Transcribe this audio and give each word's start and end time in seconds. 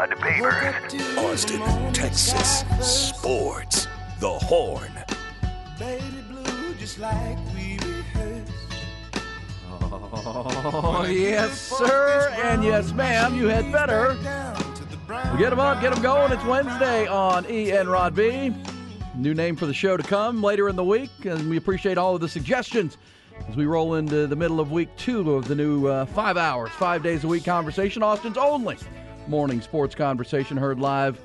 Rod 0.00 0.10
Babers. 0.12 1.18
Austin, 1.18 1.92
Texas. 1.92 2.64
Sports. 2.80 3.86
The 4.18 4.30
Horn. 4.30 4.90
Baby 5.78 6.24
blue, 6.30 6.74
just 6.76 6.98
like 6.98 7.36
we 7.54 7.78
rehearsed. 7.86 8.50
Oh, 9.92 11.04
yes, 11.06 11.60
sir, 11.60 12.34
and 12.42 12.64
yes, 12.64 12.92
ma'am. 12.92 13.36
You 13.36 13.48
had 13.48 13.70
better. 13.70 14.16
Well, 15.06 15.36
get 15.36 15.50
them 15.50 15.60
up, 15.60 15.82
get 15.82 15.92
them 15.92 16.02
going. 16.02 16.32
It's 16.32 16.44
Wednesday 16.46 17.06
on 17.06 17.44
E 17.50 17.72
and 17.72 17.86
Rod 17.86 18.14
B. 18.14 18.54
New 19.16 19.34
name 19.34 19.54
for 19.54 19.66
the 19.66 19.74
show 19.74 19.98
to 19.98 20.02
come 20.02 20.42
later 20.42 20.70
in 20.70 20.76
the 20.76 20.84
week, 20.84 21.10
and 21.26 21.50
we 21.50 21.58
appreciate 21.58 21.98
all 21.98 22.14
of 22.14 22.22
the 22.22 22.28
suggestions 22.28 22.96
as 23.50 23.54
we 23.54 23.66
roll 23.66 23.96
into 23.96 24.26
the 24.26 24.36
middle 24.36 24.60
of 24.60 24.72
week 24.72 24.88
two 24.96 25.34
of 25.34 25.46
the 25.46 25.54
new 25.54 25.88
uh, 25.88 26.06
five 26.06 26.38
hours, 26.38 26.70
five 26.70 27.02
days 27.02 27.24
a 27.24 27.28
week 27.28 27.44
conversation. 27.44 28.02
Austin's 28.02 28.38
only 28.38 28.78
morning 29.30 29.60
sports 29.60 29.94
conversation 29.94 30.56
heard 30.56 30.80
live, 30.80 31.16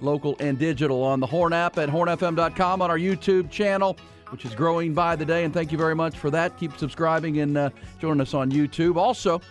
local, 0.00 0.34
and 0.40 0.58
digital 0.58 1.02
on 1.02 1.20
the 1.20 1.26
Horn 1.26 1.52
app 1.52 1.76
at 1.76 1.90
hornfm.com 1.90 2.80
on 2.80 2.90
our 2.90 2.96
YouTube 2.96 3.50
channel, 3.50 3.98
which 4.30 4.46
is 4.46 4.54
growing 4.54 4.94
by 4.94 5.14
the 5.14 5.26
day. 5.26 5.44
And 5.44 5.52
thank 5.52 5.70
you 5.70 5.76
very 5.76 5.94
much 5.94 6.16
for 6.16 6.30
that. 6.30 6.56
Keep 6.58 6.78
subscribing 6.78 7.40
and 7.40 7.58
uh, 7.58 7.70
joining 8.00 8.22
us 8.22 8.32
on 8.32 8.50
YouTube. 8.50 8.96
Also, 8.96 9.42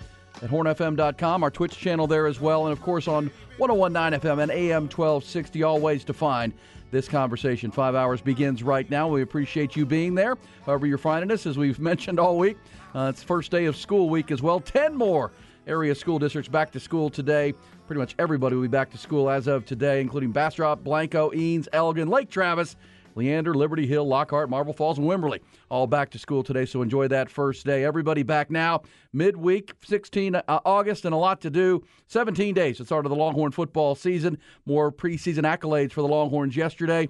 at 0.41 0.49
hornfm.com, 0.49 1.43
our 1.43 1.51
Twitch 1.51 1.77
channel 1.77 2.07
there 2.07 2.25
as 2.25 2.41
well, 2.41 2.65
and 2.65 2.73
of 2.73 2.81
course 2.81 3.07
on 3.07 3.29
1019 3.57 4.19
FM 4.19 4.41
and 4.41 4.51
AM 4.51 4.83
1260, 4.83 5.61
Always 5.61 6.03
to 6.05 6.13
find 6.13 6.53
this 6.89 7.07
conversation. 7.07 7.69
Five 7.69 7.93
hours 7.93 8.19
begins 8.19 8.63
right 8.63 8.89
now. 8.89 9.09
We 9.09 9.21
appreciate 9.21 9.75
you 9.75 9.85
being 9.85 10.15
there, 10.15 10.39
however 10.65 10.87
you're 10.87 10.97
finding 10.97 11.29
us, 11.29 11.45
as 11.45 11.55
we've 11.55 11.79
mentioned 11.91 12.19
all 12.19 12.39
week. 12.39 12.57
Uh, 12.95 13.11
it's 13.13 13.21
first 13.21 13.51
day 13.51 13.65
of 13.65 13.75
school 13.77 14.09
week 14.09 14.31
as 14.31 14.41
well. 14.41 14.59
10 14.59 14.95
more 14.95 15.31
area 15.67 15.93
school 15.93 16.19
districts 16.19 16.49
back 16.49 16.71
to 16.71 16.79
school 16.79 17.09
today. 17.09 17.53
Pretty 17.91 17.99
much 17.99 18.15
everybody 18.19 18.55
will 18.55 18.61
be 18.61 18.69
back 18.69 18.89
to 18.91 18.97
school 18.97 19.29
as 19.29 19.47
of 19.47 19.65
today, 19.65 19.99
including 19.99 20.31
Bastrop, 20.31 20.81
Blanco, 20.81 21.29
Eanes, 21.31 21.67
Elgin, 21.73 22.07
Lake 22.07 22.29
Travis, 22.29 22.77
Leander, 23.15 23.53
Liberty 23.53 23.85
Hill, 23.85 24.07
Lockhart, 24.07 24.49
Marble 24.49 24.71
Falls, 24.71 24.97
and 24.97 25.05
Wimberley 25.05 25.41
all 25.69 25.87
back 25.87 26.09
to 26.11 26.17
school 26.17 26.41
today. 26.41 26.65
So 26.65 26.81
enjoy 26.81 27.09
that 27.09 27.29
first 27.29 27.65
day. 27.65 27.83
Everybody 27.83 28.23
back 28.23 28.49
now, 28.49 28.83
midweek, 29.11 29.73
16 29.83 30.35
uh, 30.35 30.41
August, 30.47 31.03
and 31.03 31.13
a 31.13 31.17
lot 31.17 31.41
to 31.41 31.49
do. 31.49 31.83
17 32.07 32.53
days 32.53 32.77
to 32.77 32.85
start 32.85 33.05
of 33.05 33.09
the 33.09 33.15
Longhorn 33.17 33.51
football 33.51 33.93
season. 33.93 34.37
More 34.65 34.89
preseason 34.89 35.43
accolades 35.43 35.91
for 35.91 35.99
the 36.01 36.07
Longhorns 36.07 36.55
yesterday. 36.55 37.09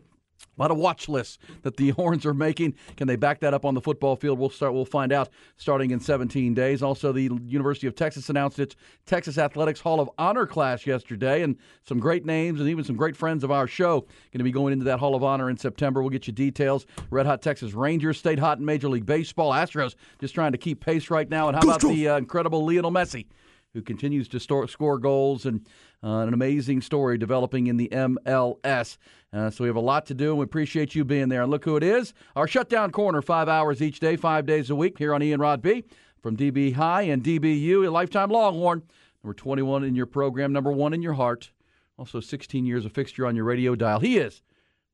A 0.58 0.62
lot 0.62 0.72
of 0.72 0.78
watch 0.78 1.08
lists 1.08 1.38
that 1.64 1.78
the 1.78 1.90
Horns 2.02 2.26
are 2.26 2.34
making. 2.34 2.76
Can 2.98 3.08
they 3.08 3.16
back 3.16 3.40
that 3.42 3.54
up 3.54 3.66
on 3.66 3.74
the 3.74 3.82
football 3.82 4.16
field? 4.16 4.40
We'll 4.40 4.50
start. 4.50 4.74
We'll 4.74 4.86
find 4.86 5.12
out 5.12 5.30
starting 5.58 5.92
in 5.92 6.00
17 6.00 6.54
days. 6.54 6.84
Also, 6.84 7.12
the 7.12 7.30
University 7.46 7.88
of 7.88 7.96
Texas 7.96 8.30
announced 8.30 8.60
its 8.60 8.76
Texas 9.06 9.38
Athletics 9.38 9.80
Hall 9.80 10.00
of 10.00 10.10
Honor 10.18 10.46
class 10.46 10.86
yesterday, 10.86 11.44
and 11.44 11.58
some 11.84 12.00
great 12.00 12.26
names 12.26 12.60
and 12.60 12.70
even 12.70 12.84
some 12.84 12.96
great 12.96 13.16
friends 13.16 13.44
of 13.44 13.52
our 13.52 13.68
show 13.68 14.02
going 14.02 14.40
to 14.40 14.44
be 14.44 14.52
going 14.52 14.74
into 14.74 14.86
that 14.86 15.00
Hall 15.00 15.16
of 15.16 15.24
Honor 15.24 15.50
in 15.50 15.58
September. 15.58 16.02
We'll 16.02 16.10
get 16.10 16.28
you 16.28 16.34
details. 16.34 16.86
Red 17.10 17.26
Hot 17.26 17.42
Texas 17.42 17.74
Rangers 17.74 18.18
stayed 18.18 18.40
hot 18.40 18.60
in 18.60 18.66
Major 18.66 18.90
League 18.90 19.06
Baseball. 19.06 19.52
Astros 19.52 19.96
just 20.20 20.34
trying 20.34 20.52
to 20.52 20.58
keep 20.58 20.84
pace 20.84 21.10
right 21.10 21.30
now. 21.30 21.48
And 21.48 21.56
how 21.56 21.64
about 21.64 21.82
the 21.82 22.10
uh, 22.10 22.18
incredible 22.18 22.66
Lionel 22.66 22.92
Messi? 22.92 23.26
who 23.74 23.82
continues 23.82 24.28
to 24.28 24.40
store, 24.40 24.68
score 24.68 24.98
goals 24.98 25.46
and 25.46 25.66
uh, 26.04 26.20
an 26.20 26.34
amazing 26.34 26.82
story 26.82 27.18
developing 27.18 27.68
in 27.68 27.78
the 27.78 27.90
MLS. 27.90 28.98
Uh, 29.34 29.50
so 29.50 29.64
we 29.64 29.68
have 29.68 29.76
a 29.76 29.80
lot 29.80 30.06
to 30.08 30.14
do, 30.14 30.30
and 30.30 30.40
we 30.40 30.44
appreciate 30.44 30.96
you 30.96 31.06
being 31.06 31.30
there. 31.30 31.44
And 31.44 31.52
look 31.52 31.64
who 31.64 31.78
it 31.78 31.84
is 31.84 32.14
our 32.36 32.48
shutdown 32.48 32.92
corner, 32.92 33.22
five 33.22 33.48
hours 33.48 33.82
each 33.82 34.00
day, 34.00 34.16
five 34.16 34.46
days 34.46 34.70
a 34.70 34.76
week 34.76 34.98
here 34.98 35.14
on 35.14 35.24
Ian 35.24 35.40
Rod 35.40 35.62
B 35.62 35.84
from 36.22 36.38
DB 36.38 36.74
High 36.74 37.04
and 37.04 37.24
DBU, 37.24 37.86
a 37.86 37.90
lifetime 37.90 38.30
Longhorn. 38.30 38.84
Number 39.24 39.34
21 39.34 39.84
in 39.84 39.96
your 39.96 40.08
program, 40.08 40.52
number 40.52 40.72
one 40.72 40.94
in 40.94 41.02
your 41.02 41.14
heart. 41.14 41.52
Also 41.98 42.20
16 42.20 42.66
years 42.66 42.86
of 42.86 42.92
fixture 42.92 43.28
on 43.28 43.36
your 43.36 43.46
radio 43.46 43.76
dial. 43.76 44.00
He 44.00 44.18
is 44.18 44.42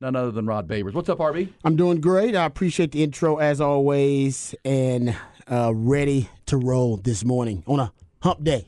none 0.01 0.15
other 0.15 0.31
than 0.31 0.45
Rod 0.45 0.67
Babers. 0.67 0.93
What's 0.93 1.09
up, 1.09 1.19
RB? 1.19 1.53
I'm 1.63 1.75
doing 1.75 2.01
great. 2.01 2.35
I 2.35 2.45
appreciate 2.45 2.91
the 2.91 3.03
intro 3.03 3.37
as 3.37 3.61
always, 3.61 4.53
and 4.65 5.15
uh, 5.49 5.71
ready 5.73 6.29
to 6.47 6.57
roll 6.57 6.97
this 6.97 7.23
morning 7.23 7.63
on 7.65 7.79
a 7.79 7.93
hump 8.21 8.43
day. 8.43 8.67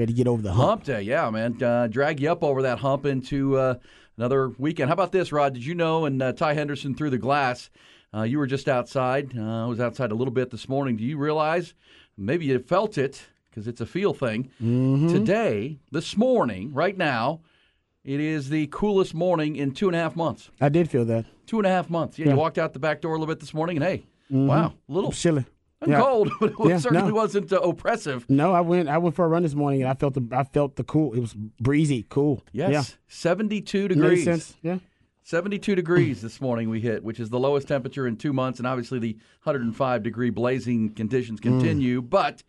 Ready 0.00 0.14
to 0.14 0.16
get 0.16 0.28
over 0.28 0.40
the 0.40 0.50
hump. 0.50 0.66
Hump 0.70 0.84
day, 0.84 1.02
yeah, 1.02 1.28
man. 1.28 1.62
Uh, 1.62 1.86
drag 1.86 2.20
you 2.20 2.32
up 2.32 2.42
over 2.42 2.62
that 2.62 2.78
hump 2.78 3.04
into 3.04 3.58
uh, 3.58 3.74
another 4.16 4.48
weekend. 4.56 4.88
How 4.88 4.94
about 4.94 5.12
this, 5.12 5.30
Rod? 5.30 5.52
Did 5.52 5.66
you 5.66 5.74
know? 5.74 6.06
And 6.06 6.22
uh, 6.22 6.32
Ty 6.32 6.54
Henderson 6.54 6.94
through 6.94 7.10
the 7.10 7.18
glass. 7.18 7.68
Uh, 8.14 8.22
you 8.22 8.38
were 8.38 8.46
just 8.46 8.66
outside. 8.66 9.36
Uh, 9.36 9.64
I 9.64 9.66
was 9.66 9.78
outside 9.78 10.10
a 10.10 10.14
little 10.14 10.32
bit 10.32 10.48
this 10.50 10.70
morning. 10.70 10.96
Do 10.96 11.04
you 11.04 11.18
realize? 11.18 11.74
Maybe 12.16 12.46
you 12.46 12.58
felt 12.60 12.96
it 12.96 13.26
because 13.50 13.68
it's 13.68 13.82
a 13.82 13.86
feel 13.86 14.14
thing. 14.14 14.44
Mm-hmm. 14.54 15.08
Today, 15.08 15.80
this 15.92 16.16
morning, 16.16 16.72
right 16.72 16.96
now, 16.96 17.42
it 18.02 18.20
is 18.20 18.48
the 18.48 18.68
coolest 18.68 19.12
morning 19.12 19.54
in 19.56 19.72
two 19.72 19.86
and 19.86 19.94
a 19.94 19.98
half 19.98 20.16
months. 20.16 20.50
I 20.62 20.70
did 20.70 20.88
feel 20.88 21.04
that. 21.04 21.26
Two 21.46 21.58
and 21.58 21.66
a 21.66 21.70
half 21.70 21.90
months. 21.90 22.18
Yeah, 22.18 22.24
Yeah. 22.24 22.32
you 22.32 22.38
walked 22.38 22.56
out 22.56 22.72
the 22.72 22.78
back 22.78 23.02
door 23.02 23.12
a 23.12 23.18
little 23.18 23.26
bit 23.34 23.40
this 23.40 23.52
morning, 23.52 23.76
and 23.76 23.84
hey, 23.84 24.06
wow, 24.30 24.72
a 24.88 24.92
little 24.92 25.12
Chilly. 25.12 25.44
And 25.82 25.90
Yeah. 25.92 26.00
cold, 26.00 26.30
but 26.40 26.50
it 26.50 26.56
Yeah, 26.68 26.78
certainly 26.78 27.08
no. 27.08 27.14
wasn't 27.14 27.52
uh, 27.52 27.60
oppressive. 27.60 28.24
No, 28.28 28.52
I 28.52 28.60
went. 28.60 28.88
I 28.88 28.98
went 28.98 29.14
for 29.16 29.24
a 29.24 29.28
run 29.28 29.42
this 29.42 29.54
morning, 29.54 29.82
and 29.82 29.90
I 29.90 29.94
felt 29.94 30.14
the. 30.14 30.26
I 30.32 30.44
felt 30.44 30.76
the 30.76 30.84
cool. 30.84 31.12
It 31.14 31.20
was 31.20 31.34
breezy, 31.60 32.04
cool. 32.08 32.42
Yes, 32.52 32.70
Yeah. 32.72 32.82
72 33.08 33.82
Makes 33.88 33.94
degrees. 33.94 34.24
sense. 34.24 34.54
Yeah. 34.62 34.78
72 35.22 35.74
degrees 35.76 36.22
this 36.22 36.40
morning 36.40 36.70
we 36.70 36.80
hit, 36.80 37.04
which 37.04 37.20
is 37.20 37.30
the 37.30 37.38
lowest 37.38 37.68
temperature 37.68 38.06
in 38.06 38.16
two 38.16 38.32
months, 38.32 38.58
and 38.58 38.66
obviously 38.66 38.98
the 38.98 39.16
105 39.44 40.02
degree 40.02 40.30
blazing 40.30 40.90
conditions 40.90 41.38
continue. 41.38 42.02
But 42.02 42.42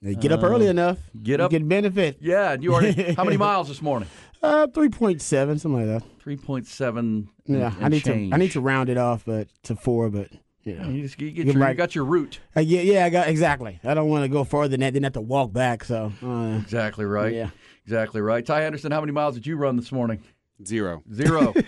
You 0.00 0.16
get 0.16 0.32
up 0.32 0.42
early 0.42 0.66
enough. 0.66 0.98
Uh, 0.98 1.18
get 1.22 1.38
you 1.38 1.44
up- 1.44 1.50
Get 1.52 1.68
benefit. 1.68 2.16
yeah, 2.20 2.52
and 2.52 2.62
you 2.64 2.74
already 2.74 3.14
how 3.14 3.22
many 3.24 3.36
miles 3.48 3.68
this 3.68 3.80
morning? 3.80 4.08
Uh, 4.42 4.66
three 4.68 4.88
point 4.88 5.22
seven, 5.22 5.58
something 5.58 5.88
like 5.88 6.02
that. 6.02 6.08
3.7. 6.24 7.28
Yeah, 7.46 7.72
and 7.76 7.84
I 7.84 7.88
need 7.88 8.04
change. 8.04 8.30
to. 8.30 8.34
I 8.34 8.38
need 8.38 8.52
to 8.52 8.60
round 8.60 8.88
it 8.88 8.96
off, 8.98 9.24
but 9.24 9.48
to 9.64 9.76
four. 9.76 10.10
But 10.10 10.28
yeah, 10.68 10.86
You, 10.88 11.02
just, 11.02 11.20
you, 11.20 11.30
get 11.30 11.46
You're 11.46 11.56
your, 11.58 11.68
you 11.68 11.74
got 11.74 11.94
your 11.94 12.04
route. 12.04 12.40
Uh, 12.56 12.60
yeah, 12.60 12.80
yeah. 12.80 13.04
I 13.04 13.10
got 13.10 13.28
exactly. 13.28 13.80
I 13.84 13.94
don't 13.94 14.08
want 14.08 14.24
to 14.24 14.28
go 14.28 14.44
farther 14.44 14.68
than 14.68 14.80
that. 14.80 14.92
Then 14.94 15.02
have 15.04 15.12
to 15.14 15.20
walk 15.20 15.52
back. 15.52 15.84
So 15.84 16.12
uh, 16.22 16.58
Exactly 16.62 17.04
right. 17.04 17.32
Yeah. 17.34 17.50
Exactly 17.84 18.20
right. 18.20 18.44
Ty 18.44 18.64
Anderson, 18.64 18.92
how 18.92 19.00
many 19.00 19.12
miles 19.12 19.34
did 19.34 19.46
you 19.46 19.56
run 19.56 19.76
this 19.76 19.90
morning? 19.92 20.22
Zero. 20.64 21.02
Zero. 21.12 21.54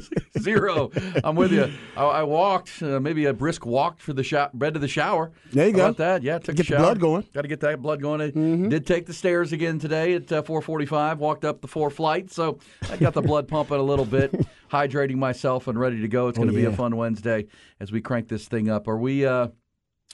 Zero. 0.38 0.90
I'm 1.24 1.36
with 1.36 1.52
you. 1.52 1.70
I, 1.96 2.04
I 2.04 2.22
walked, 2.22 2.82
uh, 2.82 3.00
maybe 3.00 3.26
a 3.26 3.32
brisk 3.32 3.66
walk 3.66 4.00
for 4.00 4.12
the 4.12 4.22
sho- 4.22 4.48
bed 4.54 4.74
to 4.74 4.80
the 4.80 4.88
shower. 4.88 5.32
There 5.52 5.66
you 5.66 5.72
How 5.72 5.76
go. 5.78 5.84
About 5.86 5.96
that, 5.98 6.22
yeah. 6.22 6.38
Took 6.38 6.56
Get 6.56 6.66
a 6.66 6.68
the 6.70 6.76
shower. 6.76 6.78
blood 6.78 7.00
going. 7.00 7.26
Got 7.34 7.42
to 7.42 7.48
get 7.48 7.60
that 7.60 7.82
blood 7.82 8.00
going. 8.00 8.20
I 8.20 8.30
Mm-hmm. 8.30 8.68
did 8.68 8.86
take 8.86 9.06
the 9.06 9.12
stairs 9.12 9.52
again 9.52 9.78
today 9.78 10.14
at 10.14 10.30
uh, 10.32 10.42
4:45. 10.42 11.18
Walked 11.18 11.44
up 11.44 11.60
the 11.60 11.68
four 11.68 11.90
flights, 11.90 12.34
so 12.34 12.58
I 12.90 12.96
got 12.96 13.12
the 13.14 13.22
blood 13.22 13.48
pumping 13.48 13.76
a 13.78 13.82
little 13.82 14.04
bit, 14.04 14.32
hydrating 14.70 15.16
myself 15.16 15.66
and 15.68 15.78
ready 15.78 16.00
to 16.00 16.08
go. 16.08 16.28
It's 16.28 16.38
going 16.38 16.48
to 16.50 16.54
be 16.54 16.64
a 16.64 16.70
Oh, 16.70 16.72
fun 16.72 16.96
Wednesday 16.96 17.46
as 17.80 17.90
we 17.92 18.00
crank 18.00 18.28
this 18.28 18.46
thing 18.48 18.68
up. 18.70 18.88
Are 18.88 18.96
we? 18.98 19.26
Uh, 19.26 19.48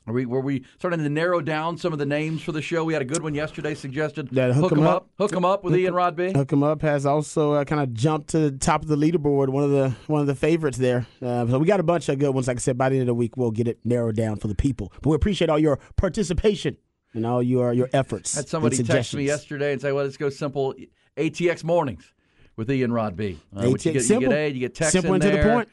are 0.08 0.12
we, 0.12 0.24
were 0.24 0.40
we 0.40 0.64
starting 0.78 1.00
to 1.00 1.08
narrow 1.08 1.40
down 1.40 1.76
some 1.78 1.92
of 1.92 1.98
the 1.98 2.06
names 2.06 2.40
for 2.40 2.52
the 2.52 2.62
show? 2.62 2.84
We 2.84 2.92
had 2.92 3.02
a 3.02 3.06
good 3.06 3.24
one 3.24 3.34
yesterday. 3.34 3.74
Suggested 3.74 4.28
That 4.30 4.52
hook 4.54 4.70
'em 4.70 4.78
'em 4.78 4.86
up. 4.86 5.10
hook 5.18 5.34
'em 5.34 5.44
up 5.44 5.64
with 5.64 5.74
Ian 5.74 5.94
Rodby. 5.94 6.26
Hook 6.28 6.36
Hook 6.36 6.52
'em 6.52 6.62
up 6.62 6.80
has 6.82 7.04
also 7.04 7.54
uh, 7.54 7.64
kind 7.64 7.82
of 7.82 7.92
jumped 7.92 8.28
to 8.28 8.38
the 8.38 8.52
top 8.56 8.82
of 8.82 8.88
the 8.88 8.94
leaderboard. 8.96 9.48
One 9.48 9.64
of 9.64 9.70
the 9.70 9.96
one 10.06 10.20
of 10.20 10.28
the 10.28 10.36
favorites 10.36 10.78
there. 10.78 11.06
Uh, 11.20 11.44
so 11.48 11.58
we 11.58 11.66
got 11.66 11.80
a 11.80 11.82
bunch 11.82 12.08
of 12.08 12.20
good 12.20 12.30
ones. 12.30 12.46
Like 12.46 12.58
I 12.58 12.60
said, 12.60 12.78
by 12.78 12.88
the 12.88 12.94
end 12.96 13.02
of 13.02 13.06
the 13.08 13.14
week, 13.14 13.36
we'll 13.36 13.50
get 13.50 13.66
it 13.66 13.80
narrowed 13.84 14.14
down 14.14 14.36
for 14.36 14.46
the 14.46 14.54
people. 14.54 14.92
But 15.02 15.10
we 15.10 15.16
appreciate 15.16 15.50
all 15.50 15.58
your 15.58 15.80
participation 15.96 16.76
and 17.12 17.26
all 17.26 17.42
your 17.42 17.72
your 17.72 17.88
efforts. 17.92 18.36
Had 18.36 18.48
somebody 18.48 18.76
text 18.84 19.12
me 19.12 19.24
yesterday 19.24 19.72
and 19.72 19.80
say, 19.80 19.90
"Well, 19.90 20.04
let's 20.04 20.16
go 20.16 20.30
simple 20.30 20.72
ATX 21.16 21.64
mornings 21.64 22.12
with 22.56 22.70
Ian 22.70 22.92
Rod 22.92 23.16
B." 23.16 23.38
Uh, 23.54 23.70
which 23.70 23.86
you, 23.86 23.92
get, 23.92 24.02
you 24.02 24.06
simple. 24.06 24.28
get 24.30 24.38
A, 24.38 24.48
you 24.48 24.60
get 24.60 24.74
text 24.74 24.92
Simple 24.92 25.14
in 25.14 25.22
and 25.22 25.32
to 25.32 25.38
the 25.38 25.44
point. 25.44 25.68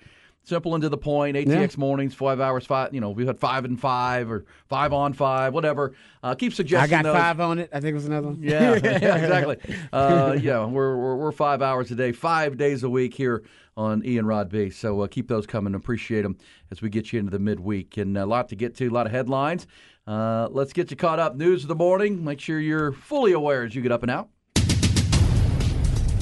Simple 0.45 0.75
and 0.75 0.81
to 0.81 0.89
the 0.89 0.97
point. 0.97 1.37
ATX 1.37 1.77
mornings, 1.77 2.13
five 2.13 2.41
hours, 2.41 2.65
five. 2.65 2.93
You 2.93 2.99
know, 2.99 3.11
we 3.11 3.25
had 3.25 3.39
five 3.39 3.63
and 3.63 3.79
five 3.79 4.29
or 4.29 4.43
five 4.67 4.91
on 4.91 5.13
five, 5.13 5.53
whatever. 5.53 5.93
Uh, 6.21 6.35
keep 6.35 6.51
I 6.51 6.55
suggesting. 6.55 6.89
got 6.89 7.03
those. 7.03 7.15
five 7.15 7.39
on 7.39 7.59
it. 7.59 7.69
I 7.71 7.79
think 7.79 7.91
it 7.91 7.95
was 7.95 8.07
another 8.07 8.27
one. 8.27 8.39
Yeah, 8.41 8.73
yeah, 8.83 9.15
exactly. 9.15 9.57
Uh, 9.93 10.37
yeah, 10.41 10.65
we're, 10.65 10.97
we're 10.97 11.15
we're 11.15 11.31
five 11.31 11.61
hours 11.61 11.91
a 11.91 11.95
day, 11.95 12.11
five 12.11 12.57
days 12.57 12.83
a 12.83 12.89
week 12.89 13.13
here 13.13 13.43
on 13.77 14.05
Ian 14.05 14.25
Rod 14.25 14.49
B. 14.49 14.69
So 14.69 14.99
uh, 15.01 15.07
keep 15.07 15.29
those 15.29 15.47
coming. 15.47 15.75
Appreciate 15.75 16.23
them 16.23 16.37
as 16.71 16.81
we 16.81 16.89
get 16.89 17.13
you 17.13 17.19
into 17.19 17.31
the 17.31 17.39
midweek 17.39 17.95
and 17.95 18.17
a 18.17 18.25
lot 18.25 18.49
to 18.49 18.55
get 18.57 18.75
to, 18.75 18.87
a 18.87 18.89
lot 18.89 19.05
of 19.05 19.13
headlines. 19.13 19.65
Uh, 20.05 20.49
let's 20.51 20.73
get 20.73 20.91
you 20.91 20.97
caught 20.97 21.19
up. 21.19 21.37
News 21.37 21.63
of 21.63 21.69
the 21.69 21.75
morning. 21.75 22.21
Make 22.23 22.41
sure 22.41 22.59
you're 22.59 22.91
fully 22.91 23.31
aware 23.31 23.63
as 23.63 23.73
you 23.73 23.81
get 23.81 23.93
up 23.93 24.03
and 24.03 24.11
out. 24.11 24.27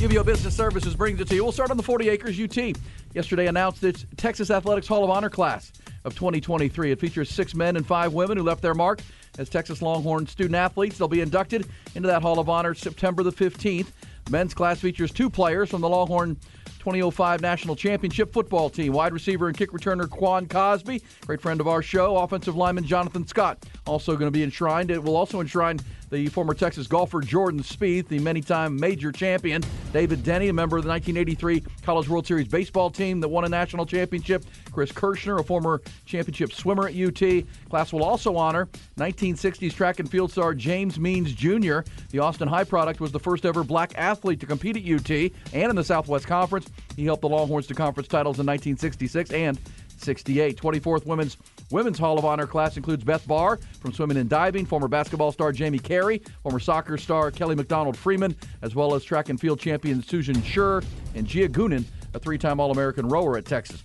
UBEO 0.01 0.25
Business 0.25 0.56
Services 0.56 0.95
brings 0.95 1.21
it 1.21 1.27
to 1.27 1.36
you. 1.36 1.44
We'll 1.44 1.51
start 1.51 1.69
on 1.69 1.77
the 1.77 1.83
40 1.83 2.09
Acres 2.09 2.39
UT. 2.39 2.75
Yesterday 3.13 3.45
announced 3.45 3.83
its 3.83 4.03
Texas 4.18 4.50
Athletics 4.50 4.88
Hall 4.88 5.03
of 5.03 5.12
Honor 5.12 5.30
class 5.30 5.71
of 6.06 6.15
2023. 6.15 6.92
It 6.92 7.00
features 7.00 7.30
six 7.30 7.53
men 7.53 7.75
and 7.75 7.86
five 7.86 8.12
women 8.12 8.36
who 8.36 8.44
left 8.44 8.63
their 8.63 8.74
mark 8.74 9.01
as 9.38 9.48
Texas 9.48 9.80
Longhorn 9.80 10.25
student 10.25 10.56
athletes. 10.56 10.98
They'll 10.98 11.07
be 11.07 11.21
inducted 11.21 11.68
into 11.94 12.07
that 12.07 12.24
Hall 12.24 12.39
of 12.39 12.50
Honor 12.50 12.74
September 12.74 13.21
the 13.21 13.31
15th. 13.31 13.92
Men's 14.31 14.56
class 14.56 14.80
features 14.80 15.12
two 15.12 15.30
players 15.30 15.69
from 15.69 15.81
the 15.81 15.89
Longhorn 15.89 16.36
2005 16.80 17.42
National 17.42 17.75
Championship 17.75 18.33
football 18.33 18.71
team. 18.71 18.94
Wide 18.94 19.13
receiver 19.13 19.50
and 19.50 19.56
kick 19.56 19.69
returner 19.69 20.09
Quan 20.09 20.48
Cosby, 20.48 21.03
great 21.27 21.42
friend 21.42 21.62
of 21.62 21.68
our 21.68 21.83
show. 21.83 22.18
Offensive 22.18 22.56
lineman 22.56 22.86
Jonathan 22.86 23.27
Scott, 23.27 23.63
also 23.86 24.13
going 24.13 24.28
to 24.28 24.31
be 24.31 24.44
enshrined. 24.44 24.92
It 24.92 25.04
will 25.04 25.16
also 25.16 25.39
enshrine 25.39 25.80
the 26.10 26.28
former 26.28 26.54
Texas 26.54 26.88
golfer 26.88 27.22
Jordan 27.22 27.62
Spieth, 27.62 28.07
the 28.07 28.19
many-time 28.19 28.78
major 28.78 29.12
champion. 29.12 29.63
David 29.94 30.24
Denny, 30.24 30.50
a 30.50 30.54
member 30.54 30.78
of 30.78 30.83
the 30.83 30.89
1983 30.89 31.63
College 31.81 32.10
World 32.10 32.28
Series 32.28 32.48
baseball 32.48 32.89
team 32.89 33.19
that 33.22 33.30
won 33.30 33.45
a 33.45 33.50
national 33.50 33.86
championship. 33.86 34.45
Chris 34.72 34.92
Kirschner, 34.92 35.38
a 35.38 35.44
former 35.44 35.81
championship 36.06 36.54
swimmer 36.54 36.88
at 36.88 36.95
UT. 36.95 37.45
Class 37.69 37.94
will 37.94 38.04
also 38.04 38.36
honor 38.36 38.68
1960s 38.98 39.74
track 39.74 40.00
and 40.00 40.10
field 40.10 40.31
star 40.31 40.54
James 40.54 41.00
Means 41.00 41.34
Jr. 41.34 41.80
The 42.10 42.19
Austin 42.19 42.48
High 42.48 42.66
product 42.66 43.00
was 43.00 43.12
the 43.12 43.19
first 43.19 43.45
ever 43.45 43.63
black 43.63 43.98
athlete 43.98 44.39
to 44.42 44.45
compete 44.45 44.77
at 44.77 44.84
UT 44.84 45.10
and 45.54 45.69
in 45.69 45.75
the 45.75 45.84
Southwest 45.84 46.27
Conference. 46.27 46.69
He 46.95 47.06
helped 47.06 47.22
the 47.22 47.30
Longhorns 47.30 47.68
to 47.68 47.74
conference 47.74 48.07
titles 48.07 48.39
in 48.39 48.45
1966 48.45 49.31
and 49.31 49.57
68. 50.01 50.57
24th 50.57 51.06
Women's 51.06 51.38
Women's 51.69 51.98
Hall 51.98 52.18
of 52.18 52.25
Honor 52.25 52.48
class 52.48 52.77
includes 52.77 53.03
Beth 53.03 53.25
Barr 53.27 53.57
from 53.80 53.94
swimming 53.94 54.18
and 54.18 54.30
diving, 54.30 54.65
former 54.65 54.88
basketball 54.88 55.31
star 55.31 55.51
Jamie 55.51 55.80
Carey, 55.80 56.21
former 56.44 56.59
soccer 56.59 56.98
star 56.98 57.31
Kelly 57.31 57.56
McDonald 57.56 57.98
Freeman, 57.98 58.36
as 58.62 58.75
well 58.75 58.94
as 58.94 59.03
track 59.03 59.30
and 59.30 59.39
field 59.39 59.59
champion 59.59 60.03
Susan 60.03 60.36
Schur 60.38 60.83
and 61.15 61.25
Gia 61.25 61.48
Goonan, 61.48 61.86
a 62.13 62.19
three 62.19 62.38
time 62.38 62.59
All 62.59 62.71
American 62.71 63.07
rower 63.07 63.38
at 63.38 63.45
Texas. 63.45 63.83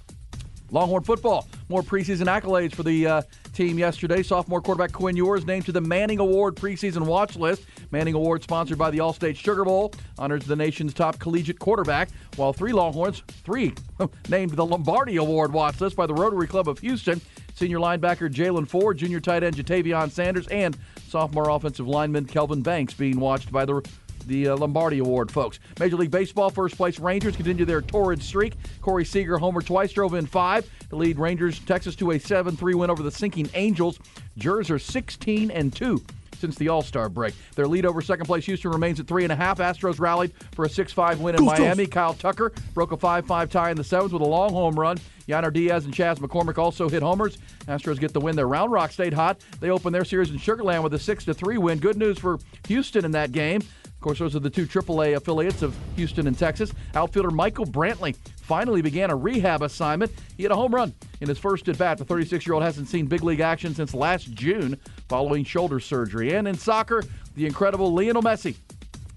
Longhorn 0.70 1.04
football. 1.04 1.48
More 1.68 1.82
preseason 1.82 2.26
accolades 2.26 2.74
for 2.74 2.82
the 2.82 3.06
uh, 3.06 3.22
team 3.52 3.78
yesterday. 3.78 4.22
Sophomore 4.22 4.60
quarterback 4.60 4.92
Quinn 4.92 5.16
Ewers 5.16 5.46
named 5.46 5.64
to 5.66 5.72
the 5.72 5.80
Manning 5.80 6.18
Award 6.18 6.56
preseason 6.56 7.06
watch 7.06 7.36
list. 7.36 7.64
Manning 7.90 8.14
Award 8.14 8.42
sponsored 8.42 8.78
by 8.78 8.90
the 8.90 8.98
Allstate 8.98 9.36
Sugar 9.36 9.64
Bowl 9.64 9.92
honors 10.18 10.44
the 10.44 10.56
nation's 10.56 10.92
top 10.92 11.18
collegiate 11.18 11.58
quarterback, 11.58 12.10
while 12.36 12.52
three 12.52 12.72
Longhorns, 12.72 13.22
three, 13.44 13.74
named 14.28 14.52
the 14.52 14.64
Lombardi 14.64 15.16
Award 15.16 15.52
watch 15.52 15.80
list 15.80 15.96
by 15.96 16.06
the 16.06 16.14
Rotary 16.14 16.46
Club 16.46 16.68
of 16.68 16.78
Houston. 16.80 17.20
Senior 17.54 17.78
linebacker 17.78 18.30
Jaylan 18.30 18.68
Ford, 18.68 18.98
junior 18.98 19.20
tight 19.20 19.42
end 19.42 19.56
Ja'Tavion 19.56 20.10
Sanders, 20.10 20.46
and 20.48 20.76
sophomore 21.08 21.48
offensive 21.48 21.88
lineman 21.88 22.26
Kelvin 22.26 22.60
Banks 22.60 22.92
being 22.92 23.18
watched 23.18 23.50
by 23.50 23.64
the 23.64 23.82
the 24.26 24.49
uh, 24.49 24.56
Lombardi 24.56 24.99
Award, 24.99 25.31
folks. 25.31 25.58
Major 25.78 25.96
League 25.96 26.11
Baseball 26.11 26.50
first 26.50 26.76
place 26.76 26.99
Rangers 26.99 27.37
continue 27.37 27.64
their 27.64 27.82
torrid 27.82 28.23
streak. 28.23 28.55
Corey 28.81 29.05
Seager 29.05 29.38
homer 29.38 29.62
twice, 29.62 29.93
drove 29.93 30.14
in 30.14 30.26
five 30.26 30.69
to 30.90 30.96
lead 30.96 31.19
Rangers 31.19 31.58
Texas 31.61 31.96
to 31.96 32.12
a 32.12 32.19
7-3 32.19 32.75
win 32.75 32.90
over 32.90 33.02
the 33.02 33.11
sinking 33.11 33.49
Angels. 33.55 33.99
Jers 34.37 34.70
are 34.70 34.78
16 34.78 35.50
and 35.50 35.75
two 35.75 36.02
since 36.37 36.56
the 36.56 36.69
All 36.69 36.82
Star 36.82 37.08
break. 37.08 37.34
Their 37.55 37.67
lead 37.67 37.87
over 37.87 38.00
second 38.00 38.26
place 38.26 38.44
Houston 38.46 38.70
remains 38.70 39.00
at 39.00 39.06
three 39.06 39.25
and 39.25 39.32
a 39.32 39.37
half. 39.37 39.58
Astros 39.58 39.99
rallied 39.99 40.32
for 40.52 40.64
a 40.64 40.69
6 40.69 40.93
5 40.93 41.20
win 41.20 41.34
in 41.34 41.40
Goose, 41.40 41.58
Miami. 41.58 41.87
Kyle 41.87 42.14
Tucker 42.14 42.52
broke 42.75 42.93
a 42.93 42.96
5 42.96 43.26
5 43.26 43.50
tie 43.50 43.70
in 43.70 43.76
the 43.76 43.84
seventh 43.84 44.12
with 44.12 44.23
a 44.23 44.26
long 44.26 44.50
home 44.50 44.78
run. 44.78 44.99
Yainer 45.28 45.52
Diaz 45.52 45.84
and 45.87 45.94
Chas 45.94 46.20
McCormick 46.20 46.56
also 46.56 46.88
hit 46.88 47.02
homers. 47.02 47.38
Astros 47.67 47.99
get 47.99 48.12
the 48.12 48.20
win 48.20 48.37
there. 48.37 48.46
Round 48.46 48.70
Rock 48.70 48.93
stayed 48.93 49.12
hot. 49.12 49.40
They 49.58 49.70
opened 49.70 49.94
their 49.94 50.05
series 50.05 50.31
in 50.31 50.37
Sugarland 50.37 50.82
with 50.82 50.94
a 50.94 50.99
6 50.99 51.25
3 51.25 51.58
win. 51.58 51.78
Good 51.78 51.96
news 51.96 52.19
for 52.19 52.38
Houston 52.69 53.05
in 53.05 53.11
that 53.12 53.32
game. 53.32 53.62
Course, 54.06 54.20
those 54.20 54.36
are 54.36 54.38
the 54.38 54.48
two 54.48 54.66
AAA 54.66 55.16
affiliates 55.16 55.62
of 55.62 55.74
Houston 55.96 56.28
and 56.28 56.38
Texas. 56.38 56.72
Outfielder 56.94 57.32
Michael 57.32 57.66
Brantley 57.66 58.14
finally 58.40 58.80
began 58.80 59.10
a 59.10 59.16
rehab 59.16 59.62
assignment. 59.62 60.12
He 60.36 60.44
had 60.44 60.52
a 60.52 60.54
home 60.54 60.72
run 60.72 60.94
in 61.20 61.28
his 61.28 61.40
first 61.40 61.68
at 61.68 61.76
bat. 61.76 61.98
The 61.98 62.04
36 62.04 62.46
year 62.46 62.54
old 62.54 62.62
hasn't 62.62 62.86
seen 62.86 63.06
big 63.06 63.24
league 63.24 63.40
action 63.40 63.74
since 63.74 63.92
last 63.94 64.32
June 64.32 64.78
following 65.08 65.42
shoulder 65.42 65.80
surgery. 65.80 66.36
And 66.36 66.46
in 66.46 66.56
soccer, 66.56 67.02
the 67.34 67.46
incredible 67.46 67.92
Lionel 67.92 68.22
Messi 68.22 68.54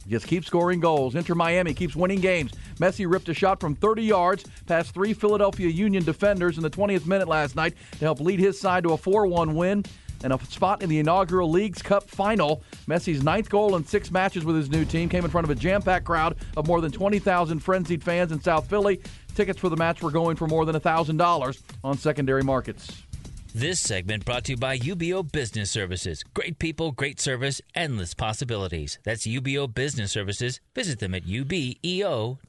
just 0.07 0.25
keeps 0.25 0.47
scoring 0.47 0.79
goals. 0.79 1.13
Inter 1.13 1.35
Miami 1.35 1.75
keeps 1.75 1.95
winning 1.95 2.19
games. 2.19 2.53
Messi 2.77 3.05
ripped 3.07 3.29
a 3.29 3.33
shot 3.35 3.59
from 3.59 3.75
30 3.75 4.01
yards 4.01 4.43
past 4.65 4.95
three 4.95 5.13
Philadelphia 5.13 5.69
Union 5.69 6.03
defenders 6.03 6.57
in 6.57 6.63
the 6.63 6.69
20th 6.71 7.05
minute 7.05 7.27
last 7.27 7.55
night 7.55 7.75
to 7.91 7.99
help 7.99 8.21
lead 8.21 8.39
his 8.39 8.59
side 8.59 8.81
to 8.85 8.93
a 8.93 8.97
4 8.97 9.27
1 9.27 9.53
win 9.53 9.85
and 10.23 10.33
a 10.33 10.45
spot 10.45 10.81
in 10.81 10.89
the 10.89 10.99
inaugural 10.99 11.49
League's 11.49 11.81
Cup 11.81 12.09
final. 12.09 12.63
Messi's 12.87 13.23
ninth 13.23 13.49
goal 13.49 13.75
in 13.75 13.85
six 13.85 14.11
matches 14.11 14.45
with 14.45 14.55
his 14.55 14.69
new 14.69 14.85
team 14.85 15.09
came 15.09 15.25
in 15.25 15.31
front 15.31 15.45
of 15.45 15.51
a 15.51 15.55
jam 15.55 15.81
packed 15.81 16.05
crowd 16.05 16.37
of 16.57 16.67
more 16.67 16.81
than 16.81 16.91
20,000 16.91 17.59
frenzied 17.59 18.03
fans 18.03 18.31
in 18.31 18.41
South 18.41 18.69
Philly. 18.69 19.01
Tickets 19.35 19.59
for 19.59 19.69
the 19.69 19.77
match 19.77 20.01
were 20.01 20.11
going 20.11 20.35
for 20.35 20.47
more 20.47 20.65
than 20.65 20.75
$1,000 20.75 21.61
on 21.83 21.97
secondary 21.97 22.43
markets. 22.43 23.03
This 23.53 23.79
segment 23.79 24.25
brought 24.25 24.43
to 24.45 24.51
you 24.51 24.57
by 24.57 24.77
UBEO 24.77 25.31
Business 25.31 25.71
Services. 25.71 26.23
Great 26.35 26.59
people, 26.59 26.91
great 26.91 27.19
service, 27.19 27.61
endless 27.73 28.13
possibilities. 28.13 28.99
That's 29.03 29.25
UBEO 29.25 29.73
Business 29.73 30.11
Services. 30.11 30.59
Visit 30.75 30.99
them 30.99 31.15
at 31.15 31.25
ubeo.com. 31.25 32.39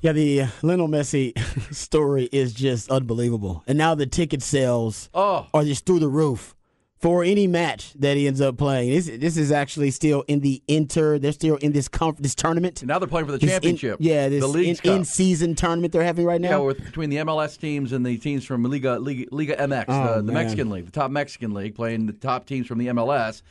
Yeah, 0.00 0.12
the 0.12 0.44
Lionel 0.62 0.88
Messi 0.88 1.32
story 1.74 2.28
is 2.30 2.52
just 2.54 2.90
unbelievable. 2.90 3.64
And 3.66 3.76
now 3.78 3.94
the 3.94 4.06
ticket 4.06 4.42
sales 4.42 5.10
Oh. 5.14 5.46
are 5.52 5.64
just 5.64 5.86
through 5.86 5.98
the 5.98 6.08
roof 6.08 6.54
for 6.96 7.22
any 7.22 7.46
match 7.46 7.92
that 7.94 8.16
he 8.16 8.26
ends 8.26 8.40
up 8.40 8.56
playing. 8.58 8.90
This 8.90 9.06
this 9.06 9.36
is 9.36 9.52
actually 9.52 9.90
still 9.92 10.22
in 10.28 10.40
the 10.40 10.62
inter. 10.68 11.18
They're 11.18 11.32
still 11.32 11.56
in 11.56 11.72
this 11.72 11.88
conf, 11.88 12.18
this 12.18 12.34
tournament. 12.34 12.82
And 12.82 12.88
now 12.88 12.98
they're 12.98 13.06
playing 13.08 13.26
for 13.26 13.32
the 13.32 13.38
This 13.38 13.50
in- 13.50 13.54
championship. 13.54 13.98
yeah, 14.00 14.28
this 14.28 14.40
the 14.40 14.48
League's 14.48 14.80
in, 14.80 14.98
in 14.98 15.04
season 15.04 15.54
tournament 15.54 15.92
they're 15.92 16.02
having 16.04 16.24
right 16.26 16.40
now. 16.40 16.50
Yeah, 16.50 16.56
with, 16.58 16.84
between 16.84 17.10
the 17.10 17.16
MLS 17.18 17.58
teams 17.58 17.92
and 17.92 18.04
the 18.04 18.16
teams 18.18 18.44
from 18.44 18.62
Liga 18.64 18.98
Liga, 18.98 19.26
Liga 19.30 19.56
MX, 19.56 19.84
Oh, 19.88 20.16
the, 20.16 20.22
the. 20.22 20.32
Mexican 20.32 20.70
league, 20.70 20.86
the 20.86 20.92
top 20.92 21.10
Mexican 21.10 21.54
league, 21.54 21.74
playing 21.76 22.06
the 22.06 22.12
top 22.12 22.46
teams 22.46 22.66
from 22.66 22.78
the 22.78 22.86
MLS. 22.88 23.42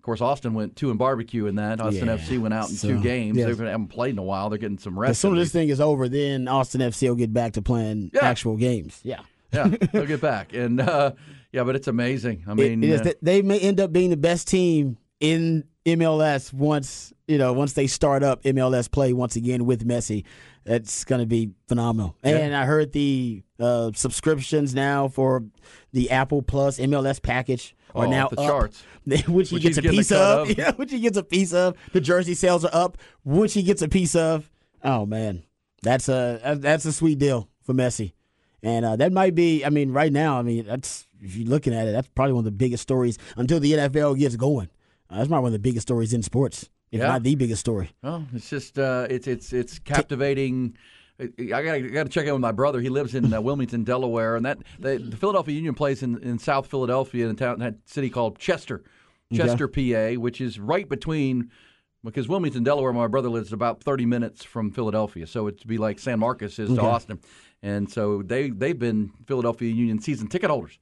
Of 0.00 0.02
course, 0.02 0.22
Austin 0.22 0.54
went 0.54 0.76
two 0.76 0.88
and 0.88 0.98
barbecue 0.98 1.44
in 1.44 1.56
that. 1.56 1.78
Austin 1.78 2.06
Yeah, 2.06 2.16
FC 2.16 2.40
went 2.40 2.54
out 2.54 2.70
in 2.70 2.74
so, 2.76 2.88
two 2.88 3.02
games. 3.02 3.36
yes. 3.36 3.54
They 3.54 3.66
haven't 3.66 3.88
played 3.88 4.12
in 4.14 4.18
a 4.18 4.22
while. 4.22 4.48
They're 4.48 4.58
getting 4.58 4.78
some 4.78 4.98
rest. 4.98 5.10
as 5.10 5.18
soon 5.18 5.36
as 5.36 5.44
this 5.44 5.52
thing 5.52 5.68
is 5.68 5.78
over, 5.78 6.08
then 6.08 6.48
Austin 6.48 6.80
FC 6.80 7.06
will 7.06 7.16
get 7.16 7.34
back 7.34 7.52
to 7.52 7.62
playing 7.62 8.10
Yeah. 8.14 8.24
actual 8.24 8.56
games. 8.56 8.98
Yeah. 9.04 9.20
yeah, 9.52 9.68
they'll 9.92 10.06
get 10.14 10.22
back. 10.22 10.54
And 10.54 10.80
uh, 10.80 11.12
yeah, 11.52 11.64
but 11.64 11.76
it's 11.76 11.86
amazing. 11.86 12.44
I 12.48 12.54
mean, 12.54 12.82
it 12.82 12.88
is 12.88 13.00
uh, 13.02 13.12
they 13.20 13.42
may 13.42 13.58
end 13.60 13.78
up 13.78 13.92
being 13.92 14.08
the 14.08 14.16
best 14.16 14.48
team 14.48 14.96
in 15.20 15.64
MLS 15.84 16.50
once 16.50 17.12
you 17.28 17.36
know 17.36 17.52
once 17.52 17.74
they 17.74 17.86
start 17.86 18.22
up 18.22 18.42
MLS 18.44 18.90
play 18.90 19.12
once 19.12 19.36
again 19.36 19.66
with 19.66 19.86
Messi. 19.86 20.24
That's 20.64 21.04
going 21.04 21.20
to 21.20 21.26
be 21.26 21.50
phenomenal. 21.68 22.16
And 22.22 22.54
I 22.56 22.64
heard 22.64 22.92
the 22.92 23.42
uh, 23.58 23.90
subscriptions 23.94 24.74
now 24.74 25.08
for 25.08 25.44
the 25.92 26.10
Apple 26.10 26.40
Plus 26.42 26.78
MLS 26.78 27.20
package 27.22 27.74
are 27.94 28.06
Oh, 28.06 28.10
now 28.10 28.28
the 28.28 28.40
up, 28.40 28.46
charts. 28.46 28.82
which 29.06 29.50
he 29.50 29.56
Which 29.56 29.62
gets 29.62 29.78
a 29.78 29.82
piece 29.82 30.12
of. 30.12 30.48
of. 30.50 30.50
Yeah, 30.58 30.72
which 30.72 30.90
he 30.90 31.00
gets 31.00 31.16
a 31.16 31.22
piece 31.24 31.52
of. 31.52 31.76
The 31.92 32.00
jersey 32.00 32.34
sales 32.34 32.64
are 32.64 32.74
up, 32.74 32.98
which 33.24 33.54
he 33.54 33.62
gets 33.62 33.82
a 33.82 33.88
piece 33.88 34.14
of. 34.14 34.50
Oh 34.82 35.06
man, 35.06 35.42
that's 35.82 36.08
a 36.08 36.56
that's 36.60 36.84
a 36.84 36.92
sweet 36.92 37.18
deal 37.18 37.48
for 37.62 37.74
Messi. 37.74 38.12
And 38.62 38.84
uh, 38.84 38.96
that 38.96 39.10
might 39.12 39.34
be, 39.34 39.64
I 39.64 39.70
mean, 39.70 39.90
right 39.90 40.12
now, 40.12 40.38
I 40.38 40.42
mean, 40.42 40.66
that's 40.66 41.06
if 41.22 41.34
you're 41.36 41.48
looking 41.48 41.72
at 41.74 41.86
it, 41.88 41.92
that's 41.92 42.08
probably 42.08 42.34
one 42.34 42.40
of 42.40 42.44
the 42.44 42.50
biggest 42.50 42.82
stories 42.82 43.16
until 43.36 43.58
the 43.58 43.72
NFL 43.72 44.18
gets 44.18 44.36
going. 44.36 44.68
Uh, 45.08 45.16
that's 45.16 45.28
probably 45.28 45.42
one 45.44 45.48
of 45.48 45.52
the 45.54 45.58
biggest 45.58 45.88
stories 45.88 46.12
in 46.12 46.22
sports, 46.22 46.68
if 46.92 47.00
Yeah. 47.00 47.08
not 47.08 47.22
the 47.22 47.34
biggest 47.36 47.60
story. 47.60 47.90
Well, 48.02 48.26
it's 48.34 48.50
just 48.50 48.78
uh, 48.78 49.06
it's 49.08 49.26
it's 49.26 49.52
it's 49.54 49.78
captivating. 49.78 50.76
I 51.20 51.62
got 51.62 51.74
I 51.74 51.80
got 51.80 52.04
to 52.04 52.08
check 52.08 52.26
in 52.26 52.32
with 52.32 52.40
my 52.40 52.52
brother. 52.52 52.80
He 52.80 52.88
lives 52.88 53.14
in 53.14 53.32
uh, 53.32 53.40
Wilmington, 53.40 53.84
Delaware, 53.84 54.36
and 54.36 54.46
that 54.46 54.58
the, 54.78 54.98
the 54.98 55.16
Philadelphia 55.16 55.54
Union 55.54 55.74
plays 55.74 56.02
in, 56.02 56.18
in 56.22 56.38
South 56.38 56.66
Philadelphia 56.66 57.26
in 57.26 57.32
a 57.32 57.34
town 57.34 57.58
that 57.58 57.76
city 57.84 58.08
called 58.08 58.38
Chester, 58.38 58.82
Chester, 59.32 59.68
PA, 59.68 60.20
which 60.20 60.40
is 60.40 60.58
right 60.58 60.88
between 60.88 61.50
because 62.02 62.28
Wilmington, 62.28 62.64
Delaware, 62.64 62.92
where 62.92 63.02
my 63.02 63.08
brother 63.08 63.28
lives, 63.28 63.48
is 63.48 63.52
about 63.52 63.82
thirty 63.82 64.06
minutes 64.06 64.44
from 64.44 64.70
Philadelphia, 64.70 65.26
so 65.26 65.48
it'd 65.48 65.66
be 65.66 65.78
like 65.78 65.98
San 65.98 66.18
Marcos 66.18 66.58
is 66.58 66.72
to 66.74 66.80
Austin, 66.80 67.20
and 67.62 67.90
so 67.90 68.22
they 68.22 68.50
they've 68.50 68.78
been 68.78 69.12
Philadelphia 69.26 69.70
Union 69.70 70.00
season 70.00 70.28
ticket 70.28 70.50
holders. 70.50 70.78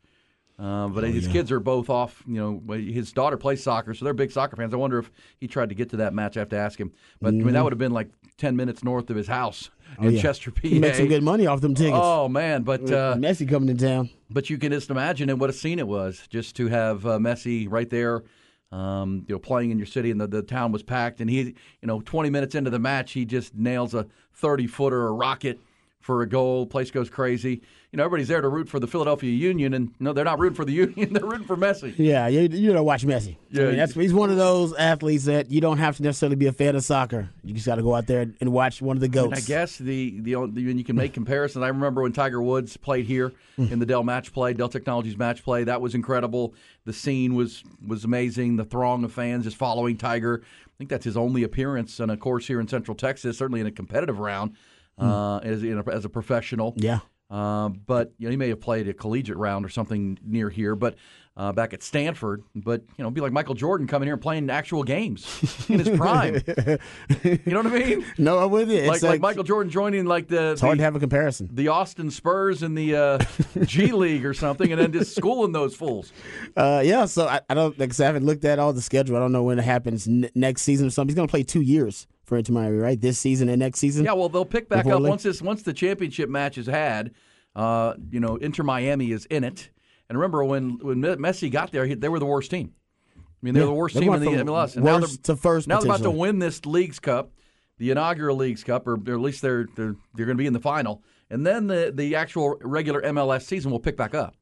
Uh, 0.58 0.88
but 0.88 1.04
his 1.04 1.28
kids 1.28 1.52
are 1.52 1.60
both 1.60 1.88
off. 1.88 2.24
You 2.26 2.60
know, 2.66 2.74
his 2.74 3.12
daughter 3.12 3.36
plays 3.36 3.62
soccer, 3.62 3.94
so 3.94 4.04
they're 4.04 4.12
big 4.12 4.32
soccer 4.32 4.56
fans. 4.56 4.74
I 4.74 4.76
wonder 4.76 4.98
if 4.98 5.08
he 5.38 5.46
tried 5.46 5.68
to 5.68 5.74
get 5.76 5.90
to 5.90 5.98
that 5.98 6.12
match. 6.14 6.36
I 6.36 6.40
have 6.40 6.48
to 6.48 6.56
ask 6.58 6.80
him. 6.80 6.92
But 7.20 7.28
I 7.28 7.30
mean, 7.32 7.52
that 7.52 7.62
would 7.62 7.72
have 7.72 7.78
been 7.78 7.92
like 7.92 8.08
ten 8.38 8.56
minutes 8.56 8.82
north 8.82 9.08
of 9.08 9.16
his 9.16 9.28
house 9.28 9.70
in 10.00 10.12
yeah. 10.12 10.22
Chester, 10.22 10.50
PA. 10.50 10.60
He 10.62 10.78
make 10.78 10.94
some 10.94 11.08
good 11.08 11.22
money 11.22 11.46
off 11.46 11.60
them 11.60 11.74
tickets. 11.74 11.98
Oh 12.00 12.28
man, 12.28 12.62
but 12.62 12.82
uh, 12.90 13.14
Messi 13.16 13.48
coming 13.48 13.76
to 13.76 13.86
town. 13.86 14.10
but 14.30 14.50
you 14.50 14.58
can 14.58 14.72
just 14.72 14.90
imagine 14.90 15.30
and 15.30 15.40
what 15.40 15.50
a 15.50 15.52
scene 15.52 15.78
it 15.78 15.88
was 15.88 16.26
just 16.28 16.56
to 16.56 16.68
have 16.68 17.06
uh, 17.06 17.18
Messi 17.18 17.66
right 17.70 17.88
there, 17.88 18.24
um, 18.72 19.24
you 19.28 19.34
know, 19.34 19.38
playing 19.38 19.70
in 19.70 19.78
your 19.78 19.86
city, 19.86 20.10
and 20.10 20.20
the, 20.20 20.26
the 20.26 20.42
town 20.42 20.72
was 20.72 20.82
packed. 20.82 21.20
And 21.20 21.28
he, 21.28 21.40
you 21.80 21.86
know, 21.86 22.00
20 22.00 22.30
minutes 22.30 22.54
into 22.54 22.70
the 22.70 22.78
match, 22.78 23.12
he 23.12 23.24
just 23.24 23.54
nails 23.54 23.94
a 23.94 24.06
30 24.34 24.66
footer, 24.66 25.06
a 25.06 25.12
rocket 25.12 25.58
for 26.00 26.22
a 26.22 26.28
goal. 26.28 26.66
Place 26.66 26.90
goes 26.90 27.10
crazy. 27.10 27.62
You 27.90 27.96
know, 27.96 28.04
everybody's 28.04 28.28
there 28.28 28.40
to 28.40 28.48
root 28.48 28.68
for 28.68 28.78
the 28.78 28.86
Philadelphia 28.86 29.30
Union, 29.30 29.72
and 29.72 29.94
no, 29.98 30.12
they're 30.12 30.24
not 30.24 30.38
rooting 30.38 30.56
for 30.56 30.64
the 30.64 30.72
Union; 30.84 31.12
they're 31.12 31.24
rooting 31.24 31.46
for 31.46 31.56
Messi. 31.56 31.94
Yeah, 31.96 32.28
you, 32.28 32.42
you 32.42 32.72
don't 32.72 32.84
watch 32.84 33.04
Messi. 33.04 33.36
Yeah, 33.50 33.62
I 33.62 33.66
mean, 33.66 33.76
that's, 33.76 33.94
he's 33.94 34.12
one 34.12 34.30
of 34.30 34.36
those 34.36 34.74
athletes 34.74 35.24
that 35.24 35.50
you 35.50 35.60
don't 35.60 35.78
have 35.78 35.96
to 35.96 36.02
necessarily 36.02 36.36
be 36.36 36.46
a 36.46 36.52
fan 36.52 36.76
of 36.76 36.84
soccer. 36.84 37.30
You 37.42 37.54
just 37.54 37.66
got 37.66 37.76
to 37.76 37.82
go 37.82 37.94
out 37.94 38.06
there 38.06 38.26
and 38.40 38.52
watch 38.52 38.82
one 38.82 38.96
of 38.96 39.00
the 39.00 39.08
goats. 39.08 39.38
I 39.38 39.40
guess 39.40 39.78
the 39.78 40.20
the 40.20 40.34
only- 40.34 40.62
you 40.62 40.84
can 40.84 40.96
make 40.96 41.14
comparisons. 41.14 41.62
I 41.62 41.68
remember 41.68 42.02
when 42.02 42.12
Tiger 42.12 42.42
Woods 42.42 42.76
played 42.76 43.06
here 43.06 43.32
mm. 43.58 43.70
in 43.70 43.78
the 43.78 43.86
Dell 43.86 44.04
match 44.04 44.32
play, 44.32 44.52
Dell 44.52 44.68
Technologies 44.68 45.16
match 45.16 45.42
play. 45.42 45.64
That 45.64 45.80
was 45.80 45.94
incredible. 45.94 46.54
The 46.84 46.92
scene 46.92 47.34
was 47.34 47.64
was 47.86 48.04
amazing. 48.04 48.56
The 48.56 48.64
throng 48.64 49.02
of 49.04 49.12
fans 49.12 49.44
just 49.44 49.56
following 49.56 49.96
Tiger. 49.96 50.42
I 50.42 50.72
think 50.78 50.90
that's 50.90 51.04
his 51.04 51.16
only 51.16 51.42
appearance 51.42 52.00
on 52.00 52.10
a 52.10 52.16
course 52.16 52.46
here 52.46 52.60
in 52.60 52.68
Central 52.68 52.94
Texas, 52.94 53.38
certainly 53.38 53.60
in 53.60 53.66
a 53.66 53.72
competitive 53.72 54.20
round 54.20 54.54
uh, 54.98 55.38
as 55.38 55.62
in 55.62 55.78
a, 55.78 55.90
as 55.90 56.04
a 56.04 56.08
professional. 56.08 56.74
Yeah. 56.76 57.00
Uh, 57.30 57.68
but 57.68 58.14
you 58.18 58.26
know, 58.26 58.30
he 58.30 58.36
may 58.36 58.48
have 58.48 58.60
played 58.60 58.88
a 58.88 58.94
collegiate 58.94 59.36
round 59.36 59.64
or 59.64 59.68
something 59.68 60.18
near 60.24 60.48
here, 60.48 60.74
but 60.74 60.96
uh, 61.38 61.52
back 61.52 61.72
at 61.72 61.82
Stanford. 61.82 62.42
But 62.54 62.82
you 62.96 63.04
know, 63.04 63.10
be 63.10 63.20
like 63.20 63.32
Michael 63.32 63.54
Jordan 63.54 63.86
coming 63.86 64.08
here 64.08 64.14
and 64.14 64.22
playing 64.22 64.50
actual 64.50 64.82
games 64.82 65.24
in 65.70 65.78
his 65.78 65.88
prime. 65.96 66.34
you 67.24 67.38
know 67.46 67.62
what 67.62 67.66
I 67.66 67.78
mean? 67.78 68.04
No, 68.18 68.38
I'm 68.38 68.50
with 68.50 68.68
you. 68.70 68.78
It's 68.78 69.02
like, 69.02 69.02
like 69.02 69.20
Michael 69.20 69.44
Jordan 69.44 69.70
joining 69.70 70.04
like 70.04 70.26
the 70.28 70.52
It's 70.52 70.60
hard 70.60 70.78
to 70.78 70.84
have 70.84 70.96
a 70.96 71.00
comparison. 71.00 71.48
the 71.52 71.68
Austin 71.68 72.10
Spurs 72.10 72.62
in 72.62 72.74
the 72.74 72.96
uh, 72.96 73.18
G 73.64 73.92
League 73.92 74.26
or 74.26 74.34
something, 74.34 74.70
and 74.72 74.80
then 74.80 74.92
just 74.92 75.14
schooling 75.14 75.52
those 75.52 75.74
fools. 75.74 76.12
Uh, 76.56 76.82
yeah, 76.84 77.04
so 77.06 77.26
I, 77.26 77.40
I 77.48 77.54
don't 77.54 77.78
like 77.78 77.98
I, 77.98 78.02
I 78.02 78.06
haven't 78.06 78.26
looked 78.26 78.44
at 78.44 78.58
all 78.58 78.72
the 78.72 78.82
schedule. 78.82 79.16
I 79.16 79.20
don't 79.20 79.32
know 79.32 79.44
when 79.44 79.58
it 79.60 79.64
happens 79.64 80.08
n- 80.08 80.28
next 80.34 80.62
season 80.62 80.88
or 80.88 80.90
something. 80.90 81.10
He's 81.10 81.16
going 81.16 81.28
to 81.28 81.32
play 81.32 81.44
two 81.44 81.62
years 81.62 82.06
for 82.24 82.36
Inter 82.36 82.52
Miami, 82.52 82.78
right? 82.78 83.00
This 83.00 83.18
season 83.18 83.48
and 83.48 83.60
next 83.60 83.78
season. 83.78 84.04
Yeah, 84.04 84.12
well, 84.12 84.28
they'll 84.28 84.44
pick 84.44 84.68
back 84.68 84.86
up 84.86 85.00
once 85.02 85.22
this 85.22 85.40
once 85.40 85.62
the 85.62 85.72
championship 85.72 86.28
match 86.28 86.58
is 86.58 86.66
had. 86.66 87.12
Uh, 87.54 87.94
you 88.10 88.20
know, 88.20 88.36
Inter 88.36 88.62
Miami 88.62 89.10
is 89.10 89.24
in 89.26 89.42
it, 89.44 89.70
and 90.08 90.18
remember 90.18 90.44
when 90.44 90.78
when 90.78 91.02
Messi 91.02 91.50
got 91.50 91.72
there, 91.72 91.86
he, 91.86 91.94
they 91.94 92.08
were 92.08 92.18
the 92.18 92.26
worst 92.26 92.50
team. 92.50 92.72
I 93.16 93.20
mean, 93.42 93.54
they 93.54 93.60
were 93.60 93.66
Yeah, 93.66 93.70
the 93.70 93.74
worst 93.74 93.96
team 93.96 94.12
in 94.12 94.20
the 94.20 94.30
MLS. 94.44 94.76
And 94.76 94.84
now 94.84 94.98
they're, 94.98 95.08
to 95.24 95.36
first, 95.36 95.68
Now 95.68 95.80
they're 95.80 95.90
about 95.90 96.02
to 96.02 96.10
win 96.10 96.38
this 96.38 96.66
League's 96.66 96.98
Cup, 96.98 97.30
the 97.76 97.90
inaugural 97.90 98.36
League's 98.36 98.64
Cup, 98.64 98.86
or, 98.86 98.94
or 98.94 99.14
at 99.14 99.20
least 99.20 99.42
they're 99.42 99.66
they're 99.76 99.94
they're 100.14 100.26
going 100.26 100.36
to 100.36 100.42
be 100.42 100.46
in 100.46 100.52
the 100.52 100.60
final, 100.60 101.02
and 101.30 101.46
then 101.46 101.66
the 101.66 101.92
the 101.94 102.16
actual 102.16 102.56
regular 102.62 103.02
MLS 103.02 103.42
season 103.42 103.70
will 103.70 103.80
pick 103.80 103.96
back 103.96 104.14
up. 104.14 104.34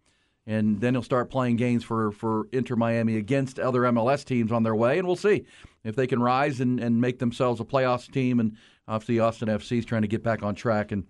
And 0.49 0.81
then 0.81 0.95
he'll 0.95 1.03
start 1.03 1.29
playing 1.29 1.57
games 1.57 1.83
for, 1.83 2.13
for 2.13 2.47
Inter 2.53 2.77
Miami 2.77 3.17
against 3.17 3.59
other 3.59 3.81
MLS 3.81 4.25
teams 4.25 4.53
on 4.53 4.63
their 4.63 4.77
way, 4.77 4.97
and 4.97 5.05
we'll 5.05 5.17
see 5.17 5.45
if 5.83 5.97
they 5.97 6.07
can 6.07 6.23
rise 6.23 6.61
and, 6.61 6.79
and 6.79 7.01
make 7.01 7.19
themselves 7.19 7.61
a 7.61 7.65
playoffs 7.65 8.09
team. 8.09 8.39
And 8.39 8.57
obviously, 8.87 9.19
Austin 9.19 9.49
FC 9.49 9.79
is 9.79 9.85
trying 9.85 10.03
to 10.03 10.09
get 10.09 10.23
back 10.23 10.45
on 10.45 10.55
track, 10.55 10.93
and 10.93 11.05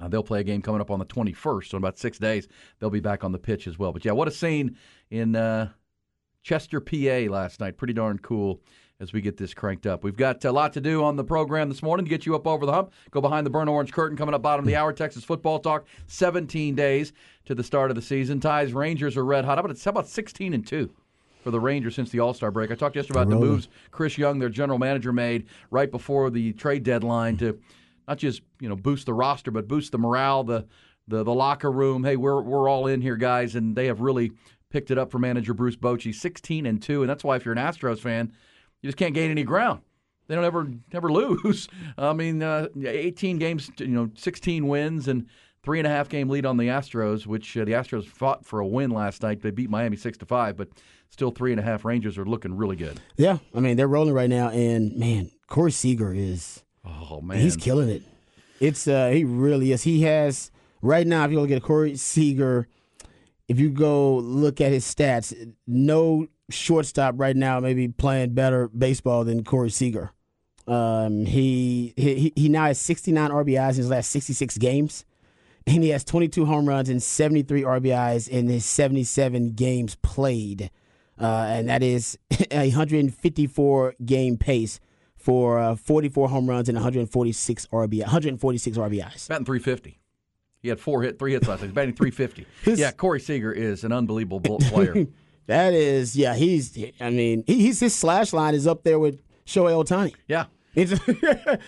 uh, 0.00 0.08
they'll 0.08 0.22
play 0.22 0.40
a 0.40 0.44
game 0.44 0.62
coming 0.62 0.80
up 0.80 0.90
on 0.90 0.98
the 0.98 1.06
21st. 1.06 1.68
So 1.68 1.76
in 1.76 1.82
about 1.82 1.98
six 1.98 2.18
days, 2.18 2.48
they'll 2.78 2.90
be 2.90 3.00
back 3.00 3.24
on 3.24 3.32
the 3.32 3.38
pitch 3.38 3.66
as 3.66 3.78
well. 3.78 3.92
But 3.92 4.04
yeah, 4.04 4.12
what 4.12 4.28
a 4.28 4.32
scene 4.32 4.76
in 5.10 5.36
uh, 5.36 5.70
Chester, 6.42 6.80
PA 6.80 7.30
last 7.32 7.60
night. 7.60 7.76
Pretty 7.76 7.94
darn 7.94 8.18
cool 8.18 8.60
as 9.00 9.12
we 9.12 9.20
get 9.20 9.36
this 9.36 9.54
cranked 9.54 9.86
up. 9.86 10.04
We've 10.04 10.16
got 10.16 10.44
a 10.44 10.52
lot 10.52 10.72
to 10.74 10.80
do 10.80 11.02
on 11.02 11.16
the 11.16 11.24
program 11.24 11.68
this 11.68 11.82
morning 11.82 12.06
to 12.06 12.10
get 12.10 12.26
you 12.26 12.34
up 12.34 12.46
over 12.46 12.64
the 12.64 12.72
hump. 12.72 12.92
Go 13.10 13.20
behind 13.20 13.44
the 13.44 13.50
burnt 13.50 13.68
orange 13.68 13.92
curtain 13.92 14.16
coming 14.16 14.34
up 14.34 14.42
bottom 14.42 14.64
of 14.64 14.66
the 14.66 14.76
hour. 14.76 14.92
Texas 14.92 15.24
football 15.24 15.58
talk. 15.58 15.86
17 16.06 16.74
days 16.74 17.12
to 17.46 17.54
the 17.54 17.64
start 17.64 17.90
of 17.90 17.96
the 17.96 18.02
season. 18.02 18.40
Ties 18.40 18.72
Rangers 18.72 19.16
are 19.16 19.24
red 19.24 19.44
hot. 19.44 19.58
How 19.58 19.64
about, 19.64 19.82
how 19.82 19.90
about 19.90 20.08
16 20.08 20.54
and 20.54 20.66
2? 20.66 20.90
For 21.42 21.50
the 21.50 21.60
Rangers 21.60 21.94
since 21.94 22.08
the 22.08 22.20
All 22.20 22.32
Star 22.32 22.50
break. 22.50 22.70
I 22.70 22.74
talked 22.74 22.96
yesterday 22.96 23.20
about 23.20 23.28
the 23.28 23.36
moves 23.36 23.68
Chris 23.90 24.16
Young, 24.16 24.38
their 24.38 24.48
general 24.48 24.78
manager, 24.78 25.12
made 25.12 25.46
right 25.70 25.90
before 25.90 26.30
the 26.30 26.54
trade 26.54 26.84
deadline 26.84 27.36
to 27.36 27.58
not 28.06 28.18
just 28.18 28.42
you 28.60 28.68
know 28.68 28.76
boost 28.76 29.06
the 29.06 29.14
roster, 29.14 29.50
but 29.50 29.68
boost 29.68 29.92
the 29.92 29.98
morale, 29.98 30.44
the 30.44 30.66
the, 31.08 31.22
the 31.22 31.34
locker 31.34 31.70
room. 31.70 32.04
Hey, 32.04 32.16
we're 32.16 32.40
we're 32.42 32.68
all 32.68 32.86
in 32.86 33.00
here, 33.00 33.16
guys, 33.16 33.54
and 33.54 33.76
they 33.76 33.86
have 33.86 34.00
really 34.00 34.32
picked 34.70 34.90
it 34.90 34.98
up 34.98 35.10
for 35.10 35.18
manager 35.18 35.54
Bruce 35.54 35.76
Bochy, 35.76 36.14
sixteen 36.14 36.66
and 36.66 36.82
two, 36.82 37.02
and 37.02 37.10
that's 37.10 37.24
why 37.24 37.36
if 37.36 37.44
you're 37.44 37.54
an 37.54 37.58
Astros 37.58 38.00
fan, 38.00 38.32
you 38.82 38.88
just 38.88 38.98
can't 38.98 39.14
gain 39.14 39.30
any 39.30 39.44
ground. 39.44 39.80
They 40.26 40.34
don't 40.34 40.44
ever 40.44 40.68
never 40.92 41.12
lose. 41.12 41.68
I 41.98 42.12
mean, 42.12 42.42
uh, 42.42 42.68
18 42.84 43.38
games, 43.38 43.70
you 43.78 43.88
know, 43.88 44.10
16 44.16 44.66
wins 44.66 45.08
and 45.08 45.26
three 45.62 45.78
and 45.78 45.86
a 45.86 45.90
half 45.90 46.08
game 46.08 46.28
lead 46.28 46.46
on 46.46 46.56
the 46.56 46.68
Astros, 46.68 47.26
which 47.26 47.56
uh, 47.56 47.64
the 47.64 47.72
Astros 47.72 48.06
fought 48.06 48.44
for 48.44 48.60
a 48.60 48.66
win 48.66 48.90
last 48.90 49.22
night. 49.22 49.40
They 49.40 49.50
beat 49.50 49.70
Miami 49.70 49.96
six 49.96 50.18
to 50.18 50.26
five, 50.26 50.56
but 50.56 50.68
still 51.10 51.30
three 51.30 51.52
and 51.52 51.60
a 51.60 51.62
half. 51.62 51.84
Rangers 51.84 52.18
are 52.18 52.24
looking 52.24 52.56
really 52.56 52.76
good. 52.76 53.00
Yeah, 53.16 53.38
I 53.54 53.60
mean 53.60 53.76
they're 53.76 53.88
rolling 53.88 54.14
right 54.14 54.30
now, 54.30 54.50
and 54.50 54.96
man, 54.96 55.30
Corey 55.46 55.72
Seager 55.72 56.12
is 56.12 56.63
Oh 56.84 57.20
man, 57.20 57.38
he's 57.38 57.56
killing 57.56 57.88
it. 57.88 58.02
It's 58.60 58.86
uh 58.86 59.08
he 59.08 59.24
really 59.24 59.72
is. 59.72 59.82
He 59.82 60.02
has 60.02 60.50
right 60.82 61.06
now. 61.06 61.24
If 61.24 61.32
you 61.32 61.40
look 61.40 61.50
at 61.50 61.62
Corey 61.62 61.96
Seager, 61.96 62.68
if 63.48 63.58
you 63.58 63.70
go 63.70 64.16
look 64.16 64.60
at 64.60 64.72
his 64.72 64.84
stats, 64.84 65.34
no 65.66 66.26
shortstop 66.50 67.14
right 67.16 67.36
now 67.36 67.58
maybe 67.58 67.88
playing 67.88 68.34
better 68.34 68.68
baseball 68.68 69.24
than 69.24 69.44
Corey 69.44 69.70
Seager. 69.70 70.12
Um, 70.66 71.26
he 71.26 71.92
he 71.96 72.32
he 72.34 72.48
now 72.48 72.66
has 72.66 72.78
69 72.80 73.30
RBIs 73.30 73.70
in 73.70 73.76
his 73.76 73.90
last 73.90 74.10
66 74.10 74.56
games, 74.58 75.04
and 75.66 75.82
he 75.82 75.90
has 75.90 76.04
22 76.04 76.46
home 76.46 76.66
runs 76.66 76.88
and 76.88 77.02
73 77.02 77.62
RBIs 77.62 78.28
in 78.28 78.48
his 78.48 78.64
77 78.64 79.52
games 79.52 79.96
played, 79.96 80.70
uh, 81.20 81.46
and 81.48 81.68
that 81.68 81.82
is 81.82 82.18
a 82.50 82.68
154 82.68 83.94
game 84.04 84.38
pace 84.38 84.80
for 85.24 85.58
uh, 85.58 85.74
44 85.74 86.28
home 86.28 86.48
runs 86.50 86.68
and 86.68 86.76
146 86.76 87.66
RBI, 87.72 88.00
146 88.00 88.76
RBIs. 88.76 89.26
batting 89.28 89.46
350. 89.46 89.98
He 90.60 90.68
had 90.68 90.78
four 90.78 91.02
hit, 91.02 91.18
three 91.18 91.32
hits 91.32 91.48
last 91.48 91.60
night. 91.60 91.68
He's 91.68 91.74
batting 91.74 91.94
350. 91.94 92.46
yeah, 92.80 92.92
Corey 92.92 93.20
Seager 93.20 93.50
is 93.50 93.84
an 93.84 93.92
unbelievable 93.92 94.58
player. 94.58 95.06
That 95.46 95.74
is, 95.74 96.16
yeah, 96.16 96.34
he's. 96.34 96.74
I 96.98 97.10
mean, 97.10 97.44
he, 97.46 97.56
he's 97.60 97.78
his 97.78 97.94
slash 97.94 98.32
line 98.32 98.54
is 98.54 98.66
up 98.66 98.82
there 98.82 98.98
with 98.98 99.20
Shohei 99.44 99.72
Ohtani. 99.84 100.14
yeah. 100.26 100.46
It's 100.74 100.92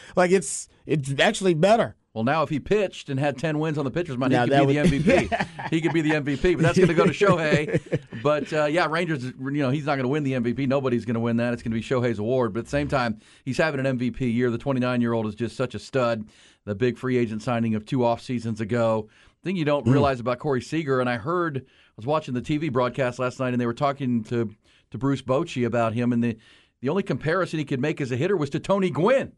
like 0.17 0.31
it's 0.31 0.71
it's 0.87 1.13
actually 1.21 1.53
better. 1.53 1.95
Well, 2.17 2.25
now 2.25 2.43
if 2.43 2.49
he 2.49 2.59
pitched 2.61 3.11
and 3.11 3.21
had 3.21 3.37
10 3.37 3.59
wins 3.59 3.77
on 3.77 3.85
the 3.85 3.91
pitcher's 3.91 4.17
mound, 4.17 4.33
he 4.33 4.39
Now 4.39 4.47
could 4.47 4.69
be 4.69 4.73
the 4.73 4.81
would- 4.83 4.91
MVP. 5.05 5.69
he 5.69 5.81
could 5.83 5.93
be 5.93 6.01
the 6.01 6.13
MVP, 6.13 6.55
but 6.55 6.63
that's 6.63 6.79
going 6.79 6.89
to 6.89 6.95
go 6.95 7.05
to 7.05 7.11
Shohei. 7.13 7.79
But 8.23 8.51
uh, 8.55 8.65
yeah, 8.65 8.87
Rangers, 8.89 9.23
you 9.23 9.35
know, 9.51 9.69
he's 9.69 9.85
not 9.85 9.97
going 9.97 10.05
to 10.05 10.09
win 10.09 10.23
the 10.23 10.33
MVP. 10.33 10.67
Nobody's 10.67 11.05
going 11.05 11.13
to 11.17 11.21
win 11.21 11.37
that. 11.37 11.53
It's 11.53 11.63
going 11.63 11.73
to 11.73 11.75
be 11.79 11.83
Shohei's 11.83 12.19
award. 12.19 12.55
But 12.55 12.61
at 12.61 12.65
the 12.65 12.71
same 12.71 12.89
time, 12.89 13.21
he's 13.45 13.59
having 13.59 13.85
an 13.85 13.99
MVP 13.99 14.33
year. 14.33 14.51
The 14.51 14.57
29 14.57 15.03
year 15.03 15.13
old 15.13 15.27
is 15.27 15.35
just 15.35 15.57
such 15.59 15.75
a 15.75 15.79
stud. 15.79 16.25
The 16.65 16.75
big 16.75 16.97
free 16.97 17.19
agent 17.19 17.43
signing 17.43 17.75
of 17.75 17.85
two 17.85 18.03
off 18.03 18.23
seasons 18.23 18.63
ago. 18.63 19.11
thing 19.45 19.55
you 19.57 19.67
don't 19.67 19.87
realize 19.87 20.19
about 20.19 20.39
Corey 20.39 20.63
Seager, 20.63 21.01
and 21.03 21.11
I 21.11 21.19
heard, 21.19 21.59
I 21.59 21.93
was 21.99 22.07
watching 22.07 22.33
the 22.33 22.41
TV 22.41 22.73
broadcast 22.73 23.19
last 23.19 23.39
night, 23.41 23.53
and 23.53 23.61
they 23.61 23.67
were 23.67 23.75
talking 23.75 24.25
to, 24.25 24.51
to 24.91 24.97
Bruce 24.97 25.21
Bochy 25.21 25.67
about 25.67 25.93
him, 25.93 26.15
and 26.15 26.25
the, 26.25 26.39
the 26.81 26.89
only 26.89 27.03
comparison 27.03 27.59
he 27.59 27.67
could 27.67 27.79
make 27.79 28.01
as 28.01 28.11
a 28.11 28.17
hitter 28.17 28.39
was 28.39 28.49
to 28.51 28.59
Tony 28.59 28.89
Gwynn. 28.89 29.33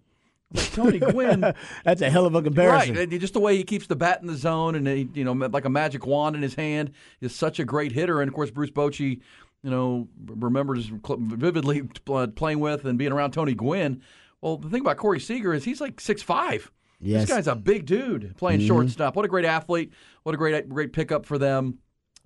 Like 0.52 0.72
Tony 0.72 0.98
Gwynn. 0.98 1.40
That's 1.84 2.00
a 2.00 2.08
hell 2.08 2.26
of 2.26 2.34
a 2.34 2.42
comparison. 2.42 2.96
Right, 2.96 3.10
just 3.20 3.34
the 3.34 3.40
way 3.40 3.56
he 3.56 3.64
keeps 3.64 3.86
the 3.86 3.96
bat 3.96 4.20
in 4.22 4.26
the 4.26 4.36
zone, 4.36 4.74
and 4.74 4.86
he, 4.86 5.08
you 5.14 5.24
know, 5.24 5.32
like 5.32 5.66
a 5.66 5.70
magic 5.70 6.06
wand 6.06 6.36
in 6.36 6.42
his 6.42 6.54
hand, 6.54 6.92
is 7.20 7.34
such 7.34 7.58
a 7.58 7.64
great 7.64 7.92
hitter. 7.92 8.20
And 8.22 8.28
of 8.28 8.34
course, 8.34 8.50
Bruce 8.50 8.70
Bochy, 8.70 9.20
you 9.62 9.70
know, 9.70 10.08
remembers 10.24 10.90
vividly 10.90 11.82
uh, 12.10 12.28
playing 12.28 12.60
with 12.60 12.84
and 12.86 12.98
being 12.98 13.12
around 13.12 13.32
Tony 13.32 13.54
Gwynn. 13.54 14.02
Well, 14.40 14.56
the 14.56 14.70
thing 14.70 14.80
about 14.80 14.96
Corey 14.96 15.20
Seager 15.20 15.52
is 15.52 15.64
he's 15.64 15.80
like 15.80 16.00
six 16.00 16.22
five. 16.22 16.70
Yes. 17.00 17.22
This 17.22 17.30
guy's 17.30 17.46
a 17.46 17.54
big 17.54 17.86
dude 17.86 18.36
playing 18.36 18.60
shortstop. 18.60 19.14
What 19.16 19.24
a 19.24 19.28
great 19.28 19.44
athlete! 19.44 19.92
What 20.22 20.34
a 20.34 20.38
great 20.38 20.68
great 20.68 20.92
pickup 20.92 21.26
for 21.26 21.38
them. 21.38 21.78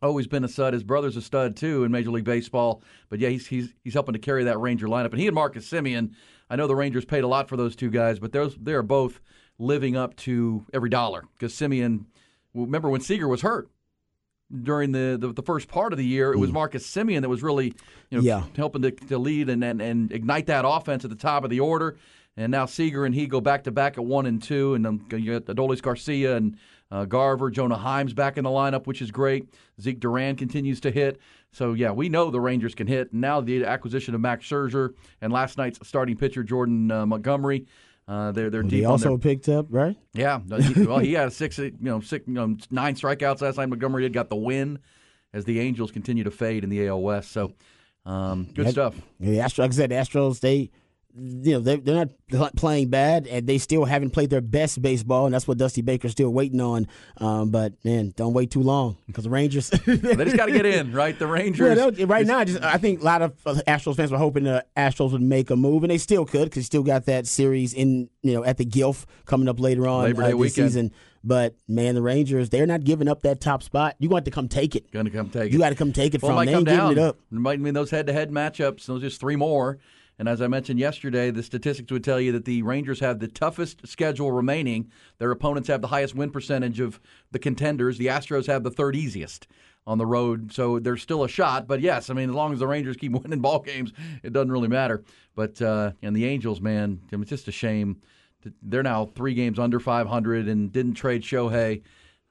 Always 0.02 0.26
been 0.26 0.44
a 0.44 0.48
stud. 0.48 0.74
His 0.74 0.82
brother's 0.82 1.16
a 1.16 1.22
stud 1.22 1.56
too 1.56 1.84
in 1.84 1.92
Major 1.92 2.10
League 2.10 2.24
Baseball. 2.24 2.82
But 3.08 3.20
yeah, 3.20 3.28
he's 3.28 3.46
he's 3.46 3.72
he's 3.84 3.94
helping 3.94 4.14
to 4.14 4.18
carry 4.18 4.44
that 4.44 4.58
Ranger 4.58 4.88
lineup. 4.88 5.10
And 5.10 5.20
he 5.20 5.26
and 5.26 5.34
Marcus 5.34 5.68
Semien. 5.68 6.12
I 6.52 6.56
know 6.56 6.66
the 6.66 6.76
Rangers 6.76 7.06
paid 7.06 7.24
a 7.24 7.26
lot 7.26 7.48
for 7.48 7.56
those 7.56 7.74
two 7.74 7.88
guys, 7.90 8.18
but 8.18 8.30
those 8.32 8.54
they 8.60 8.74
are 8.74 8.82
both 8.82 9.20
living 9.58 9.96
up 9.96 10.14
to 10.16 10.66
every 10.74 10.90
dollar. 10.90 11.24
Because 11.32 11.54
Semien, 11.54 12.04
remember 12.52 12.90
when 12.90 13.00
Seager 13.00 13.26
was 13.26 13.40
hurt 13.40 13.70
during 14.62 14.92
the, 14.92 15.16
the 15.18 15.32
the 15.32 15.42
first 15.42 15.66
part 15.68 15.92
of 15.94 15.98
the 15.98 16.04
year, 16.04 16.30
it 16.32 16.36
was 16.38 16.52
Marcus 16.52 16.86
Semien 16.86 17.22
that 17.22 17.28
was 17.30 17.42
really 17.42 17.72
you 18.10 18.18
know 18.18 18.20
Yeah. 18.22 18.44
helping 18.54 18.82
to, 18.82 18.90
to 18.90 19.18
lead 19.18 19.48
and, 19.48 19.64
and 19.64 19.80
and 19.80 20.12
ignite 20.12 20.46
that 20.46 20.64
offense 20.68 21.04
at 21.04 21.10
the 21.10 21.16
top 21.16 21.42
of 21.44 21.50
the 21.50 21.60
order. 21.60 21.96
And 22.36 22.50
now 22.50 22.64
Seager 22.66 23.04
and 23.04 23.14
he 23.14 23.26
go 23.26 23.40
back 23.40 23.64
to 23.64 23.70
back 23.70 23.96
at 23.98 24.04
one 24.04 24.26
and 24.26 24.42
two, 24.42 24.74
and 24.74 24.84
then 24.84 25.04
you 25.22 25.38
got 25.38 25.54
Adolis 25.54 25.80
Garcia 25.82 26.36
and 26.36 26.56
uh, 26.90 27.04
Garver, 27.06 27.50
Jonah 27.50 27.76
Heim's 27.78 28.12
back 28.14 28.36
in 28.36 28.44
the 28.44 28.50
lineup, 28.50 28.86
which 28.86 29.00
is 29.02 29.10
great. 29.10 29.48
Zeke 29.80 30.00
Duran 30.00 30.36
continues 30.36 30.80
to 30.80 30.90
hit. 30.90 31.18
So 31.52 31.74
yeah, 31.74 31.90
we 31.92 32.08
know 32.08 32.30
the 32.30 32.40
Rangers 32.40 32.74
can 32.74 32.86
hit. 32.86 33.12
Now 33.12 33.40
the 33.40 33.64
acquisition 33.64 34.14
of 34.14 34.20
Max 34.20 34.46
Scherzer 34.46 34.94
and 35.20 35.32
last 35.32 35.58
night's 35.58 35.78
starting 35.86 36.16
pitcher 36.16 36.42
Jordan 36.42 36.90
uh, 36.90 37.04
Montgomery. 37.06 37.66
Uh, 38.08 38.32
they're 38.32 38.50
they're 38.50 38.62
He 38.62 38.68
deep 38.68 38.86
also 38.88 39.10
their 39.10 39.18
picked 39.18 39.48
up 39.48 39.66
right. 39.70 39.96
yeah. 40.12 40.40
well, 40.76 40.98
he 40.98 41.12
had 41.12 41.32
six, 41.32 41.58
you 41.58 41.72
know, 41.80 42.00
six, 42.00 42.26
you 42.26 42.34
know, 42.34 42.56
nine 42.70 42.94
strikeouts 42.94 43.42
last 43.42 43.58
night. 43.58 43.66
Montgomery 43.66 44.02
had 44.02 44.12
got 44.12 44.28
the 44.28 44.36
win 44.36 44.78
as 45.32 45.44
the 45.44 45.60
Angels 45.60 45.90
continue 45.92 46.24
to 46.24 46.30
fade 46.30 46.64
in 46.64 46.70
the 46.70 46.88
AL 46.88 47.00
West. 47.00 47.30
So, 47.32 47.52
um, 48.04 48.48
good 48.54 48.66
That- 48.66 48.72
stuff. 48.72 48.96
Yeah, 49.20 49.30
the 49.30 49.38
Astros, 49.38 49.58
like 49.58 49.70
I 49.70 49.74
said, 49.74 49.90
the 49.90 49.94
Astros, 49.94 50.40
they, 50.40 50.70
you 51.14 51.52
know, 51.52 51.60
they, 51.60 51.76
they're 51.76 52.06
not 52.30 52.56
playing 52.56 52.88
bad, 52.88 53.26
and 53.26 53.46
they 53.46 53.58
still 53.58 53.84
haven't 53.84 54.10
played 54.10 54.30
their 54.30 54.40
best 54.40 54.80
baseball, 54.80 55.26
and 55.26 55.34
that's 55.34 55.46
what 55.46 55.58
Dusty 55.58 55.82
Baker's 55.82 56.12
still 56.12 56.30
waiting 56.30 56.60
on. 56.60 56.86
Um, 57.18 57.50
but 57.50 57.74
man, 57.84 58.14
don't 58.16 58.32
wait 58.32 58.50
too 58.50 58.62
long 58.62 58.96
because 59.06 59.24
the 59.24 59.30
Rangers. 59.30 59.70
They 59.84 60.24
just 60.24 60.36
got 60.36 60.46
to 60.46 60.52
get 60.52 60.64
in, 60.66 60.92
right? 60.92 61.18
The 61.18 61.26
Rangers. 61.26 61.98
Yeah, 61.98 62.06
right 62.08 62.26
now, 62.26 62.44
just, 62.44 62.62
I 62.62 62.78
think 62.78 63.00
a 63.00 63.04
lot 63.04 63.22
of 63.22 63.34
uh, 63.44 63.54
Astros 63.66 63.96
fans 63.96 64.10
were 64.10 64.18
hoping 64.18 64.44
the 64.44 64.64
Astros 64.76 65.12
would 65.12 65.22
make 65.22 65.50
a 65.50 65.56
move, 65.56 65.82
and 65.84 65.90
they 65.90 65.98
still 65.98 66.24
could 66.24 66.44
because 66.44 66.66
still 66.66 66.82
got 66.82 67.04
that 67.06 67.26
series 67.26 67.74
in 67.74 68.08
you 68.22 68.34
know 68.34 68.44
at 68.44 68.56
the 68.56 68.64
Gilf 68.64 69.04
coming 69.26 69.48
up 69.48 69.60
later 69.60 69.86
on 69.86 70.04
Labor 70.04 70.22
uh, 70.22 70.26
this 70.28 70.34
weekend. 70.34 70.68
season. 70.70 70.92
But 71.24 71.54
man, 71.68 71.94
the 71.94 72.02
Rangers 72.02 72.50
they're 72.50 72.66
not 72.66 72.84
giving 72.84 73.08
up 73.08 73.22
that 73.22 73.40
top 73.40 73.62
spot. 73.62 73.96
You 73.98 74.08
want 74.08 74.24
to 74.24 74.30
come 74.30 74.48
take 74.48 74.74
it. 74.74 74.90
Going 74.90 75.04
to 75.04 75.10
come 75.10 75.28
take 75.30 75.46
it. 75.46 75.52
You 75.52 75.58
got 75.58 75.68
to 75.70 75.74
come 75.76 75.92
take 75.92 76.14
it 76.14 76.22
Well, 76.22 76.36
from. 76.36 76.46
They 76.46 76.54
ain't 76.54 76.66
giving 76.66 76.92
it 76.92 76.98
up. 76.98 77.18
It 77.30 77.38
might 77.38 77.60
mean 77.60 77.74
those 77.74 77.90
head-to-head 77.90 78.30
matchups. 78.30 78.86
Those 78.86 79.02
just 79.02 79.20
three 79.20 79.36
more. 79.36 79.78
And 80.22 80.28
as 80.28 80.40
I 80.40 80.46
mentioned 80.46 80.78
yesterday, 80.78 81.32
the 81.32 81.42
statistics 81.42 81.90
would 81.90 82.04
tell 82.04 82.20
you 82.20 82.30
that 82.30 82.44
the 82.44 82.62
Rangers 82.62 83.00
have 83.00 83.18
the 83.18 83.26
toughest 83.26 83.84
schedule 83.88 84.30
remaining. 84.30 84.88
Their 85.18 85.32
opponents 85.32 85.66
have 85.66 85.80
the 85.80 85.88
highest 85.88 86.14
win 86.14 86.30
percentage 86.30 86.78
of 86.78 87.00
the 87.32 87.40
contenders. 87.40 87.98
The 87.98 88.06
Astros 88.06 88.46
have 88.46 88.62
the 88.62 88.70
third 88.70 88.94
easiest 88.94 89.48
on 89.84 89.98
the 89.98 90.06
road, 90.06 90.52
so 90.52 90.78
there's 90.78 91.02
still 91.02 91.24
a 91.24 91.28
shot. 91.28 91.66
But 91.66 91.80
yes, 91.80 92.08
I 92.08 92.14
mean, 92.14 92.28
as 92.28 92.36
long 92.36 92.52
as 92.52 92.60
the 92.60 92.68
Rangers 92.68 92.96
keep 92.96 93.10
winning 93.20 93.40
ball 93.40 93.58
games, 93.58 93.92
it 94.22 94.32
doesn't 94.32 94.52
really 94.52 94.68
matter. 94.68 95.02
But 95.34 95.60
uh, 95.60 95.90
and 96.02 96.14
the 96.14 96.26
Angels, 96.26 96.60
man, 96.60 97.00
it's 97.10 97.28
just 97.28 97.48
a 97.48 97.52
shame. 97.52 98.00
They're 98.62 98.84
now 98.84 99.06
three 99.06 99.34
games 99.34 99.58
under 99.58 99.80
500 99.80 100.46
and 100.46 100.70
didn't 100.70 100.94
trade 100.94 101.22
Shohei. 101.22 101.82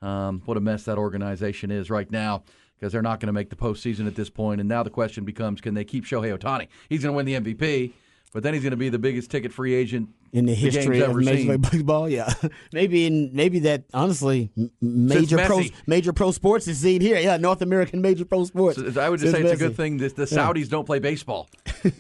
Um, 0.02 0.44
what 0.46 0.56
a 0.56 0.62
mess 0.62 0.84
that 0.86 0.98
organization 0.98 1.72
is 1.72 1.90
right 1.90 2.10
now 2.10 2.46
because 2.82 2.92
they're 2.92 3.04
not 3.04 3.20
going 3.20 3.28
to 3.28 3.34
make 3.34 3.52
the 3.52 3.56
postseason 3.56 4.08
at 4.08 4.16
this 4.16 4.30
point. 4.30 4.60
And 4.60 4.68
now 4.68 4.82
the 4.82 4.90
question 4.90 5.24
becomes, 5.24 5.62
can 5.62 5.76
they 5.76 5.84
keep 5.84 6.04
Shohei 6.04 6.36
Ohtani? 6.36 6.68
He's 6.90 7.04
going 7.04 7.14
to 7.14 7.16
win 7.16 7.28
the 7.28 7.54
MVP, 7.54 7.94
but 8.34 8.42
then 8.42 8.56
he's 8.56 8.64
going 8.64 8.72
to 8.72 8.78
be 8.78 8.90
the 8.90 8.98
biggest 8.98 9.30
ticket 9.30 9.54
free 9.54 9.76
agent 9.76 10.10
in 10.34 10.46
the 10.46 10.54
history 10.54 11.02
of 11.02 11.16
Major 11.16 11.38
seen. 11.38 11.48
League 11.50 11.62
Baseball. 11.72 12.10
Yeah, 12.10 12.34
maybe 12.74 13.06
in 13.06 13.32
maybe 13.34 13.60
that 13.60 13.84
honestly 13.94 14.52
major 14.82 15.38
pro 15.38 15.62
major 15.88 16.14
pro 16.14 16.32
sports 16.32 16.68
is 16.68 16.80
seen 16.80 17.02
here. 17.02 17.18
Yeah, 17.20 17.38
North 17.38 17.62
American 17.62 18.02
major 18.02 18.26
pro 18.26 18.46
sports. 18.46 18.78
So 18.94 19.02
I 19.02 19.10
would 19.10 19.20
just 19.20 19.34
Since 19.34 19.48
say 19.48 19.52
it's 19.54 19.62
a 19.62 19.68
good 19.68 19.76
thing 19.76 19.98
that 19.98 20.16
the 20.16 20.26
Saudis 20.26 20.70
don't 20.70 20.86
play 20.86 21.00
baseball. 21.00 21.50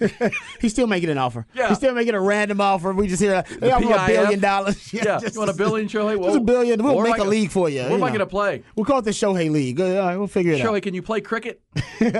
He's 0.61 0.71
still 0.71 0.88
making 0.88 1.09
an 1.09 1.17
offer. 1.17 1.45
Yeah. 1.53 1.69
he's 1.69 1.77
still 1.77 1.93
making 1.93 2.13
a 2.13 2.21
random 2.21 2.61
offer. 2.61 2.93
We 2.93 3.07
just 3.07 3.21
hear 3.21 3.35
uh, 3.35 3.43
they 3.59 3.71
offer 3.71 3.91
a 3.91 4.07
billion 4.07 4.39
dollars. 4.39 4.93
Yeah, 4.93 5.19
just- 5.19 5.35
you 5.35 5.39
want 5.39 5.51
a 5.51 5.55
billion, 5.55 5.88
Shohei? 5.88 6.21
Just 6.21 6.38
a 6.38 6.41
billion. 6.41 6.83
We'll 6.83 7.01
make 7.01 7.15
I 7.15 7.23
a 7.23 7.23
league 7.23 7.50
for 7.51 7.69
you. 7.69 7.81
You 7.81 7.88
am 7.88 8.03
I 8.03 8.09
going 8.09 8.19
to 8.19 8.25
play? 8.25 8.63
We'll 8.75 8.85
call 8.85 9.00
it 9.00 9.05
the 9.05 9.11
Shohei 9.11 9.50
League. 9.50 9.79
All 9.79 9.88
right, 9.97 10.17
we'll 10.17 10.27
figure 10.27 10.53
it 10.53 10.59
Shohei, 10.59 10.65
out. 10.65 10.73
Shohei, 10.73 10.81
can 10.83 10.93
you 10.93 11.01
play 11.01 11.21
cricket? 11.21 11.61
We- 12.00 12.11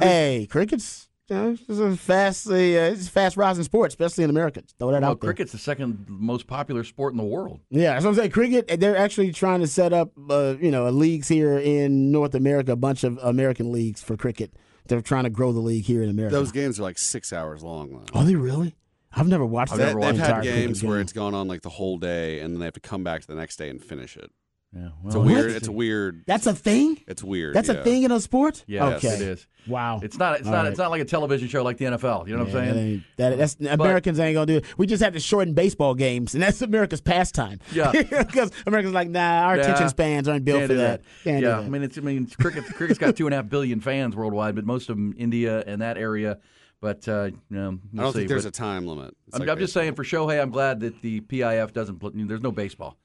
Hey, 0.00 0.46
cricket's. 0.50 1.07
You 1.28 1.36
know, 1.36 1.56
it's 1.68 1.78
a 1.78 1.96
fast, 1.96 2.48
uh, 2.48 2.54
it's 2.54 3.06
a 3.08 3.10
fast 3.10 3.36
rising 3.36 3.62
sport, 3.64 3.88
especially 3.88 4.24
in 4.24 4.30
America. 4.30 4.62
Throw 4.78 4.92
that 4.92 5.02
Well, 5.02 5.10
out 5.10 5.20
there. 5.20 5.28
cricket's 5.28 5.52
the 5.52 5.58
second 5.58 6.06
most 6.08 6.46
popular 6.46 6.84
sport 6.84 7.12
in 7.12 7.18
the 7.18 7.24
world. 7.24 7.60
Yeah, 7.70 7.92
that's 7.92 8.04
what 8.04 8.10
I'm 8.12 8.16
saying. 8.16 8.30
Cricket, 8.30 8.80
they're 8.80 8.96
actually 8.96 9.32
trying 9.32 9.60
to 9.60 9.66
set 9.66 9.92
up, 9.92 10.12
uh, 10.30 10.54
you 10.60 10.70
know, 10.70 10.88
leagues 10.90 11.28
here 11.28 11.58
in 11.58 12.10
North 12.10 12.34
America, 12.34 12.72
a 12.72 12.76
bunch 12.76 13.04
of 13.04 13.18
American 13.22 13.70
leagues 13.72 14.02
for 14.02 14.16
cricket. 14.16 14.54
They're 14.86 15.02
trying 15.02 15.24
to 15.24 15.30
grow 15.30 15.52
the 15.52 15.60
league 15.60 15.84
here 15.84 16.02
in 16.02 16.08
America. 16.08 16.34
Those 16.34 16.50
games 16.50 16.80
are 16.80 16.82
like 16.84 16.96
six 16.96 17.30
hours 17.32 17.62
long. 17.62 17.90
Though. 17.90 18.18
Are 18.18 18.24
they 18.24 18.34
really? 18.36 18.74
I've 19.12 19.28
never 19.28 19.44
watched 19.44 19.72
I've 19.72 19.78
that. 19.78 19.86
never 19.88 20.00
They, 20.00 20.06
watched 20.06 20.18
have 20.18 20.26
had 20.28 20.34
cricket 20.36 20.54
games 20.54 20.80
game. 20.80 20.90
where 20.90 21.00
it's 21.00 21.12
gone 21.12 21.34
on 21.34 21.46
like 21.46 21.60
the 21.62 21.68
whole 21.70 21.98
day, 21.98 22.40
and 22.40 22.54
then 22.54 22.60
they 22.60 22.64
have 22.66 22.74
to 22.74 22.80
come 22.80 23.04
back 23.04 23.20
to 23.20 23.26
the 23.26 23.34
next 23.34 23.56
day 23.56 23.68
and 23.68 23.82
finish 23.82 24.16
it. 24.16 24.30
Yeah, 24.76 24.88
It's 25.06 25.14
a 25.14 25.18
well, 25.18 25.26
weird. 25.26 25.50
It's 25.52 25.68
a 25.68 25.72
weird. 25.72 26.24
That's 26.26 26.46
a 26.46 26.54
thing. 26.54 27.00
It's 27.06 27.24
weird. 27.24 27.54
That's 27.54 27.68
yeah. 27.68 27.76
a 27.76 27.84
thing 27.84 28.02
in 28.02 28.12
a 28.12 28.20
sport. 28.20 28.64
Yeah, 28.66 28.88
okay. 28.96 29.08
it 29.08 29.22
is. 29.22 29.46
Wow. 29.66 30.00
It's 30.02 30.18
not. 30.18 30.38
It's 30.40 30.46
All 30.46 30.52
not. 30.52 30.58
right. 30.64 30.68
It's 30.68 30.78
not 30.78 30.90
like 30.90 31.00
a 31.00 31.06
television 31.06 31.48
show 31.48 31.62
like 31.62 31.78
the 31.78 31.86
NFL. 31.86 32.28
You 32.28 32.36
know 32.36 32.44
what 32.44 32.54
I'm 32.54 32.74
saying? 32.74 32.76
ain't- 32.76 33.02
that- 33.16 33.38
that's 33.38 33.56
Americans 33.60 34.20
ain't 34.20 34.34
gonna 34.34 34.44
do 34.46 34.56
it. 34.58 34.64
We 34.76 34.86
just 34.86 35.02
have 35.02 35.14
to 35.14 35.20
shorten 35.20 35.54
baseball 35.54 35.94
games, 35.94 36.34
and 36.34 36.42
that's 36.42 36.60
America's 36.60 37.00
pastime. 37.00 37.60
Yeah. 37.72 37.92
because 38.02 38.50
Americans 38.66 38.92
like, 38.94 39.08
nah, 39.08 39.46
our 39.46 39.56
Yeah. 39.56 39.62
attention 39.62 39.88
spans 39.88 40.28
aren't 40.28 40.44
built 40.44 40.58
Can't 40.58 40.68
for 40.68 40.74
do 40.74 40.78
that. 40.80 41.02
Can't 41.24 41.40
do 41.40 41.46
yeah, 41.46 41.56
that. 41.56 41.64
I 41.64 41.68
mean, 41.68 41.82
it's. 41.82 41.96
I 41.96 42.02
mean, 42.02 42.26
cricket. 42.26 42.64
Cricket's 42.66 42.98
got 42.98 43.16
two 43.16 43.26
and 43.26 43.32
a 43.32 43.38
half 43.38 43.48
billion 43.48 43.80
fans 43.80 44.14
worldwide, 44.14 44.54
but 44.54 44.66
most 44.66 44.90
of 44.90 44.96
them 44.96 45.14
India 45.16 45.64
and 45.66 45.80
that 45.80 45.96
area. 45.96 46.38
But 46.82 47.08
uh, 47.08 47.30
you 47.32 47.38
know, 47.56 47.78
we'll 47.92 48.00
I 48.00 48.04
don't 48.04 48.12
see. 48.12 48.18
think 48.20 48.28
there's 48.28 48.44
But 48.44 48.54
a 48.54 48.58
time 48.60 48.86
limit. 48.86 49.16
It's 49.26 49.34
I'm, 49.34 49.40
like 49.40 49.48
I'm 49.48 49.58
just 49.58 49.72
saying 49.72 49.94
for 49.94 50.04
Shohei, 50.04 50.40
I'm 50.40 50.50
glad 50.50 50.80
that 50.80 51.00
the 51.00 51.20
PIF 51.22 51.72
doesn't. 51.72 51.98
Put, 52.00 52.12
there's 52.14 52.42
no 52.42 52.52
baseball 52.52 52.98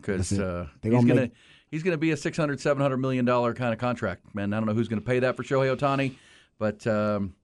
because 0.00 0.38
uh, 0.38 0.66
he's 0.82 0.92
gonna 0.92 1.06
gonna 1.06 1.20
make- 1.22 1.32
he's 1.70 1.82
gonna 1.82 1.96
be 1.98 2.10
a 2.10 2.16
600, 2.16 2.60
700 2.60 2.96
million 2.96 3.24
dollar 3.24 3.54
kind 3.54 3.72
of 3.72 3.78
contract. 3.78 4.34
Man, 4.34 4.52
I 4.52 4.58
don't 4.58 4.66
know 4.66 4.74
who's 4.74 4.88
gonna 4.88 5.00
pay 5.00 5.20
that 5.20 5.36
for 5.36 5.42
Shohei 5.42 5.74
Ohtani, 5.76 6.14
but. 6.58 6.86
Um, 6.86 7.34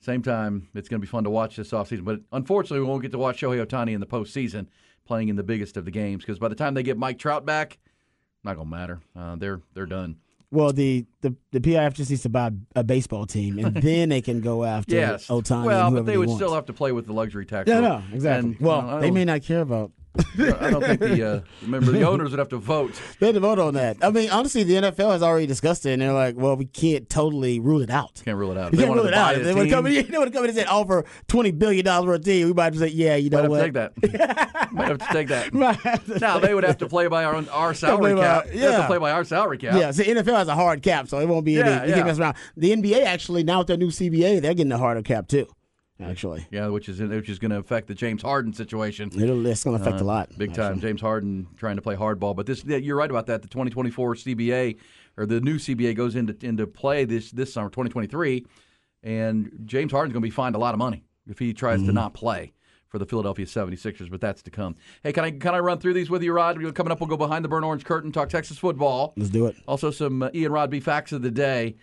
same 0.00 0.20
time, 0.20 0.68
it's 0.74 0.88
going 0.88 1.00
to 1.00 1.06
be 1.06 1.08
fun 1.08 1.22
to 1.22 1.30
watch 1.30 1.54
this 1.54 1.70
offseason. 1.70 2.04
But 2.04 2.22
unfortunately, 2.32 2.80
we 2.80 2.86
won't 2.86 3.02
get 3.02 3.12
to 3.12 3.18
watch 3.18 3.40
Shohei 3.40 3.64
Ohtani 3.64 3.92
in 3.92 4.00
the 4.00 4.06
postseason 4.06 4.66
playing 5.06 5.28
in 5.28 5.36
the 5.36 5.44
biggest 5.44 5.76
of 5.76 5.84
the 5.84 5.92
games 5.92 6.24
because 6.24 6.40
by 6.40 6.48
the 6.48 6.56
time 6.56 6.74
they 6.74 6.82
get 6.82 6.98
Mike 6.98 7.20
Trout 7.20 7.46
back, 7.46 7.78
not 8.42 8.56
going 8.56 8.66
to 8.66 8.70
matter. 8.76 9.00
Uh, 9.14 9.36
they're 9.36 9.60
they're 9.74 9.86
done. 9.86 10.16
Well, 10.50 10.72
the, 10.72 11.06
the 11.20 11.34
the 11.52 11.60
PIF 11.60 11.94
just 11.94 12.10
needs 12.10 12.22
to 12.22 12.28
buy 12.28 12.50
a 12.74 12.82
baseball 12.82 13.26
team, 13.26 13.58
and 13.58 13.76
then 13.82 14.08
they 14.08 14.20
can 14.20 14.40
go 14.40 14.64
after 14.64 14.94
Yes. 14.96 15.28
Ohtani. 15.28 15.64
well, 15.64 15.90
but 15.92 16.04
they 16.04 16.18
would 16.18 16.30
still 16.30 16.54
have 16.54 16.66
to 16.66 16.72
play 16.72 16.90
with 16.90 17.06
the 17.06 17.12
luxury 17.12 17.46
tax. 17.46 17.68
Yeah, 17.68 17.78
no, 17.80 18.02
exactly. 18.12 18.50
And, 18.50 18.60
well, 18.60 18.80
you 18.80 18.86
know, 18.88 19.00
they 19.00 19.10
may 19.12 19.24
not 19.24 19.42
care 19.42 19.60
about. 19.60 19.92
I 20.14 20.70
don't 20.70 20.82
think 20.82 21.00
the 21.00 21.22
uh, 21.22 21.40
remember 21.62 21.90
the 21.90 22.02
owners 22.02 22.30
would 22.30 22.38
have 22.38 22.50
to 22.50 22.58
vote. 22.58 23.00
They 23.18 23.26
had 23.26 23.34
to 23.34 23.40
vote 23.40 23.58
on 23.58 23.74
that. 23.74 23.98
I 24.02 24.10
mean, 24.10 24.30
honestly, 24.30 24.64
the 24.64 24.74
NFL 24.74 25.12
has 25.12 25.22
already 25.22 25.46
discussed 25.46 25.86
it, 25.86 25.92
and 25.92 26.02
they're 26.02 26.12
like, 26.12 26.36
"Well, 26.36 26.56
we 26.56 26.64
can't 26.64 27.08
totally 27.08 27.60
rule 27.60 27.80
it 27.80 27.90
out. 27.90 28.20
Can't 28.24 28.36
rule 28.36 28.50
it 28.50 28.58
out. 28.58 28.72
They 28.72 28.78
can't 28.78 28.94
rule 28.94 29.06
it 29.06 29.14
out. 29.14 29.36
If 29.36 29.44
they 29.44 29.54
would 29.54 29.70
come 29.70 29.86
in, 29.86 30.06
they 30.10 30.18
would 30.18 30.32
come 30.32 30.44
in 30.44 30.50
and 30.50 30.58
say 30.58 30.64
offer 30.64 31.04
twenty 31.28 31.50
billion 31.52 31.84
dollars 31.84 32.18
a 32.18 32.22
team. 32.22 32.48
We 32.48 32.52
might 32.52 32.70
just 32.70 32.82
say, 32.82 32.88
"Yeah, 32.88 33.16
you 33.16 33.30
know 33.30 33.42
Might 33.42 33.50
what? 33.50 33.60
take 33.60 33.72
that. 33.74 33.92
Might 34.72 34.88
have 34.88 34.98
to 34.98 35.12
take 35.12 35.28
that. 35.28 35.54
Might 35.54 35.76
have 35.76 36.04
to 36.06 36.18
Now 36.18 36.38
they 36.38 36.54
would 36.54 36.64
have 36.64 36.78
to 36.78 36.88
play 36.88 37.06
by 37.06 37.24
our 37.24 37.44
our 37.50 37.72
salary 37.74 38.14
by- 38.14 38.20
cap. 38.20 38.44
They 38.46 38.58
have 38.58 38.72
yeah. 38.72 38.76
to 38.78 38.86
play 38.86 38.98
by 38.98 39.12
our 39.12 39.24
salary 39.24 39.58
cap. 39.58 39.74
Yeah, 39.74 39.90
see, 39.92 40.04
NFL 40.04 40.36
has 40.36 40.48
a 40.48 40.54
hard 40.54 40.82
cap, 40.82 41.08
so 41.08 41.18
it 41.20 41.28
won't 41.28 41.44
be 41.44 41.60
any. 41.60 41.68
Yeah, 41.68 41.82
you 41.84 41.88
yeah. 41.90 41.94
can't 41.94 42.06
mess 42.06 42.18
around. 42.18 42.36
The 42.56 42.74
NBA 42.74 43.04
actually 43.04 43.44
now 43.44 43.58
with 43.58 43.68
their 43.68 43.76
new 43.76 43.88
CBA, 43.88 44.40
they're 44.42 44.54
getting 44.54 44.72
a 44.72 44.78
harder 44.78 45.02
cap 45.02 45.28
too. 45.28 45.46
Actually, 46.10 46.46
Yeah, 46.50 46.66
which 46.68 46.88
is 46.88 47.00
which 47.00 47.28
is 47.28 47.38
going 47.38 47.50
to 47.52 47.58
affect 47.58 47.88
the 47.88 47.94
James 47.94 48.22
Harden 48.22 48.52
situation. 48.52 49.10
It'll, 49.14 49.46
it's 49.46 49.64
going 49.64 49.76
to 49.76 49.82
affect 49.82 50.00
a 50.00 50.04
lot. 50.04 50.30
Uh, 50.30 50.34
Big 50.38 50.54
time. 50.54 50.80
James 50.80 51.00
Harden 51.00 51.46
trying 51.56 51.76
to 51.76 51.82
play 51.82 51.94
hardball, 51.96 52.34
but 52.36 52.46
this 52.46 52.64
yeah, 52.64 52.76
you're 52.76 52.96
right 52.96 53.10
about 53.10 53.26
that. 53.26 53.42
The 53.42 53.48
2024 53.48 54.14
CBA 54.16 54.76
or 55.16 55.26
the 55.26 55.40
new 55.40 55.56
CBA 55.56 55.94
goes 55.94 56.16
into 56.16 56.36
into 56.46 56.66
play 56.66 57.04
this 57.04 57.30
this 57.30 57.52
summer 57.52 57.68
2023, 57.68 58.44
and 59.02 59.50
James 59.64 59.92
Harden's 59.92 60.12
going 60.12 60.22
to 60.22 60.26
be 60.26 60.30
fined 60.30 60.54
a 60.54 60.58
lot 60.58 60.74
of 60.74 60.78
money 60.78 61.04
if 61.28 61.38
he 61.38 61.52
tries 61.52 61.78
Mm-hmm. 61.78 61.86
to 61.88 61.92
not 61.92 62.14
play 62.14 62.52
for 62.88 62.98
the 62.98 63.06
Philadelphia 63.06 63.46
76ers, 63.46 64.10
but 64.10 64.20
that's 64.20 64.42
to 64.42 64.50
come. 64.50 64.74
Hey, 65.02 65.12
can 65.14 65.24
I 65.24 65.30
can 65.30 65.54
I 65.54 65.58
run 65.60 65.78
through 65.78 65.94
these 65.94 66.10
with 66.10 66.22
you, 66.22 66.32
Rod? 66.32 66.58
We're 66.60 66.72
coming 66.72 66.92
up, 66.92 67.00
we'll 67.00 67.08
go 67.08 67.16
behind 67.16 67.42
the 67.44 67.48
burnt 67.48 67.64
orange 67.64 67.84
curtain, 67.84 68.12
talk 68.12 68.28
Texas 68.28 68.58
football. 68.58 69.14
Let's 69.16 69.30
do 69.30 69.46
it. 69.46 69.56
Also, 69.66 69.90
some 69.90 70.22
uh, 70.24 70.28
Ian 70.34 70.52
Rod 70.52 70.70
B 70.70 70.78
facts 70.80 71.12
of 71.12 71.22
the 71.22 71.30
day. 71.30 71.76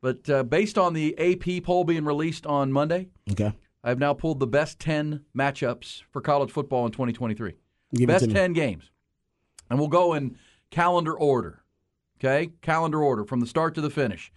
But 0.00 0.28
uh, 0.30 0.42
based 0.44 0.78
on 0.78 0.94
the 0.94 1.16
AP 1.18 1.62
poll 1.64 1.84
being 1.84 2.04
released 2.04 2.46
on 2.46 2.72
Monday, 2.72 3.08
Okay, 3.30 3.52
I've 3.84 3.98
now 3.98 4.14
pulled 4.14 4.40
the 4.40 4.46
best 4.46 4.78
10 4.80 5.24
matchups 5.36 6.02
for 6.10 6.20
college 6.20 6.50
football 6.50 6.86
in 6.86 6.92
2023. 6.92 7.54
Give 7.94 8.06
best 8.06 8.30
10 8.30 8.52
games. 8.52 8.90
And 9.68 9.78
we'll 9.78 9.88
go 9.88 10.14
in 10.14 10.36
calendar 10.70 11.14
order. 11.14 11.62
Okay? 12.18 12.52
Calendar 12.62 13.02
order 13.02 13.24
from 13.24 13.40
the 13.40 13.46
start 13.46 13.74
to 13.74 13.80
the 13.80 13.90
finish. 13.90 14.32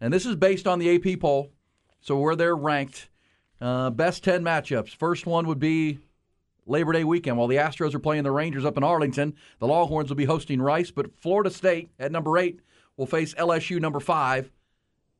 And 0.00 0.12
this 0.12 0.26
is 0.26 0.36
based 0.36 0.66
on 0.66 0.78
the 0.78 0.94
AP 0.94 1.20
poll, 1.20 1.52
so 2.00 2.18
where 2.18 2.36
they're 2.36 2.56
ranked. 2.56 3.08
Uh, 3.60 3.90
best 3.90 4.22
10 4.24 4.42
matchups. 4.42 4.94
First 4.94 5.24
one 5.26 5.46
would 5.46 5.58
be 5.58 5.98
Labor 6.66 6.92
Day 6.92 7.04
weekend. 7.04 7.38
While 7.38 7.48
the 7.48 7.56
Astros 7.56 7.94
are 7.94 7.98
playing 7.98 8.24
the 8.24 8.30
Rangers 8.30 8.64
up 8.64 8.76
in 8.76 8.84
Arlington, 8.84 9.34
the 9.60 9.66
Longhorns 9.66 10.10
will 10.10 10.16
be 10.16 10.24
hosting 10.26 10.60
Rice, 10.60 10.90
but 10.90 11.18
Florida 11.20 11.50
State 11.50 11.90
at 11.98 12.12
number 12.12 12.36
eight 12.36 12.60
will 12.96 13.06
face 13.06 13.34
LSU 13.34 13.80
number 13.80 14.00
five 14.00 14.50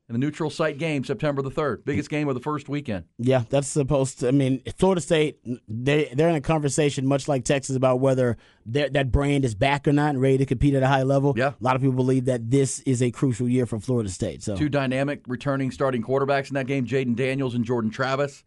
in 0.09 0.13
the 0.13 0.19
neutral 0.19 0.51
site 0.51 0.79
game 0.79 1.05
September 1.05 1.43
the 1.43 1.51
3rd. 1.51 1.85
Biggest 1.85 2.09
game 2.09 2.29
of 2.29 2.35
the 2.35 2.41
first 2.41 2.69
weekend. 2.69 3.05
Yeah, 3.19 3.43
that's 3.49 3.67
supposed 3.67 4.21
to. 4.21 4.29
I 4.29 4.31
mean, 4.31 4.63
Florida 4.79 5.01
State 5.01 5.39
they 5.69 6.11
they're 6.15 6.29
in 6.29 6.37
a 6.37 6.41
conversation 6.41 7.07
much 7.07 7.29
like 7.29 7.45
Texas 7.45 7.77
about 7.77 8.01
whether 8.01 8.37
that 8.67 9.11
brand 9.11 9.45
is 9.45 9.55
back 9.55 9.87
or 9.89 9.93
not 9.93 10.11
and 10.11 10.21
ready 10.21 10.39
to 10.39 10.47
compete 10.47 10.75
at 10.75 10.83
a 10.83 10.89
high 10.89 11.03
level. 11.03 11.35
Yeah. 11.37 11.53
a 11.61 11.65
lot 11.65 11.77
of 11.77 11.83
people 11.83 11.97
believe 11.97 12.27
that 12.27 12.51
this 12.51 12.81
is 12.81 13.03
a 13.03 13.11
crucial 13.11 13.49
year 13.49 13.67
for 13.67 13.81
Florida 13.81 14.11
State. 14.11 14.43
So 14.43 14.57
Two 14.57 14.69
dynamic 14.69 15.23
returning 15.27 15.71
starting 15.71 16.03
quarterbacks 16.03 16.49
in 16.49 16.55
that 16.55 16.67
game, 16.67 16.87
Jayden 16.87 17.17
Daniels 17.17 17.55
and 17.55 17.65
Jordan 17.65 17.91
Travis. 17.91 18.45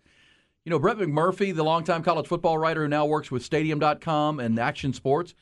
You 0.66 0.72
know, 0.72 0.80
Brett 0.80 0.98
McMurphy, 0.98 1.56
the 1.56 1.64
longtime 1.64 2.04
college 2.04 2.28
football 2.28 2.58
writer 2.58 2.84
who 2.84 2.88
now 2.88 3.06
works 3.06 3.32
with 3.32 3.44
Stadium.com 3.44 4.40
and 4.40 4.60
Action 4.60 4.94
Sports, 4.94 5.34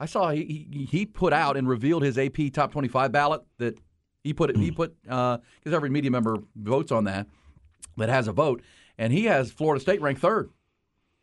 I 0.00 0.06
saw 0.06 0.30
he, 0.30 0.68
he, 0.70 0.84
he 0.84 1.06
put 1.06 1.32
out 1.32 1.56
and 1.56 1.68
revealed 1.68 2.02
his 2.02 2.18
AP 2.18 2.52
top 2.52 2.72
25 2.72 3.12
ballot 3.12 3.42
that 3.58 3.78
he 4.24 4.32
put 4.32 4.50
it, 4.50 4.56
he 4.56 4.70
put, 4.70 5.00
because 5.02 5.40
every 5.66 5.90
media 5.90 6.10
member 6.10 6.38
votes 6.56 6.90
on 6.90 7.04
that, 7.04 7.26
that 7.98 8.08
has 8.08 8.26
a 8.26 8.32
vote, 8.32 8.62
and 8.98 9.12
he 9.12 9.26
has 9.26 9.52
Florida 9.52 9.80
State 9.80 10.00
ranked 10.00 10.22
third. 10.22 10.50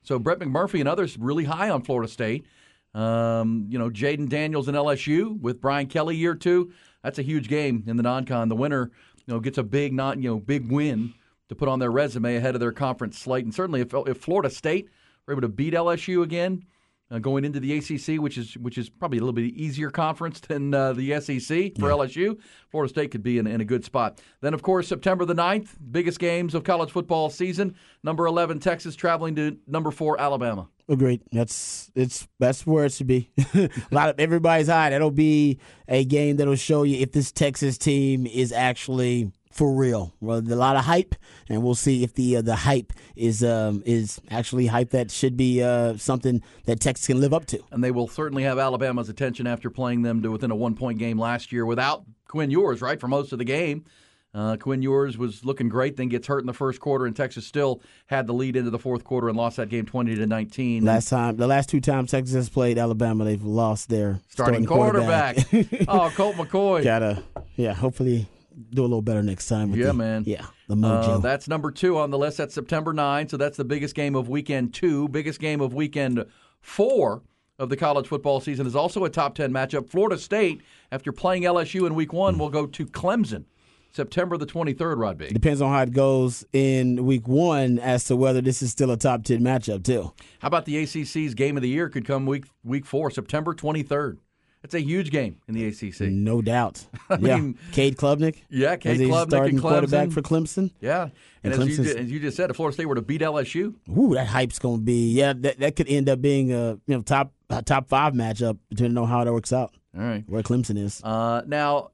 So 0.04 0.20
Brett 0.20 0.40
McMurphy 0.40 0.80
and 0.80 0.88
others 0.88 1.18
really 1.18 1.44
high 1.44 1.70
on 1.70 1.82
Florida 1.82 2.10
State. 2.10 2.46
Um, 2.94 3.66
you 3.70 3.80
know, 3.80 3.90
Jayden 3.90 4.30
Daniels 4.30 4.68
and 4.68 4.78
LSU 4.78 5.40
with 5.40 5.62
Brian 5.62 5.88
Kelly 5.88 6.16
year 6.16 6.36
two. 6.36 6.72
That's 7.04 7.20
a 7.20 7.24
huge 7.24 7.48
game 7.48 7.84
in 7.88 7.98
the 7.98 8.04
non-con. 8.04 8.50
The 8.50 8.56
winner, 8.56 8.92
you 9.26 9.34
know, 9.34 9.40
gets 9.40 9.58
a 9.58 9.64
big 9.64 9.94
non, 9.94 10.22
you 10.22 10.30
know, 10.30 10.40
big 10.40 10.72
win 10.72 11.14
to 11.50 11.56
put 11.56 11.70
on 11.70 11.80
their 11.80 11.92
resume 11.92 12.36
ahead 12.36 12.56
of 12.56 12.62
their 12.62 12.72
conference 12.72 13.18
slate. 13.18 13.46
And 13.46 13.54
certainly, 13.54 13.82
if, 13.82 13.94
if 13.94 14.18
Florida 14.18 14.50
State 14.50 14.90
were 15.26 15.34
able 15.34 15.42
to 15.42 15.50
beat 15.50 15.74
LSU 15.74 16.22
again, 16.22 16.66
uh, 17.12 17.19
going 17.19 17.45
into 17.45 17.60
the 17.60 17.78
ACC, 17.78 18.21
which 18.21 18.38
is 18.38 18.58
which 18.58 18.78
is 18.78 18.89
probably 18.89 19.17
a 19.17 19.21
little 19.21 19.34
bit 19.34 19.54
easier 19.54 19.91
conference 19.91 20.39
than 20.47 20.74
uh, 20.74 20.93
the 20.93 21.19
SEC 21.19 21.78
for 21.78 21.89
LSU. 21.89 22.39
Florida 22.69 22.89
State 22.89 23.12
could 23.12 23.24
be 23.24 23.38
in, 23.38 23.45
in 23.47 23.62
a 23.62 23.65
good 23.65 23.84
spot. 23.84 24.21
Then, 24.39 24.54
of 24.54 24.62
course, 24.62 24.88
September 24.88 25.26
the 25.26 25.36
9th, 25.36 25.76
biggest 25.91 26.19
games 26.19 26.56
of 26.56 26.63
college 26.63 26.91
football 26.91 27.30
season. 27.30 27.76
Number 28.04 28.26
11, 28.26 28.60
Texas 28.60 28.95
traveling 28.95 29.36
to 29.36 29.58
number 29.67 29.91
4, 29.91 30.19
Alabama. 30.19 30.67
Agreed. 30.88 31.21
That's 31.32 31.91
it's 31.95 32.28
that's 32.39 32.65
where 32.65 32.86
it 32.86 32.91
should 32.91 33.08
be. 33.08 33.32
a 33.54 33.69
lot 33.91 34.10
of 34.10 34.19
everybody's 34.19 34.67
high. 34.67 34.89
That'll 34.89 35.12
be 35.12 35.60
a 35.88 36.04
game 36.04 36.38
that'll 36.38 36.56
show 36.56 36.84
you 36.84 36.97
if 36.97 37.12
this 37.12 37.32
Texas 37.32 37.78
team 37.78 38.28
is 38.28 38.52
actually 38.52 39.32
for 39.52 39.74
real. 39.74 40.14
Well, 40.20 40.40
a 40.40 40.56
lot 40.56 40.76
of 40.76 40.86
hype, 40.86 41.16
and 41.50 41.62
we'll 41.62 41.76
see 41.76 42.04
if 42.04 42.14
the 42.16 42.38
uh, 42.38 42.42
the 42.42 42.56
hype 42.56 42.94
is 43.16 43.44
um, 43.44 43.84
is 43.86 44.20
actually 44.30 44.68
hype 44.68 44.92
that 44.92 45.12
should 45.12 45.38
be 45.38 45.62
uh, 45.62 45.98
something 45.98 46.42
that 46.66 46.80
Texas 46.80 47.08
can 47.08 47.20
live 47.20 47.34
up 47.34 47.46
to. 47.48 47.64
And 47.72 47.84
they 47.84 47.92
will 47.92 48.08
certainly 48.08 48.44
have 48.44 48.58
Alabama's 48.58 49.10
attention 49.10 49.48
after 49.48 49.70
playing 49.70 50.02
them 50.02 50.22
to 50.24 50.32
within 50.32 50.52
a 50.52 50.56
one 50.56 50.76
point 50.76 50.98
game 50.98 51.20
last 51.20 51.52
year 51.52 51.66
without 51.66 52.04
Quinn 52.28 52.50
Ewers, 52.50 52.82
right, 52.82 53.00
for 53.00 53.08
most 53.08 53.32
of 53.34 53.38
the 53.38 53.46
game. 53.46 53.86
Uh, 54.34 54.56
Quinn 54.56 54.82
Ewers 54.82 55.18
was 55.18 55.44
looking 55.44 55.68
great, 55.68 55.98
then 55.98 56.08
gets 56.08 56.26
hurt 56.26 56.40
in 56.40 56.46
the 56.46 56.54
first 56.54 56.80
quarter, 56.80 57.06
and 57.06 57.14
Texas 57.14 57.46
still 57.46 57.82
had 58.06 58.28
the 58.28 58.34
lead 58.34 58.56
into 58.56 58.70
the 58.70 58.80
fourth 58.80 59.04
quarter 59.04 59.28
and 59.28 59.36
lost 59.36 59.58
that 59.58 59.68
game 59.68 59.86
twenty 59.86 60.16
to 60.16 60.26
nineteen. 60.26 60.86
Last 60.86 61.10
time, 61.10 61.36
the 61.36 61.48
last 61.48 61.68
two 61.68 61.82
times 61.82 62.12
Texas 62.12 62.34
has 62.36 62.50
played 62.50 62.78
Alabama, 62.78 63.26
they've 63.26 63.44
lost 63.44 63.90
their 63.90 64.22
starting, 64.30 64.64
starting 64.64 64.66
quarterback. 64.66 65.38
oh, 65.90 66.10
Colt 66.16 66.38
McCoy. 66.38 66.82
Gotta, 66.82 67.22
yeah. 67.58 67.74
Hopefully, 67.74 68.30
do 68.69 68.82
a 68.82 68.84
little 68.84 69.02
better 69.02 69.24
next 69.24 69.47
time. 69.47 69.71
with 69.71 69.80
Yeah, 69.80 69.88
the- 69.88 69.93
man. 69.93 70.24
Yeah, 70.26 70.45
the 70.67 70.76
mojo. 70.76 71.15
Uh, 71.15 71.17
that's 71.19 71.47
number 71.47 71.71
two 71.71 71.97
on 71.97 72.12
the 72.12 72.17
list. 72.17 72.38
That's 72.38 72.54
September 72.54 72.93
9, 72.93 73.30
so 73.30 73.38
that's 73.38 73.58
the 73.58 73.65
biggest 73.65 73.95
game 73.95 74.15
of 74.15 74.30
weekend 74.30 74.74
two. 74.74 75.08
Biggest 75.10 75.39
game 75.39 75.62
of 75.62 75.74
weekend 75.74 76.26
four 76.62 77.21
of 77.60 77.69
the 77.69 77.78
college 77.78 78.08
football 78.08 78.39
season 78.39 78.65
is 78.65 78.76
also 78.76 79.04
a 79.06 79.10
top 79.10 79.36
10 79.36 79.52
matchup. 79.52 79.89
Florida 79.89 80.17
State, 80.17 80.62
after 80.91 81.12
playing 81.12 81.43
LSU 81.43 81.86
in 81.86 81.93
week 81.95 82.12
one, 82.13 82.38
will 82.38 82.50
go 82.50 82.65
to 82.65 82.86
Clemson 82.88 83.45
September 83.93 84.38
the 84.38 84.45
23rd, 84.45 84.97
Rod 84.97 85.17
B. 85.17 85.28
Depends 85.28 85.62
on 85.62 85.69
how 85.71 85.82
it 85.82 85.91
goes 85.91 86.45
in 86.54 87.06
week 87.06 87.28
one 87.28 87.78
as 87.78 88.06
to 88.06 88.15
whether 88.15 88.41
this 88.41 88.62
is 88.62 88.71
still 88.71 88.89
a 88.89 88.97
top 88.97 89.24
ten 89.24 89.41
matchup 89.41 89.84
too. 89.84 90.13
How 90.39 90.47
about 90.47 90.65
the 90.65 90.78
ACC's 90.82 91.34
game 91.36 91.58
of 91.58 91.62
the 91.62 91.69
year 91.69 91.89
could 91.89 92.06
come 92.08 92.26
week 92.26 92.45
week 92.63 92.86
four, 92.86 93.12
September 93.12 93.54
23rd? 93.54 94.17
It's 94.63 94.76
a 94.76 94.80
huge 94.82 95.10
game 95.10 95.38
in 95.47 95.56
the 95.56 95.65
ACC. 95.67 96.02
No 96.02 96.41
doubt. 96.41 96.86
yeah, 97.10 97.38
mean- 97.38 97.58
Cade 97.71 97.97
Klubnik. 97.97 98.43
Yeah, 98.50 98.76
Cade 98.76 99.00
Klubnik 99.00 99.28
starting 99.30 99.56
and 99.56 99.62
quarterback 99.62 100.12
for 100.12 100.21
Clemson. 100.21 100.71
Yeah. 100.80 101.10
And, 101.43 101.54
And 101.54 101.63
as, 101.63 101.78
you, 101.80 101.84
as 101.95 102.12
you 102.12 102.19
just 102.19 102.38
said, 102.38 102.52
if 102.52 102.56
Florida 102.58 102.76
State 102.76 102.86
were 102.86 102.93
to 102.95 103.02
beat 103.02 103.21
LSU, 103.21 103.74
Ooh, 103.97 104.13
that 104.13 104.28
hype's 104.28 104.60
gonna 104.60 104.78
be 104.78 105.12
yeah. 105.13 105.34
That 105.36 105.60
that 105.60 105.76
could 105.76 105.88
end 105.89 106.08
up 106.10 106.21
being 106.21 106.54
a 106.54 106.74
you 106.86 106.95
know 106.95 107.02
top 107.02 107.34
a 107.50 107.63
top 107.63 107.89
five 107.89 108.13
matchup 108.13 108.60
depending 108.69 108.97
on 109.00 109.08
how 109.08 109.24
that 109.24 109.34
works 109.34 109.52
out. 109.52 109.74
all 109.97 110.04
right. 110.04 110.24
Where 110.28 110.43
Clemson 110.43 110.78
is. 110.78 111.02
Uh, 111.04 111.41
now, 111.47 111.89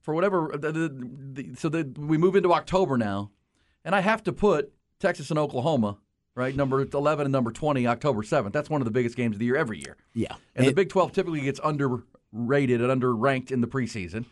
for 0.00 0.14
whatever, 0.14 0.50
the, 0.58 0.72
the, 0.72 0.88
the, 1.32 1.54
so 1.58 1.68
the, 1.68 1.84
we 1.98 2.16
move 2.16 2.34
into 2.34 2.52
October 2.54 2.96
now, 2.96 3.30
and 3.84 3.94
I 3.94 4.00
have 4.00 4.22
to 4.22 4.32
put 4.32 4.72
Texas 4.98 5.28
and 5.28 5.38
Oklahoma, 5.38 5.98
right, 6.34 6.54
number 6.54 6.80
11 6.82 7.26
and 7.26 7.32
number 7.32 7.50
20, 7.52 7.86
October 7.86 8.22
7th. 8.22 8.52
That's 8.52 8.70
one 8.70 8.80
of 8.80 8.84
the 8.84 8.90
biggest 8.90 9.16
games 9.16 9.36
of 9.36 9.40
the 9.40 9.46
year 9.46 9.56
every 9.56 9.78
year. 9.78 9.96
Yeah, 10.14 10.34
And 10.54 10.66
the 10.66 10.70
It- 10.70 10.76
Big 10.76 10.88
12 10.88 11.12
typically 11.12 11.40
gets 11.40 11.60
underrated 11.62 12.80
and 12.80 13.02
underranked 13.02 13.50
in 13.50 13.60
the 13.60 13.66
preseason. 13.66 14.24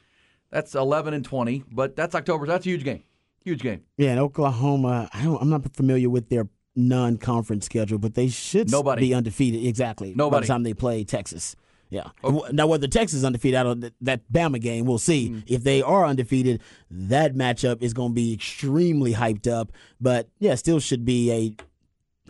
That's 0.50 0.74
11 0.74 1.12
and 1.14 1.24
20, 1.24 1.64
but 1.70 1.94
that's 1.96 2.14
October. 2.14 2.46
That's 2.46 2.64
a 2.66 2.70
huge 2.70 2.84
game. 2.84 3.02
Huge 3.44 3.60
game. 3.62 3.82
Yeah, 3.96 4.10
and 4.12 4.20
Oklahoma. 4.20 5.08
I 5.12 5.24
don't, 5.24 5.40
I'm 5.42 5.50
not 5.50 5.70
familiar 5.74 6.08
with 6.10 6.28
their 6.28 6.48
non-conference 6.74 7.64
schedule, 7.66 7.98
but 7.98 8.14
they 8.14 8.28
should 8.28 8.70
Nobody. 8.70 9.08
be 9.08 9.14
undefeated. 9.14 9.66
Exactly. 9.66 10.10
By 10.12 10.24
Nobody. 10.24 10.46
the 10.46 10.52
time 10.52 10.62
they 10.62 10.74
play 10.74 11.04
Texas. 11.04 11.54
Yeah. 11.90 12.08
Now, 12.52 12.66
whether 12.66 12.86
Texas 12.86 13.18
is 13.18 13.24
undefeated 13.24 13.60
of 13.60 13.80
th- 13.80 13.92
that 14.02 14.20
Bama 14.30 14.60
game, 14.60 14.84
we'll 14.84 14.98
see. 14.98 15.30
Mm. 15.30 15.42
If 15.46 15.64
they 15.64 15.80
are 15.80 16.04
undefeated, 16.04 16.60
that 16.90 17.34
matchup 17.34 17.82
is 17.82 17.94
going 17.94 18.10
to 18.10 18.14
be 18.14 18.34
extremely 18.34 19.14
hyped 19.14 19.50
up. 19.50 19.72
But 19.98 20.28
yeah, 20.38 20.54
still 20.54 20.80
should 20.80 21.06
be 21.06 21.30
a 21.32 21.54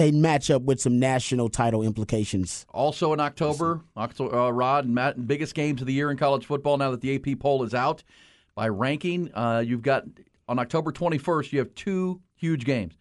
a 0.01 0.13
matchup 0.13 0.63
with 0.63 0.81
some 0.81 0.99
national 0.99 1.49
title 1.49 1.83
implications. 1.83 2.67
Also 2.73 3.13
in 3.13 3.21
October, 3.21 3.83
Octo- 3.97 4.31
uh, 4.33 4.51
Rod 4.51 4.85
and 4.85 4.95
Matt, 4.95 5.27
biggest 5.27 5.55
games 5.55 5.81
of 5.81 5.87
the 5.87 5.93
year 5.93 6.11
in 6.11 6.17
college 6.17 6.47
football. 6.47 6.77
Now 6.79 6.91
that 6.91 7.01
the 7.01 7.15
AP 7.15 7.39
poll 7.39 7.63
is 7.65 7.75
out 7.75 8.03
by 8.55 8.69
ranking, 8.69 9.33
uh, 9.35 9.63
you've 9.67 9.83
got 9.83 10.05
on 10.49 10.59
October 10.59 10.93
21st, 10.93 11.53
you 11.53 11.59
have 11.59 11.75
two 11.75 12.21
huge 12.37 12.65
games. 12.65 12.95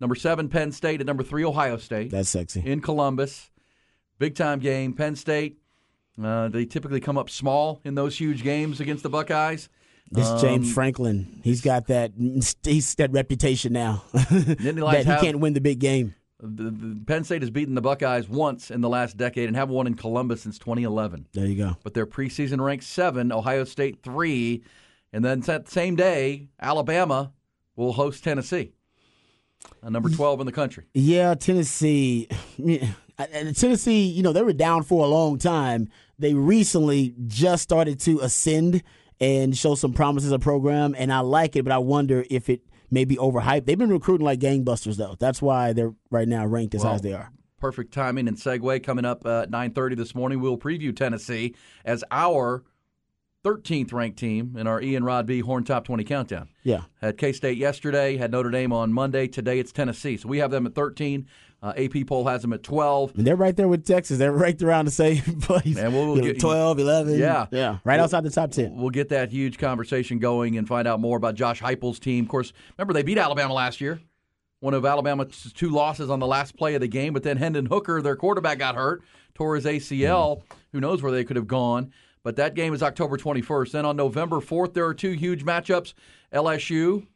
Number 0.00 0.14
seven, 0.14 0.48
Penn 0.48 0.72
State, 0.72 1.00
and 1.00 1.06
number 1.06 1.22
three, 1.22 1.44
Ohio 1.44 1.76
State 1.76 2.10
That's 2.10 2.28
sexy. 2.28 2.62
in 2.64 2.80
Columbus. 2.80 3.50
Big 4.18 4.34
time 4.34 4.58
game. 4.58 4.92
Penn 4.94 5.14
State, 5.16 5.58
uh, 6.22 6.48
they 6.48 6.64
typically 6.64 7.00
come 7.00 7.16
up 7.16 7.30
small 7.30 7.80
in 7.84 7.94
those 7.94 8.18
huge 8.18 8.42
games 8.42 8.80
against 8.80 9.02
the 9.02 9.08
Buckeyes. 9.08 9.68
This 10.10 10.28
Um, 10.28 10.40
James 10.40 10.72
Franklin, 10.74 11.40
he's 11.42 11.60
got 11.62 11.86
that 11.86 12.12
he's 12.64 12.94
that 12.96 13.12
reputation 13.12 13.72
now 13.72 14.02
he 14.12 14.44
that 14.44 15.04
he 15.06 15.26
can't 15.26 15.38
win 15.40 15.54
the 15.54 15.60
big 15.60 15.78
game. 15.78 16.14
The, 16.42 16.70
the 16.70 17.00
Penn 17.06 17.22
State 17.24 17.42
has 17.42 17.50
beaten 17.50 17.74
the 17.76 17.80
Buckeyes 17.80 18.28
once 18.28 18.70
in 18.70 18.80
the 18.80 18.88
last 18.88 19.16
decade 19.16 19.46
and 19.46 19.56
haven't 19.56 19.74
won 19.74 19.86
in 19.86 19.94
Columbus 19.94 20.42
since 20.42 20.58
2011. 20.58 21.28
There 21.32 21.46
you 21.46 21.56
go. 21.56 21.76
but 21.84 21.94
they're 21.94 22.04
preseason 22.06 22.60
ranked 22.60 22.82
seven, 22.84 23.30
Ohio 23.30 23.62
State 23.64 24.02
three, 24.02 24.64
and 25.12 25.24
then 25.24 25.40
that 25.40 25.68
same 25.68 25.94
day, 25.94 26.48
Alabama 26.60 27.32
will 27.76 27.92
host 27.92 28.24
Tennessee, 28.24 28.72
number 29.88 30.08
twelve 30.10 30.40
in 30.40 30.46
the 30.46 30.52
country. 30.52 30.84
Yeah, 30.94 31.34
Tennessee. 31.34 32.28
and 32.58 33.56
Tennessee, 33.56 34.02
you 34.06 34.22
know, 34.22 34.32
they 34.32 34.42
were 34.42 34.52
down 34.52 34.82
for 34.82 35.04
a 35.04 35.08
long 35.08 35.38
time. 35.38 35.88
They 36.18 36.34
recently 36.34 37.14
just 37.26 37.62
started 37.62 38.00
to 38.00 38.20
ascend 38.20 38.82
and 39.20 39.56
show 39.56 39.74
some 39.74 39.92
promise 39.92 40.24
as 40.24 40.32
a 40.32 40.38
program, 40.38 40.94
and 40.98 41.12
I 41.12 41.20
like 41.20 41.54
it, 41.56 41.62
but 41.62 41.72
I 41.72 41.78
wonder 41.78 42.24
if 42.30 42.48
it 42.48 42.62
may 42.92 43.04
be 43.04 43.16
overhyped. 43.16 43.66
They've 43.66 43.78
been 43.78 43.90
recruiting 43.90 44.24
like 44.24 44.38
gangbusters, 44.38 44.96
though. 44.96 45.16
That's 45.18 45.42
why 45.42 45.72
they're 45.72 45.94
right 46.10 46.28
now 46.28 46.46
ranked 46.46 46.74
as 46.74 46.82
high 46.82 46.94
as 46.94 47.02
they 47.02 47.14
are. 47.14 47.32
Perfect 47.58 47.94
timing 47.94 48.28
and 48.28 48.36
segue 48.36 48.82
coming 48.82 49.04
up 49.04 49.24
uh, 49.24 49.42
at 49.42 49.50
nine 49.50 49.72
thirty 49.72 49.94
this 49.94 50.14
morning. 50.14 50.40
We'll 50.40 50.58
preview 50.58 50.94
Tennessee 50.94 51.54
as 51.84 52.04
our 52.10 52.64
thirteenth 53.44 53.92
ranked 53.92 54.18
team 54.18 54.56
in 54.56 54.66
our 54.66 54.80
Ian 54.82 55.04
Rod 55.04 55.26
B 55.26 55.40
Horn 55.40 55.64
Top 55.64 55.84
Twenty 55.84 56.04
Countdown. 56.04 56.48
Yeah. 56.64 56.82
Had 57.00 57.18
K 57.18 57.32
State 57.32 57.58
yesterday, 57.58 58.16
had 58.16 58.32
Notre 58.32 58.50
Dame 58.50 58.72
on 58.72 58.92
Monday. 58.92 59.28
Today 59.28 59.58
it's 59.58 59.72
Tennessee, 59.72 60.16
so 60.16 60.28
we 60.28 60.38
have 60.38 60.50
them 60.50 60.66
at 60.66 60.74
thirteen. 60.74 61.26
Uh, 61.62 61.72
AP 61.76 62.06
poll 62.08 62.26
has 62.26 62.42
them 62.42 62.52
at 62.52 62.62
twelve. 62.64 63.14
And 63.16 63.24
they're 63.24 63.36
right 63.36 63.54
there 63.54 63.68
with 63.68 63.86
Texas. 63.86 64.18
They're 64.18 64.32
right 64.32 64.60
around 64.60 64.86
the 64.86 64.90
same 64.90 65.22
place. 65.40 65.76
And 65.78 65.94
we'll 65.94 66.16
know, 66.16 66.22
get- 66.22 66.40
12, 66.40 66.80
11. 66.80 67.18
Yeah. 67.18 67.46
Yeah. 67.52 67.78
Right 67.84 68.00
outside 68.00 68.24
the 68.24 68.30
top 68.30 68.50
10. 68.50 68.74
We'll 68.76 68.90
get 68.90 69.10
that 69.10 69.30
huge 69.30 69.58
conversation 69.58 70.18
going 70.18 70.58
and 70.58 70.66
find 70.66 70.88
out 70.88 70.98
more 70.98 71.16
about 71.16 71.36
Josh 71.36 71.60
Heupel's 71.62 72.00
team. 72.00 72.24
Of 72.24 72.30
course, 72.30 72.52
remember 72.76 72.92
they 72.94 73.04
beat 73.04 73.16
Alabama 73.18 73.54
last 73.54 73.80
year. 73.80 74.00
One 74.58 74.74
of 74.74 74.84
Alabama's 74.84 75.52
two 75.54 75.70
losses 75.70 76.08
on 76.10 76.18
the 76.20 76.26
last 76.26 76.56
play 76.56 76.74
of 76.74 76.80
the 76.80 76.88
game, 76.88 77.12
but 77.12 77.22
then 77.24 77.36
Hendon 77.36 77.66
Hooker, 77.66 78.00
their 78.02 78.14
quarterback, 78.16 78.58
got 78.58 78.74
hurt, 78.76 79.02
tore 79.34 79.56
his 79.56 79.64
ACL. 79.64 80.42
Who 80.72 80.80
knows 80.80 81.02
where 81.02 81.10
they 81.12 81.24
could 81.24 81.34
have 81.36 81.48
gone? 81.48 81.92
But 82.24 82.36
that 82.36 82.54
game 82.54 82.72
is 82.72 82.82
October 82.82 83.16
21st. 83.16 83.72
Then 83.72 83.84
on 83.84 83.96
November 83.96 84.36
4th, 84.36 84.74
there 84.74 84.86
are 84.86 84.94
two 84.94 85.10
huge 85.12 85.44
matchups: 85.44 85.94
LSU 86.32 87.06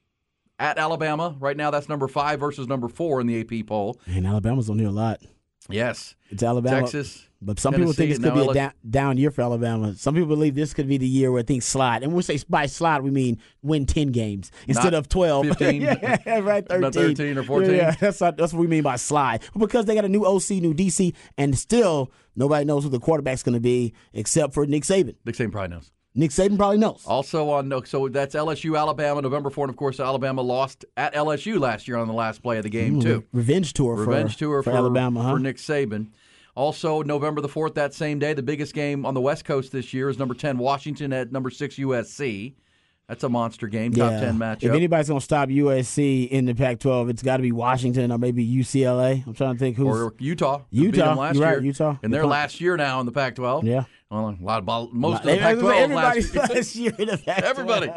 at 0.58 0.78
Alabama. 0.78 1.36
Right 1.38 1.56
now, 1.56 1.70
that's 1.70 1.88
number 1.88 2.08
five 2.08 2.40
versus 2.40 2.66
number 2.68 2.88
four 2.88 3.20
in 3.20 3.26
the 3.26 3.40
AP 3.40 3.66
poll. 3.66 4.00
And 4.06 4.26
Alabama's 4.26 4.70
on 4.70 4.78
here 4.78 4.88
a 4.88 4.92
lot. 4.92 5.20
Yes, 5.68 6.14
It's 6.30 6.44
Alabama. 6.44 6.82
Texas. 6.82 7.26
But 7.42 7.58
some 7.58 7.74
people 7.74 7.92
think 7.92 8.08
Tennessee, 8.12 8.22
this 8.22 8.32
could 8.32 8.34
be 8.46 8.50
a 8.50 8.54
down, 8.54 8.72
down 8.88 9.18
year 9.18 9.30
for 9.32 9.42
Alabama. 9.42 9.94
Some 9.94 10.14
people 10.14 10.28
believe 10.28 10.54
this 10.54 10.72
could 10.72 10.86
be 10.88 10.96
the 10.96 11.06
year 11.08 11.30
where 11.32 11.42
things 11.42 11.64
slide. 11.64 12.02
And 12.02 12.12
when 12.12 12.16
we 12.18 12.22
say 12.22 12.38
by 12.48 12.66
slide, 12.66 13.02
we 13.02 13.10
mean 13.10 13.38
win 13.62 13.84
10 13.84 14.08
games 14.12 14.50
instead 14.68 14.92
Not 14.92 14.94
of 14.94 15.08
12. 15.08 15.46
15. 15.58 15.82
yeah, 15.82 16.38
right, 16.38 16.64
13. 16.68 16.80
Not 16.80 16.94
13 16.94 17.38
or 17.38 17.42
14. 17.42 17.70
Yeah, 17.70 17.76
yeah, 17.76 17.90
that's, 18.00 18.20
what- 18.20 18.36
that's 18.36 18.52
what 18.52 18.60
we 18.60 18.68
mean 18.68 18.84
by 18.84 18.96
slide. 18.96 19.42
But 19.52 19.58
because 19.66 19.84
they 19.86 19.94
got 19.96 20.04
a 20.04 20.08
new 20.08 20.24
OC, 20.24 20.50
new 20.62 20.72
DC, 20.72 21.14
and 21.36 21.58
still 21.58 22.10
nobody 22.36 22.64
knows 22.64 22.84
who 22.84 22.88
the 22.88 23.00
quarterback's 23.00 23.42
going 23.42 23.54
to 23.54 23.60
be 23.60 23.92
except 24.12 24.54
for 24.54 24.64
Nick 24.66 24.84
Saban. 24.84 25.16
Nick 25.24 25.34
Saban 25.34 25.50
probably 25.52 25.76
knows. 25.76 25.90
Nick 26.16 26.30
Saban 26.30 26.56
probably 26.56 26.78
knows. 26.78 27.04
Also 27.06 27.50
on 27.50 27.70
so 27.84 28.08
that's 28.08 28.34
LSU 28.34 28.78
Alabama 28.78 29.20
November 29.20 29.50
4 29.50 29.66
and 29.66 29.70
of 29.70 29.76
course 29.76 30.00
Alabama 30.00 30.40
lost 30.40 30.84
at 30.96 31.14
LSU 31.14 31.60
last 31.60 31.86
year 31.86 31.98
on 31.98 32.08
the 32.08 32.14
last 32.14 32.42
play 32.42 32.56
of 32.56 32.62
the 32.62 32.70
game 32.70 33.00
too. 33.00 33.22
Revenge 33.32 33.74
tour 33.74 33.94
Revenge 33.94 34.32
for, 34.32 34.38
tour 34.38 34.62
for, 34.62 34.70
for 34.70 34.76
Alabama, 34.76 35.22
huh? 35.22 35.32
for 35.34 35.38
Nick 35.38 35.58
Saban. 35.58 36.08
Also 36.54 37.02
November 37.02 37.42
the 37.42 37.48
4th 37.48 37.74
that 37.74 37.92
same 37.92 38.18
day 38.18 38.32
the 38.32 38.42
biggest 38.42 38.72
game 38.72 39.04
on 39.04 39.12
the 39.12 39.20
West 39.20 39.44
Coast 39.44 39.72
this 39.72 39.92
year 39.92 40.08
is 40.08 40.18
number 40.18 40.34
10 40.34 40.56
Washington 40.56 41.12
at 41.12 41.30
number 41.30 41.50
6 41.50 41.76
USC. 41.76 42.54
That's 43.08 43.22
a 43.22 43.28
monster 43.28 43.68
game, 43.68 43.92
top 43.92 44.10
Yeah. 44.10 44.20
ten 44.32 44.42
If 44.60 44.72
anybody's 44.72 45.06
going 45.06 45.20
to 45.20 45.24
stop 45.24 45.48
USC 45.48 46.28
in 46.28 46.44
the 46.44 46.56
Pac-12, 46.56 47.08
it's 47.08 47.22
got 47.22 47.36
to 47.36 47.42
be 47.42 47.52
Washington 47.52 48.10
or 48.10 48.18
maybe 48.18 48.44
UCLA. 48.44 49.24
I'm 49.24 49.32
trying 49.32 49.54
to 49.54 49.58
think 49.60 49.76
who's. 49.76 49.86
or 49.96 50.14
Utah. 50.18 50.62
Utah. 50.70 51.10
them 51.10 51.16
last 51.16 51.38
right, 51.38 51.52
year. 51.52 51.60
Utah. 51.60 51.98
And 52.02 52.12
their 52.12 52.26
last 52.26 52.60
year 52.60 52.76
now 52.76 52.98
in 52.98 53.06
the 53.06 53.12
Pac-12. 53.12 53.62
Yeah. 53.62 53.84
Well, 54.08 54.36
a 54.40 54.44
lot 54.44 54.60
of 54.60 54.66
ball, 54.66 54.88
most 54.92 55.20
of 55.20 55.24
the 55.24 55.32
Everybody- 55.40 55.78
Pac-12 55.92 55.94
last 55.96 56.34
year. 56.34 56.42
last 56.54 56.76
year 56.76 56.92
in 56.96 57.08
the 57.08 57.18
Pac-12. 57.18 57.42
Everybody, 57.42 57.90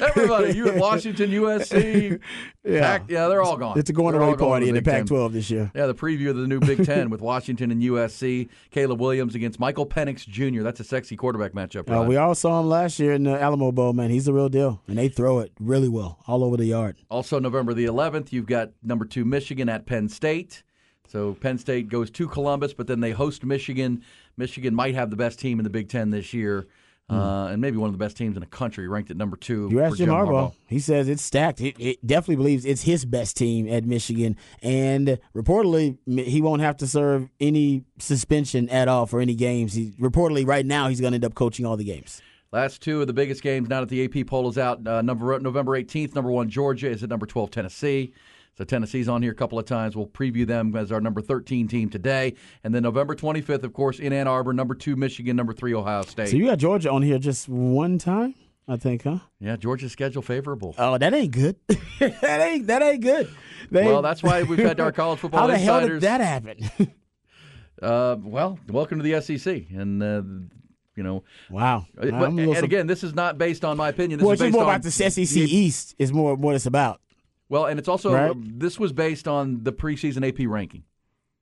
everybody. 0.00 0.52
You 0.56 0.68
at 0.68 0.76
Washington, 0.76 1.30
USC, 1.30 2.20
Yeah. 2.64 2.80
Pac, 2.80 3.10
yeah, 3.10 3.26
they're 3.26 3.42
all 3.42 3.56
gone. 3.56 3.76
It's 3.76 3.90
a 3.90 3.92
going 3.92 4.12
They're 4.12 4.22
away 4.22 4.36
party 4.36 4.68
in 4.68 4.76
the 4.76 4.80
Big 4.80 4.92
Pac-12 5.08 5.32
this 5.32 5.50
year. 5.50 5.72
Yeah, 5.74 5.86
the 5.86 5.94
preview 5.94 6.30
of 6.30 6.36
the 6.36 6.46
new 6.46 6.60
Big 6.60 6.84
Ten 6.84 7.10
with 7.10 7.20
Washington 7.20 7.72
and 7.72 7.82
USC. 7.82 8.48
Caleb 8.70 9.00
Williams 9.00 9.34
against 9.34 9.58
Michael 9.58 9.86
Penix 9.86 10.24
Jr. 10.26 10.62
That's 10.62 10.78
a 10.78 10.84
sexy 10.84 11.16
quarterback 11.16 11.50
matchup. 11.52 11.90
Uh, 11.92 12.04
we 12.04 12.16
all 12.16 12.36
saw 12.36 12.60
him 12.60 12.68
last 12.68 13.00
year 13.00 13.12
in 13.12 13.24
the 13.24 13.40
Alamo 13.40 13.72
Bowl, 13.72 13.92
man. 13.92 14.10
He's 14.10 14.26
the 14.26 14.32
real 14.32 14.48
deal, 14.48 14.82
and 14.86 14.96
they 14.96 15.08
throw 15.08 15.40
it 15.40 15.50
really 15.58 15.88
well 15.88 16.20
all 16.28 16.44
over 16.44 16.56
the 16.56 16.66
yard. 16.66 16.96
Also, 17.10 17.40
November 17.40 17.74
the 17.74 17.86
11th, 17.86 18.30
you've 18.30 18.46
got 18.46 18.70
number 18.84 19.04
two 19.04 19.24
Michigan 19.24 19.68
at 19.68 19.84
Penn 19.84 20.08
State. 20.08 20.62
So 21.08 21.34
Penn 21.34 21.56
State 21.56 21.88
goes 21.88 22.10
to 22.10 22.26
Columbus, 22.28 22.74
but 22.74 22.88
then 22.88 22.98
they 23.00 23.12
host 23.12 23.44
Michigan. 23.44 24.02
Michigan 24.36 24.74
might 24.74 24.94
have 24.94 25.10
the 25.10 25.16
best 25.16 25.38
team 25.38 25.58
in 25.58 25.64
the 25.64 25.70
Big 25.70 25.88
Ten 25.88 26.10
this 26.10 26.34
year, 26.34 26.66
uh, 27.08 27.48
and 27.50 27.60
maybe 27.60 27.76
one 27.76 27.88
of 27.88 27.94
the 27.94 27.98
best 27.98 28.16
teams 28.16 28.36
in 28.36 28.40
the 28.40 28.46
country, 28.46 28.88
ranked 28.88 29.10
at 29.10 29.16
number 29.16 29.36
two. 29.36 29.68
Hmm. 29.68 29.72
You 29.72 29.80
asked 29.82 29.96
Jim 29.96 30.06
Jim 30.06 30.14
Harbaugh. 30.14 30.54
He 30.66 30.78
says 30.78 31.08
it's 31.08 31.22
stacked. 31.22 31.58
He, 31.58 31.74
he 31.78 31.98
definitely 32.04 32.36
believes 32.36 32.64
it's 32.64 32.82
his 32.82 33.04
best 33.04 33.36
team 33.36 33.68
at 33.68 33.84
Michigan, 33.84 34.36
and 34.62 35.18
reportedly 35.34 35.98
he 36.06 36.42
won't 36.42 36.62
have 36.62 36.76
to 36.78 36.86
serve 36.86 37.28
any 37.40 37.84
suspension 37.98 38.68
at 38.68 38.88
all 38.88 39.06
for 39.06 39.20
any 39.20 39.34
games. 39.34 39.74
He 39.74 39.92
reportedly 40.00 40.46
right 40.46 40.66
now 40.66 40.88
he's 40.88 41.00
going 41.00 41.12
to 41.12 41.16
end 41.16 41.24
up 41.24 41.34
coaching 41.34 41.64
all 41.64 41.76
the 41.76 41.84
games. 41.84 42.20
Last 42.52 42.80
two 42.80 43.00
of 43.00 43.06
the 43.06 43.12
biggest 43.12 43.42
games 43.42 43.68
now 43.68 43.80
that 43.80 43.88
the 43.88 44.04
AP 44.04 44.26
poll 44.26 44.48
is 44.48 44.56
out. 44.56 44.86
Uh, 44.86 45.02
number 45.02 45.38
November 45.38 45.72
18th, 45.72 46.14
number 46.14 46.30
one 46.30 46.48
Georgia 46.48 46.88
is 46.88 47.02
at 47.02 47.08
number 47.10 47.26
12 47.26 47.50
Tennessee. 47.50 48.12
So 48.56 48.64
Tennessee's 48.64 49.06
on 49.06 49.22
here 49.22 49.32
a 49.32 49.34
couple 49.34 49.58
of 49.58 49.66
times. 49.66 49.94
We'll 49.96 50.06
preview 50.06 50.46
them 50.46 50.74
as 50.76 50.90
our 50.90 51.00
number 51.00 51.20
13 51.20 51.68
team 51.68 51.90
today. 51.90 52.34
And 52.64 52.74
then 52.74 52.82
November 52.82 53.14
25th, 53.14 53.64
of 53.64 53.74
course, 53.74 53.98
in 53.98 54.14
Ann 54.14 54.26
Arbor, 54.26 54.54
number 54.54 54.74
two 54.74 54.96
Michigan, 54.96 55.36
number 55.36 55.52
three 55.52 55.74
Ohio 55.74 56.02
State. 56.02 56.28
So 56.28 56.36
you 56.36 56.46
got 56.46 56.58
Georgia 56.58 56.90
on 56.90 57.02
here 57.02 57.18
just 57.18 57.50
one 57.50 57.98
time, 57.98 58.34
I 58.66 58.76
think, 58.76 59.02
huh? 59.02 59.18
yeah, 59.40 59.56
Georgia's 59.56 59.92
schedule 59.92 60.22
favorable. 60.22 60.74
Oh, 60.78 60.96
that 60.96 61.12
ain't 61.12 61.32
good. 61.32 61.56
that 62.00 62.40
ain't 62.40 62.66
that 62.68 62.82
ain't 62.82 63.02
good. 63.02 63.30
They- 63.70 63.84
well, 63.84 64.00
that's 64.00 64.22
why 64.22 64.42
we've 64.42 64.58
had 64.58 64.80
our 64.80 64.92
college 64.92 65.18
football 65.18 65.40
how 65.40 65.46
the 65.48 65.58
hell 65.58 65.86
did 65.86 66.00
that 66.00 66.20
happen? 66.20 66.92
Uh, 67.82 68.16
well, 68.22 68.58
welcome 68.70 68.98
to 68.98 69.04
the 69.04 69.20
SEC, 69.20 69.66
and 69.68 70.02
uh, 70.02 70.22
you 70.96 71.02
know, 71.02 71.24
wow. 71.50 71.84
uh, 72.00 72.06
but, 72.06 72.30
and 72.30 72.56
sur- 72.56 72.64
again, 72.64 72.86
this 72.86 73.04
is 73.04 73.14
not 73.14 73.36
based 73.36 73.66
on 73.66 73.76
my 73.76 73.90
opinion. 73.90 74.18
This 74.18 74.24
well, 74.24 74.32
is 74.32 74.40
it's 74.40 74.46
based 74.46 74.52
more 74.54 74.62
on 74.62 74.70
about 74.70 74.82
the 74.82 74.90
SEC 74.90 75.36
East. 75.36 75.94
Is 75.98 76.10
more 76.10 76.34
what 76.36 76.54
it's 76.54 76.64
about. 76.64 77.02
Well, 77.48 77.66
and 77.66 77.78
it's 77.78 77.88
also 77.88 78.12
Right. 78.12 78.34
this 78.58 78.78
was 78.78 78.92
based 78.92 79.28
on 79.28 79.62
the 79.62 79.72
preseason 79.72 80.26
AP 80.26 80.46
ranking. 80.46 80.82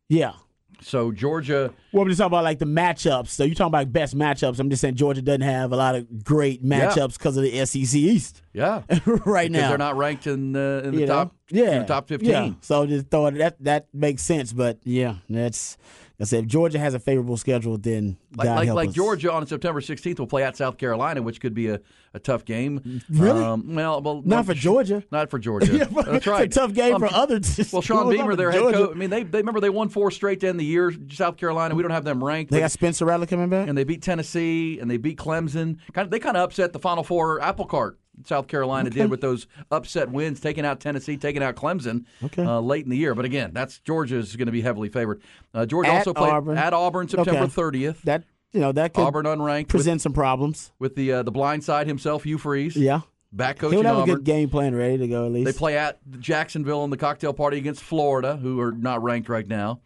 Yeah. 0.09 0.33
So 0.81 1.13
Georgia, 1.13 1.73
Well, 1.93 2.03
we're 2.05 2.11
just 2.11 2.19
talking 2.19 2.33
about 2.33 2.45
like 2.45 2.59
the 2.59 2.67
matchups. 2.67 3.29
So 3.29 3.45
you're 3.45 3.55
talking 3.55 3.69
about 3.71 3.93
best 3.93 4.17
matchups. 4.17 4.59
I'm 4.59 4.69
just 4.69 4.83
saying 4.83 4.97
Georgia 4.97 5.23
doesn't 5.23 5.41
have 5.41 5.73
a 5.73 5.77
lot 5.77 5.95
of 5.95 6.25
great 6.25 6.65
matchups 6.65 7.17
because 7.17 7.37
of 7.37 7.45
the 7.45 7.65
SEC 7.65 7.95
East 7.99 8.43
yeah, 8.53 8.83
right 9.25 9.51
because 9.51 9.63
now. 9.63 9.69
they're 9.69 9.79
not 9.79 9.97
ranked 9.97 10.27
in 10.27 10.55
uh, 10.57 10.83
in 10.85 10.95
the 10.95 11.01
you 11.01 11.07
know? 11.07 11.15
top, 11.15 11.35
yeah, 11.49 11.73
in 11.77 11.79
the 11.83 11.87
top 11.87 12.09
fifteen. 12.09 12.31
Yeah. 12.31 12.53
So 12.61 12.87
just 12.87 13.09
throw 13.09 13.27
it. 13.27 13.35
That 13.39 13.57
that 13.65 13.87
makes 13.95 14.23
sense. 14.23 14.53
But 14.53 14.79
yeah, 14.85 15.17
that's. 15.31 15.79
I 16.21 16.25
said 16.25 16.45
if 16.45 16.47
Georgia 16.51 16.79
has 16.79 16.95
a 16.95 17.01
favorable 17.01 17.37
schedule, 17.37 17.77
then 17.77 18.17
Like, 18.37 18.45
God 18.47 18.55
like, 18.57 18.67
help 18.67 18.77
like 18.77 18.89
us. 18.91 18.95
Georgia 18.95 19.33
on 19.33 19.47
September 19.49 19.81
16th 19.81 20.19
will 20.21 20.29
play 20.29 20.45
at 20.45 20.57
South 20.57 20.79
Carolina, 20.79 21.21
which 21.23 21.41
could 21.41 21.55
be 21.55 21.69
a, 21.69 21.81
a 22.15 22.21
tough 22.21 22.45
game. 22.45 23.03
Really? 23.11 23.43
Um, 23.43 23.75
well, 23.75 24.01
well, 24.01 24.23
Not 24.25 24.47
for 24.47 24.55
Georgia. 24.55 25.03
Not 25.11 25.29
for 25.31 25.39
Georgia. 25.41 25.73
Yeah, 25.77 25.87
but 25.91 26.07
That's 26.07 26.27
right. 26.29 26.45
It's 26.45 26.57
a 26.57 26.61
tough 26.61 26.73
game 26.73 26.95
Um, 26.95 27.01
for 27.01 27.13
other. 27.13 27.41
Well, 27.73 27.83
Shane 27.83 28.11
Beamer, 28.11 28.37
their 28.37 28.53
for 28.53 28.59
head 28.67 28.75
coach. 28.75 28.91
I 28.93 28.95
mean, 28.95 29.11
they, 29.11 29.25
they 29.25 29.39
remember 29.39 29.59
they 29.61 29.71
won 29.71 29.89
four 29.89 30.13
straight 30.13 30.39
to 30.41 30.49
end 30.49 30.61
the 30.61 30.65
year. 30.65 30.93
South 31.11 31.37
Carolina, 31.37 31.75
we 31.75 31.83
don't 31.83 31.91
have 31.91 32.05
them 32.05 32.23
ranked. 32.23 32.53
They 32.53 32.59
but- 32.59 32.65
got 32.65 32.71
Spencer 32.71 33.07
Rattler 33.07 33.27
coming 33.27 33.49
back. 33.49 33.69
and 33.69 33.77
they 33.77 33.83
beat 33.85 34.03
Tennessee 34.03 34.79
and 34.79 34.89
they 34.89 34.99
beat 34.99 35.19
Clemson. 35.19 35.79
Kind 35.93 36.07
of, 36.07 36.11
they 36.11 36.21
kind 36.21 36.37
of 36.37 36.45
upset 36.45 36.73
the 36.73 36.79
Final 36.79 37.03
Four 37.03 37.41
apple 37.43 37.65
cart. 37.67 37.99
South 38.25 38.47
Carolina 38.49 38.91
did 38.91 39.11
with 39.11 39.21
those 39.21 39.47
upset 39.71 40.11
wins, 40.11 40.41
taking 40.41 40.65
out 40.65 40.81
Tennessee, 40.81 41.17
taking 41.17 41.43
out 41.43 41.57
Clemson 41.57 42.05
Okay. 42.23 42.45
uh, 42.45 42.61
late 42.61 42.85
in 42.85 42.91
the 42.91 42.97
year. 42.97 43.15
But 43.15 43.25
again, 43.25 43.51
that's 43.53 43.79
Georgia's 43.81 44.37
going 44.37 44.47
to 44.47 44.53
be 44.53 44.61
heavily 44.63 44.89
favored. 44.89 45.21
Uh, 45.53 45.67
Georgia 45.67 45.91
At 45.91 45.99
also 45.99 46.15
played 46.15 46.33
Auburn. 46.33 46.57
at 46.59 46.73
Auburn 46.73 47.09
September 47.09 47.43
Okay. 47.43 47.53
30th. 47.53 48.03
that 48.03 48.25
you 48.53 48.61
know 48.61 48.71
that 48.73 48.95
could 48.95 49.03
Auburn 49.03 49.27
unranked 49.27 49.69
present 49.69 50.01
some 50.01 50.13
problems. 50.13 50.71
with 50.79 50.95
the 50.95 51.13
uh, 51.13 51.23
the 51.25 51.33
blind 51.33 51.65
side 51.65 51.87
himself, 51.89 52.23
Hugh 52.25 52.39
Freeze, 52.39 52.77
Yeah, 52.77 53.01
back 53.33 53.59
he'll 53.61 53.71
coaching 53.71 53.85
have 53.85 53.99
a 53.99 54.05
good 54.07 54.23
game 54.25 54.49
plan 54.49 54.75
ready 54.77 54.97
to 54.99 55.09
go 55.09 55.27
at 55.27 55.33
least. 55.33 55.47
They 55.47 55.53
play 55.59 55.77
at 55.77 55.99
Jacksonville 56.21 56.85
in 56.85 56.91
the 56.91 56.97
cocktail 56.97 57.33
party 57.33 57.57
against 57.59 57.83
Florida, 57.83 58.37
who 58.37 58.61
are 58.61 58.71
not 58.71 59.03
ranked 59.03 59.29
right 59.29 59.47
now. 59.49 59.81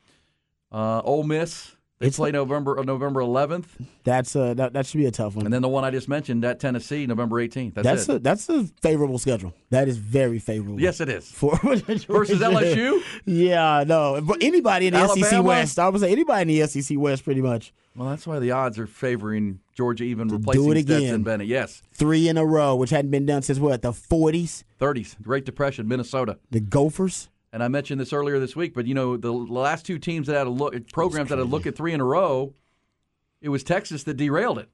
Uh, 0.71 1.01
Ole 1.01 1.25
Miss. 1.25 1.75
They 2.01 2.07
It's- 2.07 2.17
play 2.17 2.31
November 2.31 2.79
uh, 2.79 2.83
November 2.85 3.21
11th, 3.21 3.65
That's 4.05 4.37
uh 4.37 4.55
that 4.55 4.73
that 4.73 4.87
should 4.87 4.99
be 4.99 5.07
a 5.07 5.11
tough 5.11 5.35
one. 5.35 5.47
and 5.47 5.53
then 5.53 5.63
the 5.63 5.69
one 5.69 5.85
I 5.85 5.91
just 5.91 6.09
mentioned 6.09 6.45
at 6.45 6.61
Tennessee, 6.61 7.07
November 7.07 7.37
18th. 7.45 7.75
That's, 7.75 7.85
that's 7.85 8.09
it. 8.09 8.15
a 8.15 8.19
that's 8.21 8.49
a 8.49 8.65
favorable 8.81 9.19
schedule. 9.19 9.53
That 9.71 9.89
is 9.89 9.97
very 9.99 10.39
favorable. 10.39 10.81
yes, 10.81 11.01
it 11.01 11.09
is. 11.09 11.29
For 11.29 11.57
Versus 11.63 12.41
LSU? 12.41 13.03
Yeah, 13.25 13.83
no. 13.87 14.21
But 14.23 14.39
anybody 14.43 14.87
in 14.87 14.95
the 14.95 15.09
SEC 15.09 15.43
West, 15.43 15.79
I 15.79 15.89
would 15.89 16.01
say 16.01 16.13
anybody 16.13 16.43
in 16.55 16.61
the 16.61 16.67
SEC 16.69 16.97
West, 16.99 17.25
pretty 17.25 17.43
much 17.43 17.73
Well, 17.97 18.09
that's 18.09 18.27
why 18.29 18.39
the 18.39 18.53
odds 18.53 18.79
are 18.79 18.87
favoring 18.87 19.59
Georgia, 19.75 20.05
even 20.05 20.29
replacing 20.29 20.71
it 20.71 20.77
again. 20.77 21.01
Stetson 21.01 21.23
Bennett. 21.25 21.49
Yes, 21.49 21.83
three 21.93 22.29
in 22.29 22.39
a 22.39 22.47
row, 22.47 22.77
which 22.77 22.91
hadn't 22.91 23.11
been 23.11 23.27
done 23.27 23.43
since 23.43 23.59
what 23.59 23.83
the 23.83 23.91
40s. 23.93 24.63
30s, 24.81 25.21
Great 25.21 25.45
Depression, 25.45 25.89
Minnesota. 25.89 26.39
The 26.53 26.61
Gophers. 26.61 27.29
And 27.53 27.63
I 27.63 27.69
mentioned 27.69 28.01
this 28.01 28.13
earlier 28.13 28.39
this 28.39 28.55
week, 28.55 28.75
but 28.75 28.87
you 28.87 28.95
know 28.95 29.17
the 29.17 29.33
last 29.33 29.87
two 29.87 29.99
teams 29.99 30.27
that 30.27 30.37
had 30.37 30.47
a 30.47 30.51
look, 30.51 30.75
programs 30.93 31.31
that 31.31 31.39
had 31.39 31.47
a 31.47 31.49
look 31.49 31.67
at 31.67 31.77
three 31.77 31.93
in 31.93 32.01
a 32.01 32.05
row, 32.05 32.53
it 33.41 33.49
was 33.49 33.63
Texas 33.63 34.05
that 34.05 34.17
derailed 34.17 34.59
it. 34.59 34.69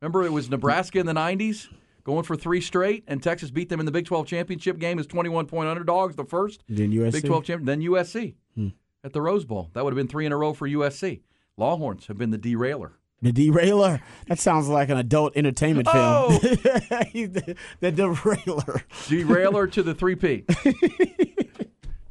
Remember, 0.00 0.24
it 0.24 0.32
was 0.32 0.50
Nebraska 0.50 0.98
in 0.98 1.06
the 1.06 1.14
'90s 1.14 1.68
going 2.04 2.24
for 2.24 2.36
three 2.36 2.60
straight, 2.60 3.04
and 3.06 3.22
Texas 3.22 3.50
beat 3.50 3.68
them 3.68 3.80
in 3.80 3.86
the 3.86 3.92
Big 3.92 4.06
12 4.06 4.26
championship 4.26 4.78
game 4.78 4.98
as 4.98 5.06
21 5.06 5.46
point 5.46 5.68
underdogs, 5.68 6.16
the 6.16 6.24
first 6.24 6.64
Then 6.68 6.90
USC. 6.90 7.12
Big 7.12 7.26
12 7.26 7.44
champion, 7.44 7.66
then 7.66 7.80
USC 7.82 8.34
hmm. 8.54 8.68
at 9.04 9.12
the 9.12 9.20
Rose 9.20 9.44
Bowl. 9.44 9.70
That 9.74 9.84
would 9.84 9.92
have 9.92 9.96
been 9.96 10.08
three 10.08 10.24
in 10.24 10.32
a 10.32 10.36
row 10.36 10.52
for 10.52 10.68
USC. 10.68 11.20
Longhorns 11.56 12.06
have 12.06 12.16
been 12.16 12.30
the 12.30 12.38
derailer. 12.38 12.92
The 13.20 13.32
Derailer. 13.32 14.00
That 14.28 14.38
sounds 14.38 14.68
like 14.68 14.90
an 14.90 14.96
adult 14.96 15.36
entertainment 15.36 15.88
Oh! 15.90 16.38
film. 16.38 16.56
the, 16.62 17.56
the 17.80 17.90
Derailer. 17.90 18.84
Derailer 19.08 19.66
to 19.66 19.82
the 19.82 19.92
three 19.92 20.14
P. 20.14 20.44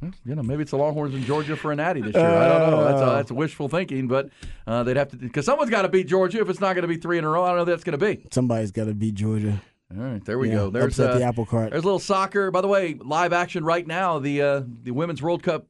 You 0.00 0.34
know, 0.36 0.42
maybe 0.42 0.62
it's 0.62 0.70
the 0.70 0.76
Longhorns 0.76 1.14
in 1.14 1.24
Georgia 1.24 1.56
for 1.56 1.72
an 1.72 1.80
Addy 1.80 2.00
this 2.00 2.14
year. 2.14 2.24
I 2.24 2.46
don't 2.60 2.70
know. 2.70 2.84
That's, 2.84 3.02
uh, 3.02 3.14
that's 3.16 3.32
wishful 3.32 3.68
thinking, 3.68 4.06
but 4.06 4.30
uh, 4.66 4.84
they'd 4.84 4.96
have 4.96 5.08
to 5.10 5.16
because 5.16 5.44
someone's 5.44 5.70
got 5.70 5.82
to 5.82 5.88
beat 5.88 6.06
Georgia. 6.06 6.40
If 6.40 6.48
it's 6.48 6.60
not 6.60 6.74
going 6.74 6.82
to 6.82 6.88
be 6.88 6.96
three 6.98 7.18
in 7.18 7.24
a 7.24 7.28
row, 7.28 7.42
I 7.42 7.48
don't 7.48 7.56
know 7.58 7.64
who 7.64 7.70
that's 7.72 7.82
going 7.84 7.98
to 7.98 8.04
be. 8.04 8.24
Somebody's 8.30 8.70
got 8.70 8.84
to 8.84 8.94
beat 8.94 9.14
Georgia. 9.14 9.60
All 9.90 10.02
right, 10.02 10.24
there 10.24 10.38
we 10.38 10.48
Yeah, 10.50 10.54
go. 10.54 10.70
There's 10.70 10.98
upset 10.98 11.10
uh, 11.10 11.18
the 11.18 11.24
apple 11.24 11.46
cart. 11.46 11.70
There's 11.70 11.82
a 11.82 11.86
little 11.86 11.98
soccer. 11.98 12.50
By 12.52 12.60
the 12.60 12.68
way, 12.68 12.94
live 12.94 13.32
action 13.32 13.64
right 13.64 13.86
now. 13.86 14.18
The 14.20 14.40
uh, 14.42 14.62
the 14.84 14.92
Women's 14.92 15.20
World 15.20 15.42
Cup 15.42 15.66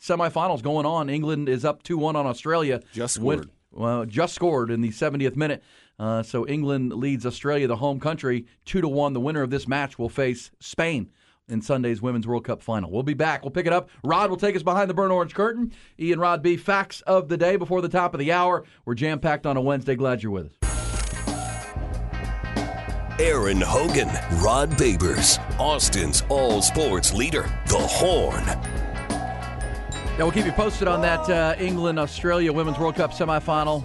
semifinals 0.00 0.62
going 0.62 0.86
on. 0.86 1.08
England 1.08 1.48
is 1.48 1.64
up 1.64 1.82
two 1.82 1.98
one 1.98 2.16
on 2.16 2.26
Australia. 2.26 2.80
Just 2.92 3.18
Win- 3.20 3.38
scored. 3.42 3.50
well, 3.70 4.04
just 4.04 4.34
scored 4.34 4.70
in 4.70 4.80
the 4.80 4.90
70th 4.90 5.36
minute. 5.36 5.62
Uh, 5.98 6.22
so 6.24 6.44
England 6.46 6.92
leads 6.92 7.24
Australia, 7.24 7.68
the 7.68 7.76
home 7.76 8.00
country, 8.00 8.46
two 8.64 8.80
to 8.80 8.88
one. 8.88 9.12
The 9.12 9.20
winner 9.20 9.42
of 9.42 9.50
this 9.50 9.68
match 9.68 9.96
will 9.96 10.08
face 10.08 10.50
Spain 10.58 11.10
in 11.48 11.60
Sunday's 11.60 12.00
Women's 12.00 12.26
World 12.26 12.44
Cup 12.44 12.62
final. 12.62 12.90
We'll 12.90 13.02
be 13.02 13.14
back. 13.14 13.42
We'll 13.42 13.50
pick 13.50 13.66
it 13.66 13.72
up. 13.72 13.90
Rod 14.02 14.30
will 14.30 14.36
take 14.36 14.56
us 14.56 14.62
behind 14.62 14.88
the 14.88 14.94
burnt 14.94 15.12
orange 15.12 15.34
curtain. 15.34 15.72
Ian 15.98 16.18
Rod 16.18 16.42
B. 16.42 16.56
Facts 16.56 17.00
of 17.02 17.28
the 17.28 17.36
day 17.36 17.56
before 17.56 17.80
the 17.80 17.88
top 17.88 18.14
of 18.14 18.20
the 18.20 18.32
hour. 18.32 18.64
We're 18.84 18.94
jam 18.94 19.20
packed 19.20 19.46
on 19.46 19.56
a 19.56 19.60
Wednesday. 19.60 19.94
Glad 19.94 20.22
you're 20.22 20.32
with 20.32 20.46
us. 20.46 20.52
Aaron 23.20 23.60
Hogan, 23.60 24.08
Rod 24.42 24.70
Babers, 24.72 25.38
Austin's 25.60 26.24
all 26.28 26.60
sports 26.60 27.14
leader, 27.14 27.42
The 27.68 27.78
Horn. 27.78 28.44
Yeah, 28.44 30.18
we'll 30.18 30.32
keep 30.32 30.46
you 30.46 30.52
posted 30.52 30.88
on 30.88 31.00
that 31.02 31.30
uh, 31.30 31.54
England 31.58 32.00
Australia 32.00 32.52
Women's 32.52 32.76
World 32.76 32.96
Cup 32.96 33.12
semifinal. 33.12 33.84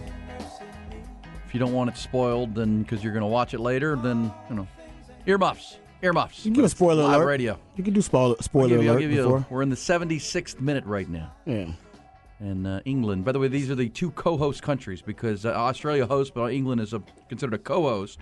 If 1.46 1.54
you 1.54 1.60
don't 1.60 1.74
want 1.74 1.92
it 1.92 1.98
spoiled, 1.98 2.56
then 2.56 2.82
because 2.82 3.04
you're 3.04 3.14
going 3.14 3.22
to 3.22 3.28
watch 3.28 3.54
it 3.54 3.60
later, 3.60 3.96
then 3.96 4.34
you 4.50 4.56
know, 4.56 4.68
earmuffs, 5.28 5.78
earmuffs. 6.02 6.40
You 6.46 6.52
can 6.52 6.54
give 6.54 6.66
a 6.66 6.70
spoiler 6.70 7.04
Live 7.04 7.18
alert. 7.18 7.26
radio. 7.26 7.60
You 7.76 7.84
can 7.84 7.94
do 7.94 8.02
spoiler, 8.02 8.36
I'll 8.38 8.44
spoiler 8.44 8.70
give 8.70 8.84
you, 8.84 8.90
I'll 8.90 8.94
alert 8.96 9.02
give 9.02 9.12
you 9.12 9.24
before. 9.24 9.46
we're 9.50 9.62
in 9.62 9.70
the 9.70 9.76
76th 9.76 10.60
minute 10.60 10.86
right 10.86 11.10
now, 11.10 11.32
yeah. 11.46 11.72
and 12.40 12.66
uh, 12.68 12.80
England. 12.86 13.26
By 13.26 13.32
the 13.32 13.40
way, 13.40 13.48
these 13.48 13.70
are 13.70 13.76
the 13.76 13.90
two 13.90 14.12
co-host 14.12 14.62
countries 14.64 15.02
because 15.02 15.46
uh, 15.46 15.50
Australia 15.50 16.06
hosts, 16.06 16.32
but 16.34 16.52
England 16.54 16.82
is 16.82 16.94
a, 16.94 17.02
considered 17.28 17.54
a 17.56 17.60
co-host 17.60 18.20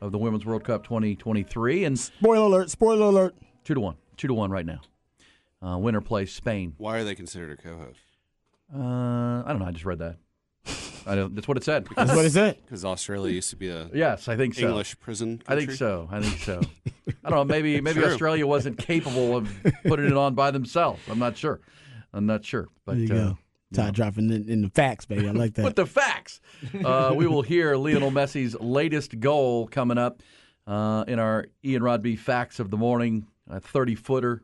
of 0.00 0.10
the 0.12 0.18
Women's 0.18 0.44
World 0.44 0.64
Cup 0.64 0.82
2023, 0.84 1.84
and 1.84 1.98
Spoiler 1.98 2.46
alert. 2.46 2.70
Spoiler 2.70 3.06
alert. 3.06 3.34
two 3.64 3.74
to 3.74 3.80
one, 3.80 3.96
two 4.16 4.28
to 4.28 4.34
one 4.34 4.50
right 4.50 4.66
now. 4.66 4.80
Uh, 5.64 5.78
winner 5.78 6.00
plays 6.00 6.32
Spain. 6.32 6.74
Why 6.78 6.98
are 6.98 7.04
they 7.04 7.14
considered 7.14 7.56
a 7.56 7.62
co-host? 7.62 8.00
Uh, 8.74 9.42
I 9.44 9.44
don't 9.48 9.60
know. 9.60 9.66
I 9.66 9.70
just 9.70 9.84
read 9.84 9.98
that. 10.00 10.16
I 11.06 11.14
don't, 11.14 11.34
that's 11.34 11.48
what 11.48 11.56
it 11.56 11.64
said. 11.64 11.86
That's 11.96 12.14
what 12.14 12.24
it 12.24 12.30
said. 12.30 12.58
Because 12.64 12.84
Australia 12.84 13.32
used 13.32 13.50
to 13.50 13.56
be 13.56 13.68
a 13.68 13.88
yes, 13.92 14.28
I 14.28 14.36
think 14.36 14.54
so. 14.54 14.68
English 14.68 14.98
prison. 15.00 15.42
I 15.46 15.56
think 15.56 15.72
so. 15.72 16.08
I 16.10 16.20
think 16.20 16.38
so. 16.38 16.60
I 17.24 17.30
don't 17.30 17.38
know. 17.38 17.44
Maybe 17.44 17.80
maybe 17.80 18.00
True. 18.00 18.10
Australia 18.10 18.46
wasn't 18.46 18.78
capable 18.78 19.36
of 19.36 19.50
putting 19.84 20.06
it 20.06 20.16
on 20.16 20.34
by 20.34 20.50
themselves. 20.50 21.00
I'm 21.08 21.18
not 21.18 21.36
sure. 21.36 21.60
I'm 22.12 22.26
not 22.26 22.44
sure. 22.44 22.68
But 22.84 22.96
There 22.96 23.04
you 23.04 23.14
uh, 23.14 23.28
go. 23.30 23.38
Todd 23.72 23.94
dropping 23.94 24.30
in, 24.30 24.48
in 24.48 24.62
the 24.62 24.68
facts, 24.70 25.06
baby. 25.06 25.26
I 25.28 25.32
like 25.32 25.54
that. 25.56 25.64
with 25.64 25.76
the 25.76 25.86
facts, 25.86 26.40
uh, 26.84 27.12
we 27.16 27.26
will 27.26 27.42
hear 27.42 27.74
Lionel 27.76 28.10
Messi's 28.10 28.54
latest 28.60 29.18
goal 29.18 29.66
coming 29.66 29.96
up 29.98 30.22
uh, 30.66 31.04
in 31.08 31.18
our 31.18 31.46
Ian 31.64 31.82
Rodby 31.82 32.16
facts 32.16 32.60
of 32.60 32.70
the 32.70 32.76
morning. 32.76 33.26
A 33.50 33.60
30 33.60 33.96
footer. 33.96 34.42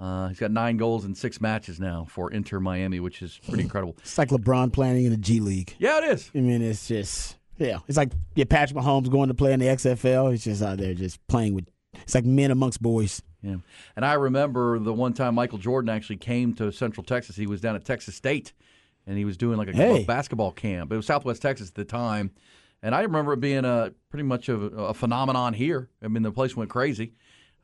Uh, 0.00 0.28
he's 0.28 0.38
got 0.38 0.50
nine 0.50 0.78
goals 0.78 1.04
in 1.04 1.14
six 1.14 1.40
matches 1.42 1.78
now 1.78 2.06
for 2.08 2.30
Inter 2.32 2.58
Miami, 2.58 3.00
which 3.00 3.20
is 3.20 3.38
pretty 3.46 3.62
incredible. 3.64 3.94
it's 4.00 4.16
like 4.16 4.30
LeBron 4.30 4.72
playing 4.72 5.04
in 5.04 5.10
the 5.10 5.18
G 5.18 5.40
League. 5.40 5.74
Yeah, 5.78 5.98
it 5.98 6.04
is. 6.04 6.30
I 6.34 6.38
mean, 6.38 6.62
it's 6.62 6.88
just 6.88 7.36
yeah. 7.58 7.80
It's 7.86 7.98
like 7.98 8.10
yeah, 8.34 8.46
Patrick 8.48 8.78
Mahomes 8.82 9.10
going 9.10 9.28
to 9.28 9.34
play 9.34 9.52
in 9.52 9.60
the 9.60 9.66
XFL. 9.66 10.30
He's 10.30 10.44
just 10.44 10.62
out 10.62 10.78
there 10.78 10.94
just 10.94 11.24
playing 11.26 11.54
with. 11.54 11.68
It's 11.94 12.14
like 12.14 12.24
men 12.24 12.50
amongst 12.50 12.80
boys. 12.80 13.20
Yeah. 13.42 13.56
And 13.96 14.04
I 14.04 14.14
remember 14.14 14.78
the 14.78 14.92
one 14.92 15.12
time 15.12 15.34
Michael 15.34 15.58
Jordan 15.58 15.90
actually 15.90 16.16
came 16.16 16.54
to 16.54 16.72
Central 16.72 17.04
Texas. 17.04 17.36
He 17.36 17.46
was 17.46 17.60
down 17.60 17.76
at 17.76 17.84
Texas 17.84 18.14
State 18.14 18.52
and 19.06 19.18
he 19.18 19.24
was 19.24 19.36
doing 19.36 19.58
like 19.58 19.68
a 19.68 19.72
Hey. 19.72 20.04
basketball 20.04 20.52
camp. 20.52 20.92
It 20.92 20.96
was 20.96 21.06
Southwest 21.06 21.42
Texas 21.42 21.68
at 21.68 21.74
the 21.74 21.84
time. 21.84 22.30
And 22.82 22.94
I 22.94 23.02
remember 23.02 23.32
it 23.34 23.40
being 23.40 23.64
a 23.64 23.92
pretty 24.10 24.22
much 24.22 24.48
a, 24.48 24.54
a 24.56 24.94
phenomenon 24.94 25.52
here. 25.52 25.90
I 26.02 26.08
mean, 26.08 26.22
the 26.22 26.32
place 26.32 26.56
went 26.56 26.70
crazy. 26.70 27.12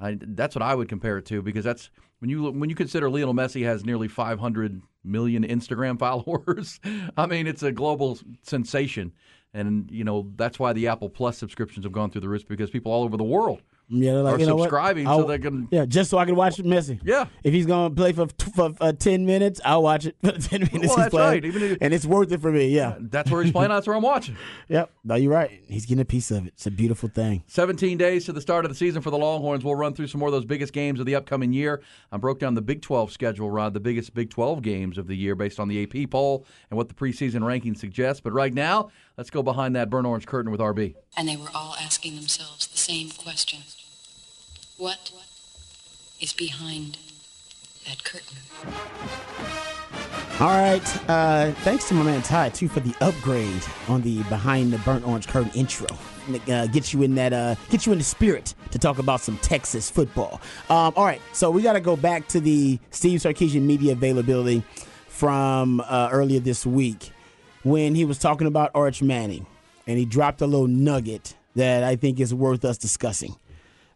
I, 0.01 0.19
that's 0.21 0.55
what 0.55 0.63
I 0.63 0.75
would 0.75 0.89
compare 0.89 1.19
it 1.19 1.25
to 1.27 1.41
because 1.41 1.65
that's 1.65 1.89
when 2.19 2.31
you 2.31 2.51
when 2.51 2.71
you 2.71 2.77
consider 2.77 3.11
Lionel 3.11 3.35
Messi 3.35 3.65
has 3.65 3.85
nearly 3.85 4.09
500 4.09 4.83
million 5.05 5.45
Instagram 5.45 5.99
followers. 5.99 6.81
I 7.17 7.27
mean, 7.27 7.47
it's 7.47 7.63
a 7.63 7.73
global 7.73 8.19
sensation, 8.43 9.13
and 9.53 9.91
you 9.91 10.05
know 10.05 10.33
that's 10.37 10.59
why 10.59 10.73
the 10.73 10.89
Apple 10.89 11.11
Plus 11.11 11.39
subscriptions 11.39 11.85
have 11.85 11.93
gone 11.93 12.11
through 12.11 12.23
the 12.23 12.29
roof 12.29 12.47
because 12.47 12.71
people 12.71 12.93
all 12.93 13.05
over 13.05 13.17
the 13.17 13.25
world 13.25 13.63
Yeah, 13.89 14.15
they're 14.15 14.23
like 14.23 14.35
are 14.35 14.41
you 14.41 14.47
know 14.47 14.57
what? 14.57 14.65
subscribing 14.65 15.07
so 15.07 15.11
I'll- 15.13 15.27
they 15.27 15.39
can 15.39 15.69
Yeah, 15.71 15.85
just 15.87 16.11
so 16.11 16.19
I 16.19 16.25
can 16.25 16.35
watch 16.35 16.57
Messi. 16.57 16.99
Yeah. 17.05 17.27
If 17.45 17.55
he's 17.55 17.67
gonna 17.67 17.95
play 17.95 18.13
for 18.13 18.27
for 18.55 18.73
uh, 18.81 18.93
ten 18.93 19.25
minutes, 19.27 19.61
I'll 19.65 19.83
watch 19.85 20.07
it 20.07 20.17
for 20.25 20.33
ten 20.39 20.61
minutes. 20.63 20.73
Well, 20.73 20.83
he's 20.83 20.97
that's 20.97 21.11
playing. 21.11 21.29
right. 21.31 21.45
Even 21.45 21.63
if- 21.63 21.79
and 21.81 21.95
it's 21.95 22.05
worth 22.05 22.33
it 22.33 22.41
for 22.41 22.51
me. 22.51 22.69
Yeah. 22.69 22.97
That's 22.99 23.31
where 23.31 23.43
he's 23.45 23.53
playing. 23.53 23.71
That's 23.71 23.87
where 23.87 23.95
I'm 23.97 24.03
watching. 24.03 24.37
Yep. 24.69 24.91
No, 25.05 25.15
you're 25.15 25.31
right. 25.33 25.61
He's 25.69 25.87
getting 25.87 26.01
a 26.03 26.05
piece 26.05 26.33
of 26.33 26.45
it. 26.47 26.55
It's 26.55 26.67
a 26.67 26.71
beautiful 26.73 27.09
thing. 27.09 27.45
17 27.47 27.97
days 27.97 28.25
to 28.25 28.33
the 28.33 28.41
start 28.41 28.65
of 28.65 28.69
the 28.71 28.75
season 28.75 29.01
for 29.01 29.11
the 29.13 29.17
Longhorns. 29.19 29.63
We'll 29.65 29.77
run 29.77 29.95
through 29.95 30.09
some 30.09 30.19
more 30.19 30.29
of 30.29 30.33
those 30.33 30.45
biggest 30.45 30.73
games 30.73 30.99
of 30.99 31.07
the 31.07 31.15
upcoming 31.15 31.53
year. 31.53 31.81
I 32.11 32.17
broke 32.17 32.41
down 32.41 32.55
the 32.55 32.63
Big 32.63 32.83
12 32.83 33.13
schedule, 33.13 33.49
Rod, 33.49 33.73
the 33.75 33.79
biggest 33.81 34.13
Big 34.15 34.31
12 34.31 34.63
games 34.63 34.99
of 34.99 35.07
the 35.07 35.15
year 35.17 35.37
based 35.37 35.61
on 35.61 35.69
the 35.69 35.85
AP 35.85 36.11
poll 36.11 36.45
and 36.71 36.77
what 36.77 36.89
the 36.89 36.95
preseason 36.95 37.45
ranking 37.47 37.77
suggests. 37.77 38.21
But 38.21 38.33
right 38.33 38.53
now, 38.53 38.91
let's 39.17 39.31
go 39.31 39.43
behind 39.43 39.77
that 39.77 39.91
burnt 39.91 40.07
orange 40.07 40.27
curtain 40.27 40.51
with 40.51 40.61
RB. 40.61 40.95
And 41.17 41.29
they 41.29 41.37
were 41.37 41.49
all 41.55 41.75
asking 41.81 42.17
themselves 42.17 42.67
the 42.67 42.79
same 42.79 43.11
question 43.11 43.61
What 44.77 45.13
is 46.21 46.33
behind 46.33 46.99
that 47.87 48.05
curtain? 48.05 48.39
All 50.39 50.49
right. 50.49 51.09
Uh, 51.09 51.53
thanks 51.63 51.89
to 51.89 51.95
my 51.95 52.03
man 52.03 52.21
Ty 52.21 52.51
too 52.51 52.69
for 52.69 52.81
the 52.81 52.95
upgrade 53.01 53.63
on 53.89 54.03
the 54.03 54.23
behind 54.25 54.73
the 54.73 54.79
burnt 54.79 55.07
orange 55.07 55.27
curtain 55.29 55.51
intro. 55.55 55.89
Uh, 56.49 56.67
get 56.67 56.93
you 56.93 57.03
in 57.03 57.15
that. 57.15 57.33
Uh, 57.33 57.55
get 57.71 57.87
you 57.87 57.93
in 57.93 57.99
the 57.99 58.05
spirit 58.05 58.55
to 58.71 58.79
talk 58.79 58.99
about 58.99 59.21
some 59.21 59.39
Texas 59.39 59.89
football. 59.89 60.41
Um, 60.69 60.93
all 60.97 61.05
right. 61.05 61.23
So 61.33 61.51
we 61.51 61.63
got 61.63 61.75
to 61.75 61.81
go 61.81 61.97
back 61.97 62.29
to 62.29 62.41
the 62.41 62.79
Steve 62.91 63.21
Sarkisian 63.21 63.63
media 63.63 63.93
availability 63.93 64.63
from 65.07 65.81
uh, 65.81 66.11
earlier 66.13 66.41
this 66.41 66.67
week 66.67 67.13
when 67.67 67.97
he 67.97 68.05
was 68.05 68.19
talking 68.19 68.47
about 68.47 68.71
Arch 68.77 69.03
Manning, 69.03 69.45
and 69.89 69.99
he 69.99 70.05
dropped 70.05 70.41
a 70.41 70.47
little 70.47 70.69
nugget 70.69 71.35
that 71.57 71.83
I 71.83 71.97
think 71.97 72.21
is 72.21 72.33
worth 72.33 72.65
us 72.65 72.79
discussing. 72.79 73.35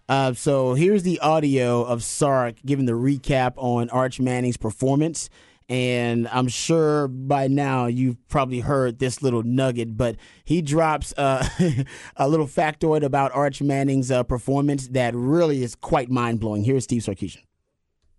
Uh, 0.08 0.32
so 0.32 0.74
here's 0.74 1.04
the 1.04 1.20
audio 1.20 1.84
of 1.84 2.02
Sark 2.02 2.56
giving 2.66 2.86
the 2.86 2.94
recap 2.94 3.52
on 3.56 3.88
Arch 3.90 4.18
Manning's 4.18 4.56
performance. 4.56 5.30
And 5.68 6.26
I'm 6.32 6.48
sure 6.48 7.06
by 7.06 7.46
now 7.46 7.86
you've 7.86 8.16
probably 8.26 8.58
heard 8.58 8.98
this 8.98 9.22
little 9.22 9.44
nugget, 9.44 9.96
but 9.96 10.16
he 10.44 10.62
drops 10.62 11.14
uh, 11.16 11.46
a 12.16 12.28
little 12.28 12.48
factoid 12.48 13.04
about 13.04 13.30
Arch 13.32 13.62
Manning's 13.62 14.10
uh, 14.10 14.24
performance 14.24 14.88
that 14.88 15.14
really 15.14 15.62
is 15.62 15.76
quite 15.76 16.10
mind 16.10 16.40
blowing. 16.40 16.64
Here's 16.64 16.82
Steve 16.82 17.02
Sarkisian. 17.02 17.44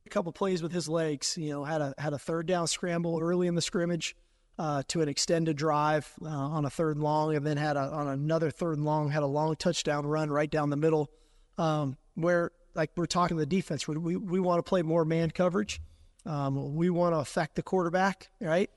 a 0.06 0.10
couple 0.10 0.32
plays 0.32 0.64
with 0.64 0.72
his 0.72 0.88
legs. 0.88 1.38
You 1.38 1.50
know, 1.50 1.66
had 1.66 1.82
a 1.82 1.94
had 1.98 2.14
a 2.14 2.18
third 2.18 2.46
down 2.46 2.68
scramble 2.68 3.20
early 3.22 3.48
in 3.48 3.56
the 3.56 3.62
scrimmage 3.62 4.16
uh, 4.62 4.84
to 4.88 5.02
an 5.02 5.10
extended 5.10 5.58
drive 5.58 6.14
uh, 6.24 6.28
on 6.28 6.66
a 6.66 6.70
third 6.70 6.96
and 6.96 7.04
long, 7.04 7.36
and 7.36 7.44
then 7.44 7.58
had 7.58 7.78
a, 7.78 7.80
on 7.80 8.08
another 8.08 8.52
third 8.52 8.78
and 8.78 8.86
long 8.86 9.10
had 9.10 9.24
a 9.24 9.28
long 9.28 9.56
touchdown 9.56 10.06
run 10.06 10.30
right 10.30 10.52
down 10.52 10.70
the 10.70 10.78
middle, 10.78 11.10
um, 11.58 11.98
where 12.14 12.52
like 12.76 12.92
we're 12.96 13.08
talking 13.08 13.38
the 13.38 13.46
defense, 13.48 13.88
we 13.88 13.98
we, 13.98 14.16
we 14.16 14.40
want 14.40 14.60
to 14.60 14.64
play 14.64 14.84
more 14.84 15.04
man 15.04 15.32
coverage. 15.32 15.82
Um, 16.28 16.76
we 16.76 16.92
want 16.92 17.16
to 17.16 17.18
affect 17.18 17.56
the 17.56 17.64
quarterback, 17.64 18.30
right? 18.40 18.70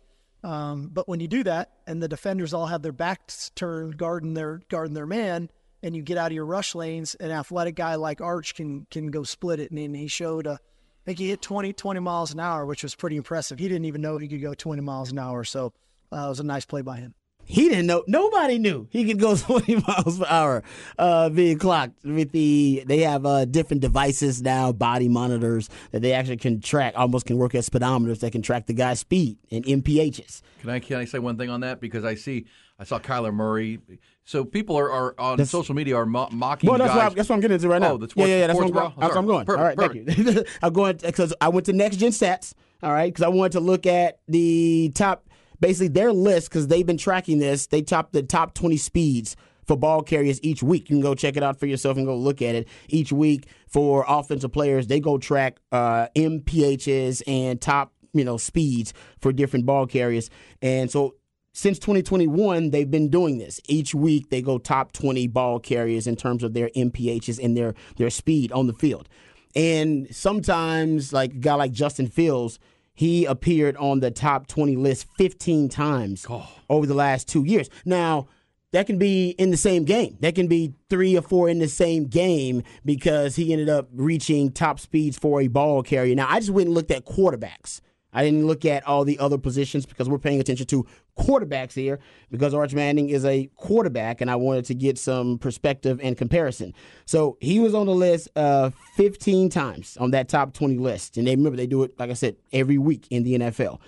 Um, 0.43 0.89
but 0.91 1.07
when 1.07 1.21
you 1.21 1.29
do 1.29 1.45
that, 1.45 1.73
and 1.87 2.03
the 2.03 2.09
defenders 2.09 2.55
all 2.55 2.65
have 2.65 2.81
their 2.81 2.91
backs 2.91 3.51
turned, 3.55 3.99
guarding 3.99 4.33
their 4.33 4.63
guarding 4.71 4.95
their 4.95 5.07
man, 5.07 5.51
and 5.83 5.95
you 5.95 6.01
get 6.01 6.17
out 6.17 6.29
of 6.29 6.35
your 6.35 6.47
rush 6.47 6.75
lanes, 6.75 7.15
an 7.17 7.31
athletic 7.31 7.75
guy 7.75 7.97
like 7.97 8.23
Arch 8.23 8.55
can 8.55 8.87
can 8.91 9.09
go 9.09 9.23
split 9.23 9.61
it, 9.61 9.71
and, 9.71 9.79
then 9.79 9.93
he 9.93 10.09
showed 10.09 10.47
a 10.47 10.61
I 11.05 11.11
think 11.13 11.19
he 11.19 11.29
hit 11.29 11.43
20, 11.43 11.75
20 11.75 12.01
miles 12.01 12.33
an 12.33 12.41
hour, 12.41 12.65
which 12.65 12.83
was 12.83 12.95
pretty 12.95 13.17
impressive. 13.17 13.59
He 13.59 13.69
didn't 13.69 13.85
even 13.85 14.01
know 14.01 14.17
he 14.17 14.27
could 14.27 14.41
go 14.41 14.55
20 14.55 14.81
miles 14.81 15.13
an 15.13 15.19
hour, 15.19 15.45
so 15.45 15.75
uh, 16.11 16.25
it 16.25 16.29
was 16.31 16.41
a 16.41 16.45
nice 16.45 16.65
play 16.65 16.81
by 16.81 16.97
him. 16.97 17.15
He 17.45 17.69
didn't 17.69 17.87
know. 17.87 18.05
Nobody 18.07 18.59
knew 18.59 18.89
he 18.91 19.05
could 19.05 19.21
go 19.21 19.37
20 19.37 19.83
miles 19.87 20.19
per 20.19 20.25
hour 20.27 20.63
uh, 20.99 21.29
being 21.29 21.59
clocked. 21.59 22.03
With 22.07 22.33
the 22.33 22.85
they 22.87 23.01
have 23.01 23.27
uh, 23.27 23.45
different 23.45 23.83
devices 23.83 24.41
now, 24.41 24.73
body 24.73 25.11
monitors 25.11 25.69
that 25.91 26.01
they 26.01 26.15
actually 26.15 26.39
can 26.39 26.63
track. 26.63 26.95
Almost 26.97 27.27
can 27.27 27.37
work 27.37 27.55
as 27.55 27.69
speedometers 27.69 28.21
that 28.21 28.33
can 28.33 28.41
track 28.41 28.67
the 28.67 28.73
guy's 28.73 29.01
speed 29.01 29.37
and 29.51 29.63
MPHs. 29.63 30.41
Can 30.63 30.71
I 30.71 30.79
can 30.79 30.97
I 30.97 31.05
say 31.05 31.19
one 31.19 31.37
thing 31.37 31.51
on 31.51 31.61
that 31.61 31.81
because 31.81 32.03
I 32.03 32.15
see 32.15 32.47
I 32.79 32.85
saw 32.85 32.99
Kyler 32.99 33.33
Murray. 33.33 33.79
So 34.25 34.45
people 34.45 34.77
are, 34.77 34.91
are 34.91 35.15
on 35.19 35.37
That's- 35.37 35.51
social 35.51 35.75
media 35.75 35.97
are 35.97 36.07
mo- 36.07 36.29
mocking. 36.33 36.69
Well, 36.69 36.79
that's 36.79 36.91
guys. 36.91 36.97
what, 36.97 37.13
I, 37.13 37.15
that's 37.15 37.29
what 37.29 37.35
I'm 37.37 37.41
getting 37.41 37.55
into 37.55 37.69
right 37.69 37.81
now. 37.81 37.93
Oh, 37.93 37.97
the 37.99 38.09
sports, 38.09 38.29
yeah, 38.29 38.35
yeah, 38.35 38.41
yeah. 38.41 38.47
That's 38.49 38.57
what 38.59 38.65
I'm, 38.65 38.69
sports 38.71 38.83
going. 38.83 38.95
bra? 38.95 39.01
That's 39.01 39.15
what 39.15 39.21
I'm 39.21 39.27
going. 39.27 39.47
Perfect, 39.47 39.59
All 39.61 39.65
right, 39.65 39.77
perfect. 39.77 40.11
thank 40.11 40.37
you. 40.37 40.45
I'm 40.63 40.73
going 40.73 40.97
because 40.97 41.35
I 41.41 41.49
went 41.51 41.67
to 41.67 41.73
Next 41.73 41.97
Gen 41.99 42.11
Stats. 42.11 42.55
All 42.83 42.93
right, 42.93 43.13
because 43.13 43.23
I 43.23 43.29
wanted 43.29 43.53
to 43.53 43.61
look 43.61 43.87
at 43.87 44.19
the 44.29 44.91
top, 44.95 45.29
basically 45.61 45.89
their 45.89 46.13
list 46.13 46.49
because 46.51 46.67
they've 46.69 46.85
been 46.87 46.99
tracking 46.99 47.39
this. 47.39 47.67
They 47.69 47.81
top 47.83 48.13
the 48.13 48.23
top 48.23 48.55
20 48.55 48.77
speeds 48.77 49.37
for 49.67 49.77
ball 49.77 50.03
carriers 50.03 50.39
each 50.43 50.63
week. 50.63 50.91
You 50.91 50.97
can 50.97 51.01
go 51.01 51.15
check 51.15 51.37
it 51.37 51.43
out 51.43 51.59
for 51.59 51.67
yourself 51.67 51.97
and 51.97 52.05
go 52.05 52.15
look 52.17 52.43
at 52.43 52.55
it 52.55 52.69
each 52.89 53.13
week 53.13 53.47
for 53.69 54.05
offensive 54.09 54.53
players. 54.53 54.89
They 54.89 55.01
go 55.01 55.17
track 55.17 55.59
uh, 55.73 56.09
MPHs 56.17 57.23
and 57.27 57.61
top 57.61 57.93
you 58.13 58.25
know 58.25 58.37
speeds 58.37 58.93
for 59.21 59.33
different 59.33 59.65
ball 59.67 59.87
carriers, 59.87 60.29
and 60.61 60.91
so 60.91 61.15
since 61.55 61.79
2021, 61.79 62.71
they've 62.71 62.91
been 62.91 63.09
doing 63.09 63.39
this. 63.39 63.61
Each 63.69 63.95
week, 63.95 64.29
they 64.29 64.43
go 64.43 64.59
top 64.59 64.93
20 64.93 65.29
ball 65.29 65.61
carriers 65.61 66.09
in 66.09 66.17
terms 66.17 66.43
of 66.43 66.53
their 66.53 66.69
MPHs 66.71 67.43
and 67.43 67.57
their 67.57 67.75
their 67.97 68.11
speed 68.11 68.51
on 68.51 68.67
the 68.67 68.73
field. 68.73 69.09
And 69.55 70.13
sometimes, 70.15 71.13
like 71.13 71.31
a 71.33 71.37
guy 71.37 71.55
like 71.55 71.71
Justin 71.73 72.09
Fields, 72.09 72.59
he 72.93 73.25
appeared 73.25 73.77
on 73.77 74.01
the 74.01 74.11
top 74.11 74.49
20 74.49 74.75
list 74.75 75.07
15 75.17 75.69
times 75.69 76.27
over 76.69 76.87
the 76.87 76.95
last 76.95 77.29
two 77.29 77.45
years. 77.45 77.71
Now, 77.85 78.27
that 78.73 78.89
can 78.89 78.99
be 78.99 79.31
in 79.31 79.53
the 79.53 79.57
same 79.57 79.85
game. 79.85 80.17
That 80.19 80.35
can 80.35 80.49
be 80.49 80.75
three 80.91 81.17
or 81.17 81.23
four 81.23 81.49
in 81.49 81.61
the 81.61 81.69
same 81.69 82.07
game 82.07 82.65
because 82.85 83.37
he 83.37 83.53
ended 83.53 83.69
up 83.69 83.89
reaching 83.95 84.51
top 84.51 84.81
speeds 84.81 85.17
for 85.17 85.41
a 85.41 85.47
ball 85.47 85.85
carrier. 85.85 86.17
Now, 86.17 86.27
I 86.29 86.41
just 86.41 86.51
went 86.51 86.67
and 86.67 86.75
looked 86.75 86.91
at 86.91 87.05
quarterbacks. 87.05 87.81
I 88.15 88.25
didn't 88.25 88.47
look 88.47 88.65
at 88.65 88.87
all 88.87 89.05
the 89.05 89.19
other 89.19 89.37
positions 89.37 89.85
because 89.85 90.09
we're 90.09 90.19
paying 90.19 90.41
attention 90.41 90.67
to 90.67 90.87
quarterbacks 91.19 91.73
here 91.73 91.99
because 92.31 92.55
Arch 92.55 92.75
Manning 92.75 93.11
is 93.11 93.25
a 93.25 93.51
quarterback 93.57 94.21
and 94.21 94.31
I 94.31 94.37
wanted 94.37 94.65
to 94.67 94.75
get 94.75 94.99
some 94.99 95.39
perspective 95.39 96.01
and 96.03 96.17
comparison. 96.17 96.73
So 97.05 97.37
he 97.41 97.61
was 97.61 97.75
on 97.75 97.87
the 97.87 97.95
list 97.95 98.29
uh, 98.37 98.71
15 98.97 99.51
times 99.51 99.97
on 99.99 100.13
that 100.13 100.29
top 100.29 100.55
20 100.55 100.79
list. 100.79 101.17
And 101.17 101.27
they 101.27 101.35
remember 101.35 101.57
they 101.57 101.67
do 101.67 101.83
it, 101.83 101.99
like 101.99 102.11
I 102.11 102.15
said, 102.15 102.37
every 102.53 102.79
week 102.79 103.07
in 103.11 103.25
the 103.25 103.39
NFL. 103.39 103.81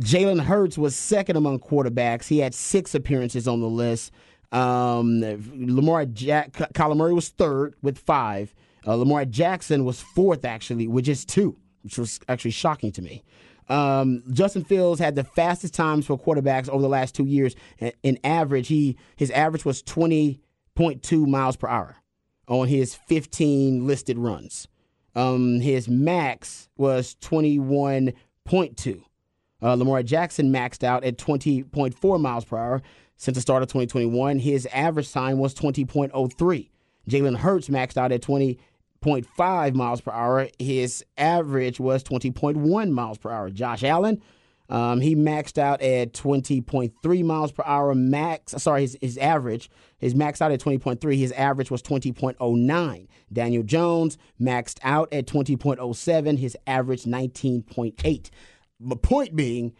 Jalen 0.00 0.40
Hurts 0.40 0.76
was 0.76 0.96
second 0.96 1.36
among 1.36 1.60
quarterbacks. 1.60 2.26
He 2.26 2.38
had 2.38 2.54
six 2.54 2.94
appearances 2.94 3.46
on 3.46 3.60
the 3.60 3.68
list. 3.68 4.12
Um, 4.50 5.20
Lamar 5.54 6.06
Jack, 6.06 6.52
Kyler 6.52 6.96
Murray 6.96 7.12
was 7.12 7.28
third 7.28 7.74
with 7.82 7.98
five. 7.98 8.54
Uh, 8.86 8.94
Lamar 8.94 9.24
Jackson 9.24 9.84
was 9.84 10.00
fourth 10.00 10.44
actually 10.44 10.86
with 10.86 11.04
just 11.04 11.28
two, 11.28 11.56
which 11.82 11.98
was 11.98 12.20
actually 12.28 12.50
shocking 12.50 12.92
to 12.92 13.02
me. 13.02 13.22
Um, 13.68 14.22
Justin 14.30 14.64
Fields 14.64 15.00
had 15.00 15.14
the 15.14 15.24
fastest 15.24 15.74
times 15.74 16.06
for 16.06 16.18
quarterbacks 16.18 16.68
over 16.68 16.82
the 16.82 16.88
last 16.88 17.14
two 17.14 17.24
years. 17.24 17.54
In 18.02 18.18
average, 18.24 18.68
he 18.68 18.96
his 19.16 19.30
average 19.30 19.64
was 19.64 19.82
twenty 19.82 20.40
point 20.74 21.02
two 21.02 21.26
miles 21.26 21.56
per 21.56 21.68
hour 21.68 21.96
on 22.48 22.68
his 22.68 22.94
fifteen 22.94 23.86
listed 23.86 24.18
runs. 24.18 24.68
Um, 25.14 25.60
his 25.60 25.88
max 25.88 26.68
was 26.76 27.14
twenty 27.20 27.58
one 27.58 28.12
point 28.44 28.76
two. 28.76 29.02
Uh, 29.62 29.74
Lamar 29.74 30.02
Jackson 30.02 30.52
maxed 30.52 30.84
out 30.84 31.04
at 31.04 31.16
20.4 31.16 32.20
miles 32.20 32.44
per 32.44 32.58
hour. 32.58 32.82
Since 33.16 33.36
the 33.36 33.40
start 33.40 33.62
of 33.62 33.68
2021, 33.68 34.40
his 34.40 34.66
average 34.66 35.10
time 35.10 35.38
was 35.38 35.54
20.03. 35.54 36.68
Jalen 37.08 37.36
Hurts 37.36 37.68
maxed 37.68 37.96
out 37.96 38.12
at 38.12 38.20
20.5 39.04 39.74
miles 39.74 40.00
per 40.00 40.12
hour. 40.12 40.48
His 40.58 41.04
average 41.18 41.78
was 41.78 42.02
20.1 42.02 42.90
miles 42.90 43.18
per 43.18 43.30
hour. 43.30 43.50
Josh 43.50 43.84
Allen, 43.84 44.22
um, 44.68 45.00
he 45.00 45.14
maxed 45.14 45.58
out 45.58 45.82
at 45.82 46.12
20.3 46.12 47.24
miles 47.24 47.52
per 47.52 47.62
hour. 47.66 47.94
Max, 47.94 48.52
sorry, 48.62 48.82
his, 48.82 48.96
his 49.00 49.18
average, 49.18 49.70
his 49.98 50.14
maxed 50.14 50.40
out 50.40 50.52
at 50.52 50.60
20.3. 50.60 51.16
His 51.16 51.32
average 51.32 51.70
was 51.70 51.82
20.09. 51.82 53.06
Daniel 53.32 53.62
Jones 53.62 54.16
maxed 54.40 54.78
out 54.82 55.12
at 55.12 55.26
20.07. 55.26 56.38
His 56.38 56.56
average 56.66 57.04
19.8. 57.04 58.30
The 58.80 58.96
point 58.96 59.36
being, 59.36 59.74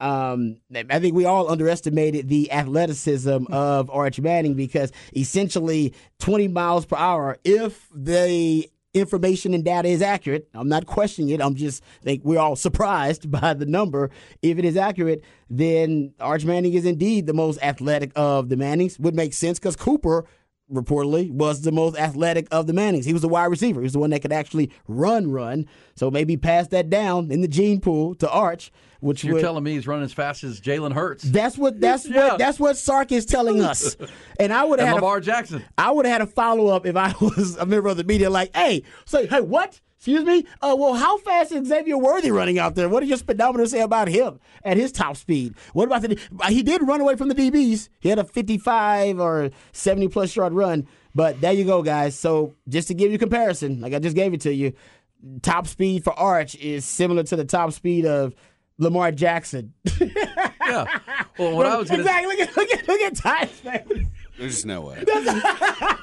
um, 0.00 0.56
I 0.74 0.98
think 0.98 1.14
we 1.14 1.26
all 1.26 1.50
underestimated 1.50 2.28
the 2.28 2.50
athleticism 2.50 3.46
of 3.50 3.90
Arch 3.90 4.18
Manning 4.20 4.54
because 4.54 4.92
essentially 5.14 5.94
20 6.18 6.48
miles 6.48 6.86
per 6.86 6.96
hour, 6.96 7.38
if 7.44 7.88
the 7.94 8.68
information 8.94 9.54
and 9.54 9.64
data 9.64 9.88
is 9.88 10.02
accurate, 10.02 10.48
I'm 10.54 10.68
not 10.68 10.86
questioning 10.86 11.30
it. 11.30 11.40
I'm 11.40 11.54
just 11.54 11.82
think 12.02 12.24
we're 12.24 12.40
all 12.40 12.56
surprised 12.56 13.30
by 13.40 13.54
the 13.54 13.66
number. 13.66 14.10
If 14.42 14.58
it 14.58 14.64
is 14.64 14.76
accurate, 14.76 15.22
then 15.48 16.14
Arch 16.18 16.44
Manning 16.44 16.74
is 16.74 16.84
indeed 16.84 17.26
the 17.26 17.34
most 17.34 17.62
athletic 17.62 18.12
of 18.16 18.48
the 18.48 18.56
Mannings. 18.56 18.98
Would 18.98 19.14
make 19.14 19.34
sense 19.34 19.58
because 19.58 19.76
Cooper 19.76 20.24
reportedly 20.72 21.30
was 21.30 21.62
the 21.62 21.72
most 21.72 21.98
athletic 21.98 22.46
of 22.50 22.66
the 22.66 22.72
Mannings. 22.72 23.04
He 23.04 23.12
was 23.12 23.22
the 23.22 23.28
wide 23.28 23.46
receiver. 23.46 23.80
He 23.80 23.84
was 23.84 23.92
the 23.92 23.98
one 23.98 24.10
that 24.10 24.22
could 24.22 24.32
actually 24.32 24.70
run, 24.86 25.30
run. 25.30 25.66
So 25.96 26.10
maybe 26.10 26.36
pass 26.36 26.68
that 26.68 26.88
down 26.88 27.30
in 27.30 27.40
the 27.40 27.48
gene 27.48 27.80
pool 27.80 28.14
to 28.16 28.30
Arch, 28.30 28.72
which 29.00 29.24
You're 29.24 29.34
would, 29.34 29.40
telling 29.42 29.64
me 29.64 29.72
he's 29.72 29.86
running 29.86 30.04
as 30.04 30.12
fast 30.12 30.44
as 30.44 30.60
Jalen 30.60 30.92
Hurts. 30.92 31.24
that's 31.24 31.58
what 31.58 31.80
that's 31.80 32.06
Yeah. 32.06 32.28
what 32.30 32.38
that's 32.38 32.60
what 32.60 32.76
Sark 32.76 33.12
is 33.12 33.26
telling 33.26 33.60
us. 33.70 33.96
And 34.38 34.52
I 34.52 34.64
would 34.64 34.78
have 34.78 34.88
had 34.88 34.92
a, 34.94 35.00
Lamar 35.00 35.20
Jackson. 35.20 35.64
I 35.78 35.90
would 35.90 36.06
have 36.06 36.12
had 36.12 36.22
a 36.22 36.26
follow 36.30 36.68
up 36.68 36.86
if 36.86 36.96
I 36.96 37.14
was 37.20 37.56
a 37.56 37.66
member 37.66 37.88
of 37.88 37.96
the 37.96 38.04
media. 38.04 38.30
Like, 38.30 38.54
hey, 38.54 38.82
say, 39.06 39.26
hey, 39.26 39.40
what? 39.40 39.80
Excuse 39.96 40.24
me. 40.24 40.46
Uh, 40.62 40.74
well, 40.78 40.94
how 40.94 41.18
fast 41.18 41.52
is 41.52 41.68
Xavier 41.68 41.98
Worthy 41.98 42.30
running 42.30 42.58
out 42.58 42.74
there? 42.74 42.88
What 42.88 43.00
does 43.00 43.10
your 43.10 43.18
speedometer 43.18 43.66
say 43.66 43.82
about 43.82 44.08
him 44.08 44.40
at 44.64 44.78
his 44.78 44.92
top 44.92 45.14
speed? 45.18 45.54
What 45.74 45.84
about 45.84 46.00
the? 46.00 46.18
He 46.48 46.62
did 46.62 46.80
run 46.88 47.02
away 47.02 47.16
from 47.16 47.28
the 47.28 47.34
DBs. 47.34 47.90
He 48.00 48.08
had 48.08 48.18
a 48.18 48.24
55 48.24 49.20
or 49.20 49.50
70 49.72 50.08
plus 50.08 50.34
yard 50.34 50.54
run. 50.54 50.86
But 51.14 51.42
there 51.42 51.52
you 51.52 51.64
go, 51.64 51.82
guys. 51.82 52.18
So 52.18 52.54
just 52.66 52.88
to 52.88 52.94
give 52.94 53.12
you 53.12 53.18
comparison, 53.18 53.82
like 53.82 53.92
I 53.92 53.98
just 53.98 54.16
gave 54.16 54.32
it 54.32 54.40
to 54.42 54.54
you, 54.54 54.72
top 55.42 55.66
speed 55.66 56.02
for 56.02 56.14
Arch 56.18 56.54
is 56.54 56.86
similar 56.86 57.22
to 57.24 57.36
the 57.36 57.44
top 57.44 57.72
speed 57.72 58.06
of 58.06 58.34
Lamar 58.80 59.12
Jackson. 59.12 59.74
Yeah. 60.00 60.98
Well, 61.38 61.56
what 61.56 61.66
I 61.66 61.76
was 61.76 61.88
going 61.88 62.02
to 62.02 62.06
exactly. 62.06 62.36
Look 62.36 62.48
at 62.48 62.56
look 62.56 62.70
at 62.70 62.88
look 62.88 63.00
at 63.00 63.16
Ty's 63.16 63.50
face. 63.50 64.06
There's 64.38 64.54
just 64.54 64.66
no 64.66 64.80
way. 64.82 65.04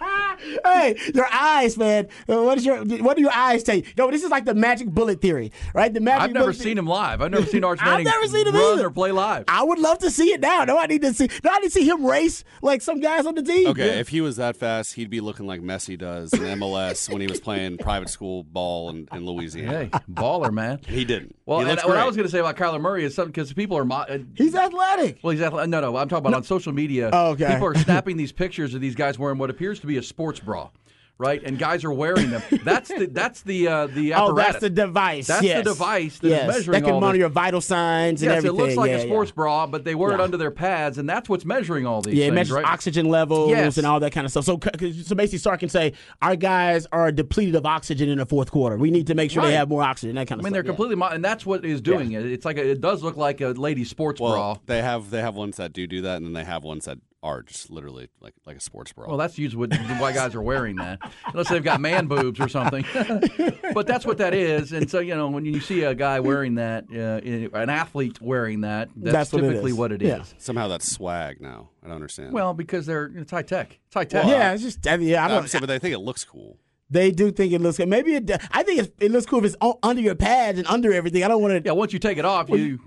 hey, 0.66 0.98
your 1.14 1.28
eyes, 1.32 1.78
man. 1.78 2.08
Uh, 2.30 2.44
What 2.44 2.58
is 2.58 2.66
your 2.66 2.78
what 3.04 3.16
do 3.18 3.22
your 3.24 3.34
eyes 3.34 3.64
tell 3.64 3.76
you? 3.76 3.84
No, 3.98 4.10
this 4.12 4.24
is 4.24 4.30
like 4.30 4.46
the 4.46 4.54
magic 4.56 4.90
bullet 4.90 5.22
theory, 5.22 5.52
right? 5.74 5.94
The 5.94 6.00
magic. 6.00 6.22
I've 6.24 6.32
never 6.32 6.46
bullet 6.48 6.58
seen 6.58 6.78
him 6.78 6.88
live. 6.88 7.22
I've 7.22 7.32
never 7.32 7.46
seen 7.46 7.64
Arch 7.66 7.80
Manning. 7.82 8.08
I've 8.08 8.14
never 8.14 8.28
seen 8.28 8.48
him 8.48 8.54
run 8.56 8.74
either. 8.80 8.88
or 8.88 8.92
play 8.92 9.12
live. 9.12 9.46
I 9.48 9.64
would 9.64 9.80
love 9.80 10.00
to 10.00 10.12
see 10.12 10.32
it 10.34 10.40
now. 10.42 10.64
No, 10.66 10.78
I 10.78 10.86
need 10.88 11.02
to 11.02 11.14
see. 11.14 11.30
No, 11.44 11.52
I 11.52 11.60
need 11.60 11.68
to 11.68 11.72
see 11.72 11.88
him 11.88 12.06
race 12.06 12.44
like 12.62 12.82
some 12.82 13.00
guys 13.00 13.26
on 13.26 13.36
the 13.36 13.44
team. 13.44 13.68
Okay, 13.68 14.00
if 14.00 14.10
he 14.10 14.22
was 14.22 14.36
that 14.38 14.56
fast, 14.56 14.94
he'd 14.96 15.10
be 15.10 15.20
looking 15.22 15.46
like 15.48 15.62
Messi 15.62 15.98
does 15.98 16.34
in 16.34 16.40
MLS 16.60 17.10
when 17.12 17.22
he 17.22 17.28
was 17.28 17.40
playing 17.40 17.78
private 17.78 18.10
school 18.10 18.44
ball 18.44 18.90
in, 18.90 19.08
in 19.14 19.26
Louisiana. 19.26 19.68
Hey, 19.72 19.90
baller, 20.12 20.52
man. 20.52 20.80
He 20.88 21.06
didn't. 21.06 21.36
Well, 21.46 21.60
he 21.62 21.70
and 21.70 21.80
what 21.82 21.98
I 21.98 22.06
was 22.06 22.16
going 22.16 22.26
to 22.28 22.32
say 22.32 22.40
about 22.40 22.58
Kyler 22.58 22.82
Murray 22.82 23.04
is 23.06 23.16
something 23.16 23.32
because 23.32 23.54
people 23.54 23.78
are. 23.78 23.86
Mo- 23.86 24.06
uh, 24.08 24.18
he's 24.36 24.56
athletic. 24.56 25.20
well, 25.22 25.32
he's 25.32 25.42
athletic. 25.42 25.70
No, 25.70 25.80
no, 25.82 25.96
I'm 25.98 26.10
talking 26.10 26.26
about 26.26 26.36
on 26.36 26.44
social 26.44 26.74
media. 26.74 27.10
Oh, 27.14 27.32
okay. 27.32 27.48
People 27.54 27.68
are 27.68 27.76
snapping 27.78 28.18
these 28.18 28.32
pictures 28.32 28.74
of 28.74 28.82
these 28.82 28.96
guys 28.96 29.18
wearing 29.18 29.38
what 29.38 29.50
appears 29.50 29.80
to 29.82 29.88
be 29.88 29.98
a 29.98 30.04
sports 30.28 30.40
bra, 30.42 30.70
right? 31.18 31.42
And 31.44 31.58
guys 31.58 31.84
are 31.86 31.92
wearing 31.94 32.30
them. 32.32 32.42
That's 32.64 32.90
the 32.90 33.06
that's 33.08 33.42
the 33.44 33.68
uh, 33.68 33.88
the 33.88 34.14
Oh, 34.16 34.34
that's 34.34 34.60
the 34.60 34.70
device. 34.70 35.28
That's 35.28 35.42
yes. 35.44 35.64
the 35.64 35.72
device 35.72 36.20
that 36.20 36.28
is 36.28 36.32
yes. 36.32 36.48
measuring 36.48 36.74
that 36.74 36.84
can 36.86 36.94
all 36.96 37.00
monitor 37.02 37.18
this. 37.18 37.20
your 37.22 37.30
vital 37.30 37.62
signs 37.62 38.22
and 38.22 38.32
Yes, 38.32 38.44
it 38.44 38.52
looks 38.54 38.76
like 38.76 38.90
yeah, 38.92 38.98
a 38.98 39.02
sports 39.02 39.32
yeah. 39.32 39.36
bra, 39.36 39.68
but 39.68 39.84
they 39.86 39.96
wear 39.96 40.14
it 40.14 40.20
under 40.20 40.36
their 40.38 40.52
pads, 40.52 40.98
and 40.98 41.10
that's 41.10 41.30
what's 41.30 41.46
measuring 41.46 41.86
all 41.86 42.02
these 42.02 42.14
Yeah, 42.16 42.26
it 42.26 42.34
measures 42.34 42.56
right? 42.56 42.66
oxygen 42.66 43.08
levels 43.08 43.50
Yes. 43.52 43.78
and 43.78 43.88
all 43.88 44.00
that 44.02 44.12
kind 44.12 44.26
of 44.26 44.32
stuff. 44.32 44.44
So, 44.44 44.60
so 45.04 45.16
basically, 45.16 45.38
Sark 45.40 45.62
can 45.62 45.70
say 45.70 45.94
our 46.22 46.36
guys 46.36 46.86
are 46.92 47.10
depleted 47.12 47.56
of 47.56 47.66
oxygen 47.66 48.10
in 48.10 48.18
the 48.18 48.26
fourth 48.26 48.52
quarter. 48.52 48.76
We 48.78 48.92
need 48.92 49.08
to 49.08 49.16
make 49.16 49.32
sure 49.32 49.44
Right. 49.44 49.50
they 49.50 49.56
have 49.56 49.70
more 49.70 49.84
oxygen. 49.84 50.16
That 50.18 50.28
kind 50.28 50.42
of. 50.42 50.46
I 50.46 50.50
mean, 50.50 50.52
stuff. 50.52 50.54
they're 50.54 50.64
yeah. 50.64 50.76
completely, 50.76 50.96
mo- 50.98 51.08
and 51.10 51.24
that's 51.24 51.46
what 51.46 51.64
is 51.64 51.80
doing 51.82 52.12
it. 52.12 52.26
It's 52.26 52.44
like 52.46 52.58
a, 52.58 52.72
it 52.72 52.82
does 52.82 53.02
look 53.02 53.16
like 53.18 53.40
a 53.42 53.48
ladies' 53.48 53.90
sports 53.90 54.20
well, 54.20 54.34
bra. 54.34 54.58
they 54.66 54.82
have 54.82 55.10
they 55.10 55.22
have 55.22 55.36
ones 55.36 55.56
that 55.58 55.72
do 55.74 55.88
do 55.88 56.02
that, 56.02 56.18
and 56.18 56.26
then 56.26 56.34
they 56.34 56.44
have 56.44 56.64
ones 56.64 56.84
that 56.86 56.98
are 57.24 57.42
just 57.42 57.70
literally 57.72 58.10
like 58.22 58.34
like 58.46 58.58
a 58.58 58.60
sports 58.60 58.94
bra. 58.94 59.08
Well, 59.08 59.18
that's 59.18 59.38
usually 59.38 59.68
what, 59.68 59.78
why 60.00 60.12
guys 60.14 60.36
are 60.36 60.42
wearing 60.42 60.76
that, 60.78 61.00
unless 61.26 61.50
they've 61.50 61.64
got 61.64 61.82
man 61.82 62.08
boobs 62.08 62.40
or 62.40 62.48
something. 62.48 62.86
but 63.74 63.88
that's 63.88 64.06
what 64.06 64.20
that 64.20 64.34
is. 64.34 64.72
And 64.72 64.90
so, 64.90 65.00
you 65.00 65.16
know, 65.16 65.28
when 65.28 65.44
you 65.46 65.60
see 65.60 65.84
a 65.84 65.96
guy 65.96 66.20
wearing 66.20 66.56
that, 66.56 66.86
uh, 66.94 67.58
an 67.58 67.70
athlete 67.70 68.22
wearing 68.22 68.62
that, 68.62 68.90
that's, 68.96 69.14
That's 69.14 69.34
what 69.34 69.44
it 69.44 69.48
typically 69.50 69.74
what 69.74 69.92
it 69.92 70.02
is. 70.02 70.08
Yeah. 70.10 70.24
Somehow 70.38 70.68
that's 70.68 70.90
swag 70.92 71.42
now. 71.42 71.70
I 71.84 71.88
don't 71.88 71.96
understand. 71.96 72.34
Well, 72.34 72.54
because 72.54 72.86
they're 72.86 73.12
it's 73.16 73.32
high 73.32 73.42
tech. 73.42 73.80
It's 73.88 73.94
high 73.96 74.06
tech. 74.06 74.26
yeah, 74.28 74.54
it's 74.54 74.64
just 74.64 74.88
I 74.88 74.98
mean, 74.98 75.08
yeah, 75.08 75.22
I 75.22 75.26
I 75.26 75.28
don't. 75.30 75.38
understand, 75.38 75.62
but 75.64 75.68
they 75.68 75.80
think 75.80 75.94
it 75.94 76.00
looks 76.00 76.24
cool. 76.24 76.58
They 76.90 77.12
do 77.12 77.32
think 77.32 77.52
it 77.52 77.60
looks 77.60 77.78
good. 77.78 77.90
Maybe 77.90 78.16
it. 78.16 78.32
I 78.52 78.64
think 78.64 78.80
it's, 78.80 78.90
it 79.02 79.12
looks 79.12 79.26
cool 79.26 79.40
if 79.40 79.46
it's 79.46 79.56
on, 79.60 79.74
under 79.84 80.02
your 80.02 80.16
pads 80.16 80.58
and 80.58 80.66
under 80.68 80.94
everything. 80.94 81.22
I 81.24 81.28
don't 81.28 81.42
want 81.42 81.62
to. 81.62 81.68
Yeah, 81.68 81.74
once 81.74 81.92
you 81.92 82.00
take 82.00 82.18
it 82.18 82.24
off, 82.24 82.48
you 82.50 82.80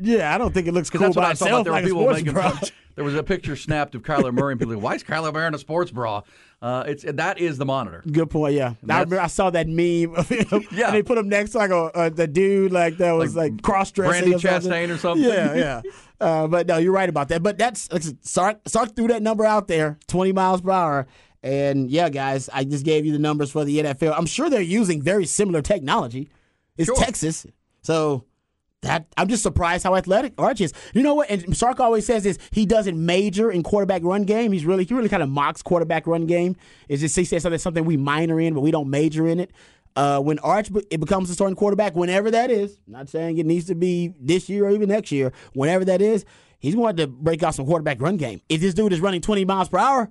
Yeah, 0.00 0.34
I 0.34 0.38
don't 0.38 0.52
think 0.52 0.66
it 0.66 0.72
looks 0.74 0.90
cool 0.90 1.02
that's 1.02 1.14
what 1.14 1.22
by 1.22 1.30
I 1.30 1.34
saw. 1.34 1.44
itself 1.44 1.64
There 1.64 1.72
were 1.72 1.78
like 1.78 1.84
a 1.84 1.86
people 1.86 2.02
sports 2.02 2.18
making 2.18 2.32
bra. 2.32 2.50
fun. 2.50 2.68
There 2.94 3.04
was 3.04 3.14
a 3.14 3.22
picture 3.22 3.56
snapped 3.56 3.94
of 3.94 4.02
Kyler 4.02 4.32
Murray, 4.32 4.52
and 4.52 4.60
people, 4.60 4.74
like, 4.74 4.82
why 4.82 4.94
is 4.94 5.02
Kyler 5.02 5.32
wearing 5.32 5.54
a 5.54 5.58
sports 5.58 5.90
bra? 5.90 6.22
Uh, 6.62 6.84
it's 6.86 7.04
that 7.06 7.38
is 7.38 7.58
the 7.58 7.64
monitor. 7.66 8.02
Good 8.10 8.30
point. 8.30 8.54
Yeah, 8.54 8.74
I, 8.88 8.92
remember, 9.00 9.20
I 9.20 9.26
saw 9.26 9.50
that 9.50 9.66
meme 9.68 10.14
of 10.14 10.28
him. 10.28 10.64
Yeah. 10.72 10.86
and 10.86 10.94
they 10.94 11.02
put 11.02 11.18
him 11.18 11.28
next 11.28 11.50
to 11.50 11.58
like 11.58 11.70
a, 11.70 11.90
a 11.94 12.10
the 12.10 12.26
dude 12.26 12.72
like 12.72 12.96
that 12.98 13.12
was 13.12 13.36
Like 13.36 13.52
like, 13.52 13.62
cross 13.62 13.90
dressing. 13.90 14.32
Brandi 14.32 14.40
Chastain 14.40 14.90
or 14.94 14.96
something. 14.98 15.28
Yeah, 15.28 15.54
yeah. 15.54 15.82
Uh, 16.20 16.46
but 16.46 16.66
no, 16.66 16.78
you're 16.78 16.92
right 16.92 17.08
about 17.08 17.28
that. 17.28 17.42
But 17.42 17.58
that's 17.58 17.92
like, 17.92 18.02
Sark, 18.22 18.60
Sark 18.66 18.96
threw 18.96 19.08
that 19.08 19.20
number 19.20 19.44
out 19.44 19.68
there, 19.68 19.98
20 20.06 20.32
miles 20.32 20.62
per 20.62 20.70
hour. 20.70 21.06
And 21.42 21.90
yeah, 21.90 22.08
guys, 22.08 22.48
I 22.50 22.64
just 22.64 22.84
gave 22.84 23.04
you 23.04 23.12
the 23.12 23.18
numbers 23.18 23.50
for 23.50 23.64
the 23.64 23.80
NFL. 23.80 24.14
I'm 24.16 24.24
sure 24.24 24.48
they're 24.48 24.62
using 24.62 25.02
very 25.02 25.26
similar 25.26 25.60
technology. 25.60 26.30
It's 26.78 26.86
Sure. 26.86 26.96
Texas, 26.96 27.44
so 27.82 28.24
that 28.84 29.06
I'm 29.16 29.28
just 29.28 29.42
surprised 29.42 29.84
how 29.84 29.96
athletic 29.96 30.34
Arch 30.38 30.60
is. 30.60 30.72
You 30.92 31.02
know 31.02 31.14
what? 31.14 31.30
And 31.30 31.56
Sark 31.56 31.80
always 31.80 32.06
says 32.06 32.24
this: 32.24 32.38
he 32.50 32.66
doesn't 32.66 33.04
major 33.04 33.50
in 33.50 33.62
quarterback 33.62 34.02
run 34.04 34.24
game. 34.24 34.52
He's 34.52 34.64
really 34.64 34.84
he 34.84 34.94
really 34.94 35.08
kind 35.08 35.22
of 35.22 35.28
mocks 35.28 35.62
quarterback 35.62 36.06
run 36.06 36.26
game. 36.26 36.56
It's 36.88 37.00
just 37.00 37.16
he 37.16 37.24
says 37.24 37.42
something 37.42 37.58
something 37.58 37.84
we 37.84 37.96
minor 37.96 38.40
in, 38.40 38.54
but 38.54 38.60
we 38.60 38.70
don't 38.70 38.88
major 38.88 39.26
in 39.26 39.40
it. 39.40 39.50
Uh, 39.96 40.20
when 40.20 40.38
Arch 40.40 40.70
it 40.90 40.98
becomes 40.98 41.30
a 41.30 41.34
starting 41.34 41.54
quarterback, 41.54 41.94
whenever 41.94 42.30
that 42.30 42.50
is, 42.50 42.78
not 42.86 43.08
saying 43.08 43.38
it 43.38 43.46
needs 43.46 43.66
to 43.66 43.74
be 43.74 44.12
this 44.20 44.48
year 44.48 44.66
or 44.66 44.70
even 44.70 44.88
next 44.88 45.12
year, 45.12 45.32
whenever 45.52 45.84
that 45.84 46.02
is, 46.02 46.24
he's 46.58 46.74
going 46.74 46.96
to 46.96 47.06
break 47.06 47.42
out 47.42 47.54
some 47.54 47.64
quarterback 47.64 48.00
run 48.00 48.16
game. 48.16 48.40
If 48.48 48.60
this 48.60 48.74
dude 48.74 48.92
is 48.92 49.00
running 49.00 49.20
20 49.20 49.44
miles 49.44 49.68
per 49.68 49.78
hour, 49.78 50.10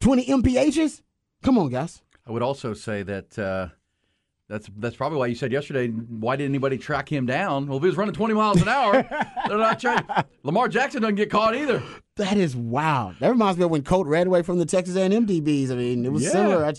20 0.00 0.26
MPHs, 0.26 1.02
come 1.44 1.58
on, 1.58 1.68
guys. 1.68 2.02
I 2.26 2.32
would 2.32 2.42
also 2.42 2.74
say 2.74 3.02
that 3.04 3.38
uh, 3.38 3.68
that's 4.48 4.68
that's 4.78 4.96
probably 4.96 5.18
why 5.18 5.26
you 5.26 5.34
said 5.34 5.52
yesterday. 5.52 5.88
Why 5.88 6.36
didn't 6.36 6.52
anybody 6.52 6.78
track 6.78 7.10
him 7.10 7.26
down? 7.26 7.66
Well, 7.66 7.76
if 7.78 7.82
he 7.82 7.88
was 7.88 7.96
running 7.96 8.14
20 8.14 8.34
miles 8.34 8.62
an 8.62 8.68
hour, 8.68 8.92
they're 9.48 9.58
not 9.58 9.78
trying. 9.80 10.04
Lamar 10.42 10.68
Jackson 10.68 11.02
doesn't 11.02 11.16
get 11.16 11.30
caught 11.30 11.54
either. 11.54 11.82
That 12.16 12.36
is 12.36 12.56
wild. 12.56 13.16
That 13.20 13.28
reminds 13.28 13.58
me 13.58 13.64
of 13.64 13.70
when 13.70 13.82
Colt 13.82 14.06
ran 14.06 14.26
away 14.26 14.42
from 14.42 14.58
the 14.58 14.66
Texas 14.66 14.96
A&M 14.96 15.26
DBs. 15.26 15.70
I 15.70 15.74
mean, 15.74 16.04
it 16.04 16.12
was 16.12 16.22
Yeah. 16.24 16.30
similar. 16.30 16.64
I, 16.64 16.72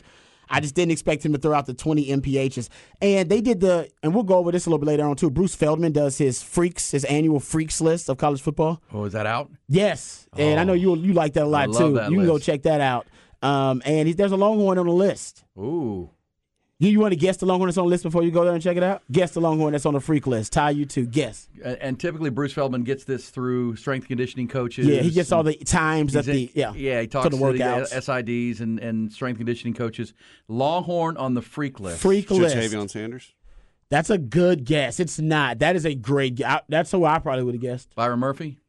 I 0.52 0.60
just 0.62 0.74
didn't 0.74 0.92
expect 0.92 1.24
him 1.24 1.32
to 1.34 1.38
throw 1.38 1.54
out 1.54 1.68
the 1.68 1.76
20 1.76 2.08
MPHs. 2.08 2.70
And 3.04 3.30
they 3.30 3.40
did 3.40 3.60
the, 3.60 3.88
and 4.02 4.16
we'll 4.16 4.24
go 4.24 4.38
over 4.38 4.52
this 4.52 4.66
a 4.66 4.70
little 4.70 4.80
bit 4.80 4.88
later 4.88 5.04
on 5.06 5.16
too. 5.16 5.30
Bruce 5.30 5.54
Feldman 5.54 5.92
does 5.92 6.18
his 6.18 6.42
freaks, 6.42 6.90
his 6.90 7.06
annual 7.06 7.40
freaks 7.40 7.80
list 7.82 8.10
of 8.10 8.18
college 8.18 8.42
football. 8.42 8.82
Oh, 8.92 9.06
is 9.06 9.14
that 9.14 9.28
out? 9.28 9.52
Yes, 9.68 10.28
and 10.36 10.60
I 10.60 10.64
know 10.64 10.74
you 10.74 10.96
you 10.98 11.14
like 11.14 11.34
that 11.34 11.44
a 11.44 11.46
lot 11.46 11.70
love 11.70 11.78
too. 11.80 11.94
that 11.94 12.10
you 12.10 12.18
can 12.18 12.26
go 12.26 12.40
check 12.40 12.64
that 12.64 12.82
out. 12.82 13.06
Um, 13.44 13.84
and 13.86 14.08
he, 14.08 14.14
there's 14.16 14.32
a 14.32 14.38
Longhorn 14.38 14.80
on 14.80 14.88
the 14.88 14.92
list. 14.92 15.44
Ooh. 15.58 16.10
You, 16.80 16.90
you 16.90 17.00
want 17.02 17.12
to 17.12 17.18
guess 17.18 17.36
the 17.38 17.46
Longhorn 17.46 17.68
that's 17.68 17.78
on 17.78 17.86
the 17.86 17.90
list 17.90 18.04
before 18.04 18.24
you 18.24 18.32
go 18.32 18.46
there 18.46 18.54
and 18.54 18.64
check 18.64 18.78
it 18.78 18.84
out? 18.84 19.04
Guess 19.12 19.32
the 19.32 19.42
Longhorn 19.42 19.74
that's 19.74 19.86
on 19.86 19.94
the 19.94 20.00
freak 20.00 20.26
list. 20.26 20.54
Tie 20.54 20.70
you 20.70 20.86
to 20.86 21.06
guess. 21.06 21.50
And, 21.64 21.78
and 21.78 22.00
typically, 22.00 22.30
Bruce 22.30 22.54
Feldman 22.54 22.84
gets 22.84 23.04
this 23.04 23.30
through 23.30 23.76
strength 23.76 24.08
conditioning 24.08 24.48
coaches. 24.48 24.88
Yeah, 24.88 25.02
he 25.02 25.12
gets 25.12 25.32
all 25.34 25.44
the 25.44 25.56
times 25.56 26.14
that 26.14 26.26
the 26.26 26.50
yeah 26.54 26.74
yeah, 26.74 27.02
he 27.02 27.08
talks 27.08 27.26
to 27.26 27.30
to 27.32 27.36
the 27.38 27.52
the. 27.52 27.86
SIDs 27.86 28.62
and, 28.62 28.80
and 28.80 29.12
strength 29.12 29.38
conditioning 29.38 29.74
coaches. 29.74 30.14
Longhorn 30.48 31.18
on 31.18 31.34
the 31.34 31.42
freak 31.42 31.82
list. 31.82 32.02
freak 32.02 32.32
list. 32.32 32.56
Ja'Tavion 32.56 32.90
Sanders. 32.90 33.34
That's 33.90 34.10
a 34.10 34.18
good 34.18 34.66
guess. 34.66 35.00
It's 35.00 35.20
not. 35.20 35.60
That 35.60 35.76
is 35.76 35.86
a 35.86 35.96
great. 35.96 36.36
gu- 36.36 36.46
I, 36.46 36.62
that's 36.70 36.92
who 36.92 37.04
I 37.06 37.20
probably 37.20 37.44
would 37.44 37.56
have 37.56 37.62
guessed. 37.62 37.94
Byron 37.96 38.20
Murphy. 38.20 38.60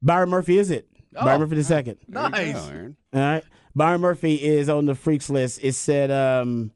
Byron 0.00 0.30
Murphy 0.30 0.56
is 0.56 0.70
it? 0.70 0.88
Oh. 1.16 1.24
Byron 1.24 1.40
Murphy 1.40 1.56
the 1.56 1.64
second. 1.64 1.98
Nice. 2.08 2.54
go, 2.54 2.94
All 3.12 3.20
right. 3.20 3.44
Byron 3.74 4.00
Murphy 4.00 4.36
is 4.36 4.68
on 4.68 4.86
the 4.86 4.94
freaks 4.94 5.28
list. 5.28 5.60
It 5.62 5.74
said 5.74 6.10
um, 6.10 6.70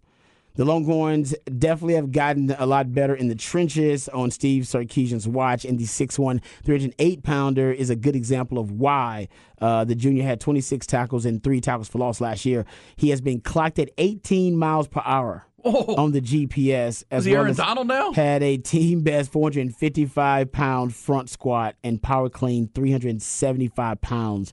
The 0.56 0.64
Longhorns 0.64 1.34
definitely 1.58 1.94
have 1.94 2.12
gotten 2.12 2.50
a 2.56 2.64
lot 2.64 2.92
better 2.92 3.14
in 3.14 3.26
the 3.26 3.34
trenches 3.34 4.08
on 4.10 4.30
Steve 4.30 4.64
Sarkisian's 4.64 5.26
watch, 5.26 5.64
and 5.64 5.78
the 5.80 5.84
6'1", 5.84 6.40
308 6.64 7.22
pounder 7.24 7.72
is 7.72 7.90
a 7.90 7.96
good 7.96 8.14
example 8.14 8.58
of 8.58 8.70
why 8.70 9.26
uh, 9.60 9.84
the 9.84 9.96
junior 9.96 10.22
had 10.22 10.40
26 10.40 10.86
tackles 10.86 11.26
and 11.26 11.42
three 11.42 11.60
tackles 11.60 11.88
for 11.88 11.98
loss 11.98 12.20
last 12.20 12.44
year. 12.44 12.64
He 12.94 13.10
has 13.10 13.20
been 13.20 13.40
clocked 13.40 13.80
at 13.80 13.90
18 13.98 14.56
miles 14.56 14.86
per 14.86 15.02
hour 15.04 15.46
Oh. 15.66 15.94
on 15.96 16.12
the 16.12 16.20
GPS. 16.20 17.04
As 17.10 17.22
Is 17.22 17.24
he 17.24 17.32
well 17.32 17.44
Aaron 17.44 17.54
Donald 17.54 17.86
now? 17.88 18.12
Had 18.12 18.42
a 18.42 18.58
team 18.58 19.00
best 19.00 19.32
455 19.32 20.52
pound 20.52 20.94
front 20.94 21.30
squat 21.30 21.74
and 21.82 22.02
power 22.02 22.28
clean 22.28 22.68
375 22.74 24.00
pounds. 24.02 24.52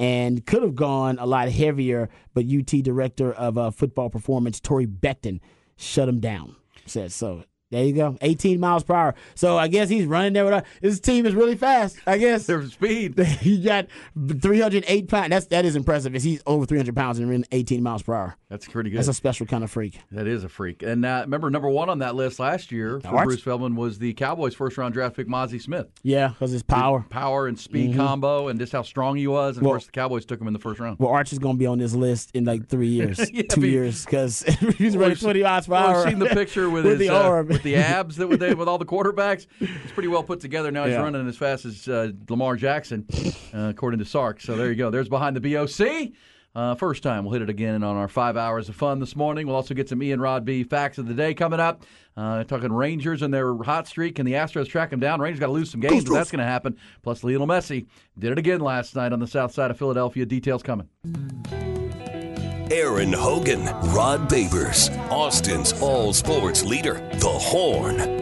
And 0.00 0.46
could 0.46 0.62
have 0.62 0.74
gone 0.74 1.18
a 1.18 1.26
lot 1.26 1.50
heavier, 1.50 2.08
but 2.32 2.46
UT 2.46 2.82
director 2.82 3.34
of 3.34 3.58
uh, 3.58 3.70
football 3.70 4.08
performance, 4.08 4.58
Torre 4.58 4.84
Becton, 4.84 5.40
shut 5.76 6.08
him 6.08 6.20
down. 6.20 6.56
Said 6.86 7.12
so. 7.12 7.44
There 7.70 7.84
you 7.84 7.92
go, 7.92 8.16
18 8.22 8.58
miles 8.58 8.82
per 8.82 8.94
hour. 8.94 9.14
So 9.34 9.58
I 9.58 9.68
guess 9.68 9.90
he's 9.90 10.06
running 10.06 10.32
there 10.32 10.44
with 10.44 10.54
us. 10.54 10.64
his 10.80 11.00
team 11.00 11.24
is 11.26 11.34
really 11.34 11.54
fast. 11.54 11.98
I 12.06 12.16
guess 12.18 12.46
Their 12.46 12.66
speed. 12.66 13.16
he 13.40 13.62
got 13.62 13.88
308 14.16 15.06
pounds. 15.06 15.28
That's 15.28 15.46
that 15.46 15.64
is 15.66 15.76
impressive. 15.76 16.16
Is 16.16 16.24
he's 16.24 16.42
over 16.46 16.66
300 16.66 16.96
pounds 16.96 17.18
and 17.18 17.28
running 17.28 17.46
18 17.52 17.82
miles 17.82 18.02
per 18.02 18.14
hour. 18.14 18.36
That's 18.50 18.66
pretty 18.66 18.90
good. 18.90 18.98
That's 18.98 19.06
a 19.06 19.14
special 19.14 19.46
kind 19.46 19.62
of 19.62 19.70
freak. 19.70 20.00
That 20.10 20.26
is 20.26 20.42
a 20.42 20.48
freak. 20.48 20.82
And 20.82 21.04
uh, 21.06 21.20
remember, 21.24 21.48
number 21.50 21.68
one 21.68 21.88
on 21.88 22.00
that 22.00 22.16
list 22.16 22.40
last 22.40 22.72
year 22.72 22.98
for 22.98 23.06
Arch- 23.16 23.24
Bruce 23.26 23.42
Feldman 23.42 23.76
was 23.76 24.00
the 24.00 24.12
Cowboys' 24.14 24.54
first 24.56 24.76
round 24.76 24.92
draft 24.92 25.14
pick, 25.14 25.28
Mazi 25.28 25.62
Smith. 25.62 25.86
Yeah, 26.02 26.28
because 26.30 26.50
his 26.50 26.64
power. 26.64 27.06
Power 27.10 27.46
and 27.46 27.56
speed 27.56 27.94
combo, 27.94 28.48
and 28.48 28.58
just 28.58 28.72
how 28.72 28.82
strong 28.82 29.14
he 29.16 29.28
was. 29.28 29.56
And 29.56 29.64
Well- 29.64 29.74
of 29.74 29.74
course, 29.76 29.86
the 29.86 29.92
Cowboys 29.92 30.24
took 30.24 30.40
him 30.40 30.48
in 30.48 30.52
the 30.52 30.58
first 30.58 30.80
round. 30.80 30.98
Well, 30.98 31.10
Arch 31.10 31.32
is 31.32 31.38
going 31.38 31.54
to 31.54 31.58
be 31.60 31.66
on 31.66 31.78
this 31.78 31.94
list 31.94 32.32
in 32.34 32.44
like 32.44 32.66
three 32.68 32.88
years, 32.88 33.18
Yeah, 33.32 33.42
two 33.42 33.60
but- 33.60 33.70
years, 33.70 34.04
because 34.04 34.42
he's 34.76 34.96
running 34.96 35.10
we've- 35.10 35.20
20 35.20 35.42
miles 35.44 35.66
per 35.68 35.74
hour. 35.74 36.00
We've 36.04 36.10
seen 36.10 36.18
the 36.18 36.26
picture 36.26 36.68
with, 36.68 36.84
with 36.86 36.98
his, 36.98 37.08
the 37.08 37.14
uh, 37.14 37.42
with 37.44 37.62
the 37.62 37.76
abs 37.76 38.16
that 38.16 38.26
with, 38.26 38.42
with 38.42 38.66
all 38.68 38.78
the 38.78 38.84
quarterbacks. 38.84 39.46
It's 39.60 39.92
pretty 39.92 40.08
well 40.08 40.24
put 40.24 40.40
together. 40.40 40.72
Now 40.72 40.86
he's 40.86 40.94
Yeah. 40.94 41.02
running 41.02 41.28
as 41.28 41.36
fast 41.36 41.66
as 41.66 41.86
uh, 41.86 42.10
Lamar 42.28 42.56
Jackson, 42.56 43.06
uh, 43.54 43.68
according 43.68 44.00
to 44.00 44.04
Sark. 44.04 44.40
So 44.40 44.56
there 44.56 44.70
you 44.70 44.74
go. 44.74 44.90
There's 44.90 45.08
behind 45.08 45.36
the 45.36 45.54
BOC. 45.54 46.12
Uh, 46.54 46.74
first 46.74 47.02
time 47.02 47.24
we'll 47.24 47.32
hit 47.32 47.42
it 47.42 47.50
again 47.50 47.84
on 47.84 47.96
our 47.96 48.08
five 48.08 48.36
hours 48.36 48.68
of 48.68 48.74
fun 48.74 48.98
this 48.98 49.14
morning. 49.14 49.46
We'll 49.46 49.56
also 49.56 49.74
get 49.74 49.88
some 49.88 50.02
Ian 50.02 50.20
Rod 50.20 50.44
B 50.44 50.64
facts 50.64 50.98
of 50.98 51.06
the 51.06 51.14
day 51.14 51.32
coming 51.32 51.60
up. 51.60 51.84
Uh, 52.16 52.42
talking 52.44 52.72
Rangers 52.72 53.22
and 53.22 53.32
their 53.32 53.54
hot 53.56 53.86
streak. 53.86 54.16
Can 54.16 54.26
the 54.26 54.32
Astros 54.32 54.68
track 54.68 54.90
them 54.90 55.00
down? 55.00 55.20
Rangers 55.20 55.38
got 55.38 55.46
to 55.46 55.52
lose 55.52 55.70
some 55.70 55.80
games, 55.80 56.04
but 56.04 56.14
that's 56.14 56.30
going 56.30 56.40
to 56.40 56.44
happen. 56.44 56.76
Plus, 57.02 57.22
Lionel 57.22 57.46
Messi 57.46 57.86
did 58.18 58.32
it 58.32 58.38
again 58.38 58.60
last 58.60 58.96
night 58.96 59.12
on 59.12 59.20
the 59.20 59.26
south 59.28 59.52
side 59.52 59.70
of 59.70 59.78
Philadelphia. 59.78 60.26
Details 60.26 60.62
coming. 60.62 60.88
Aaron 62.72 63.12
Hogan, 63.12 63.64
Rod 63.92 64.28
Babers, 64.28 64.96
Austin's 65.10 65.72
all 65.80 66.12
sports 66.12 66.64
leader, 66.64 66.94
The 67.14 67.28
Horn. 67.28 68.19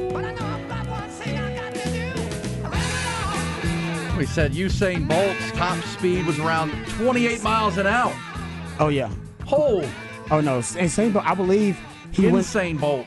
We 4.19 4.27
said 4.27 4.51
Usain 4.51 5.07
Bolt's 5.07 5.53
top 5.53 5.81
speed 5.85 6.27
was 6.27 6.41
around 6.41 6.73
28 6.89 7.41
miles 7.41 7.79
an 7.79 7.87
hour. 7.87 8.13
oh 8.81 8.89
yeah. 8.89 9.13
Oh, 9.53 9.89
Oh 10.29 10.41
no. 10.41 10.61
Same, 10.61 11.13
but 11.13 11.25
I 11.25 11.35
believe 11.35 11.79
he 12.11 12.23
went. 12.23 12.39
insane 12.39 12.79
Bolt. 12.79 13.07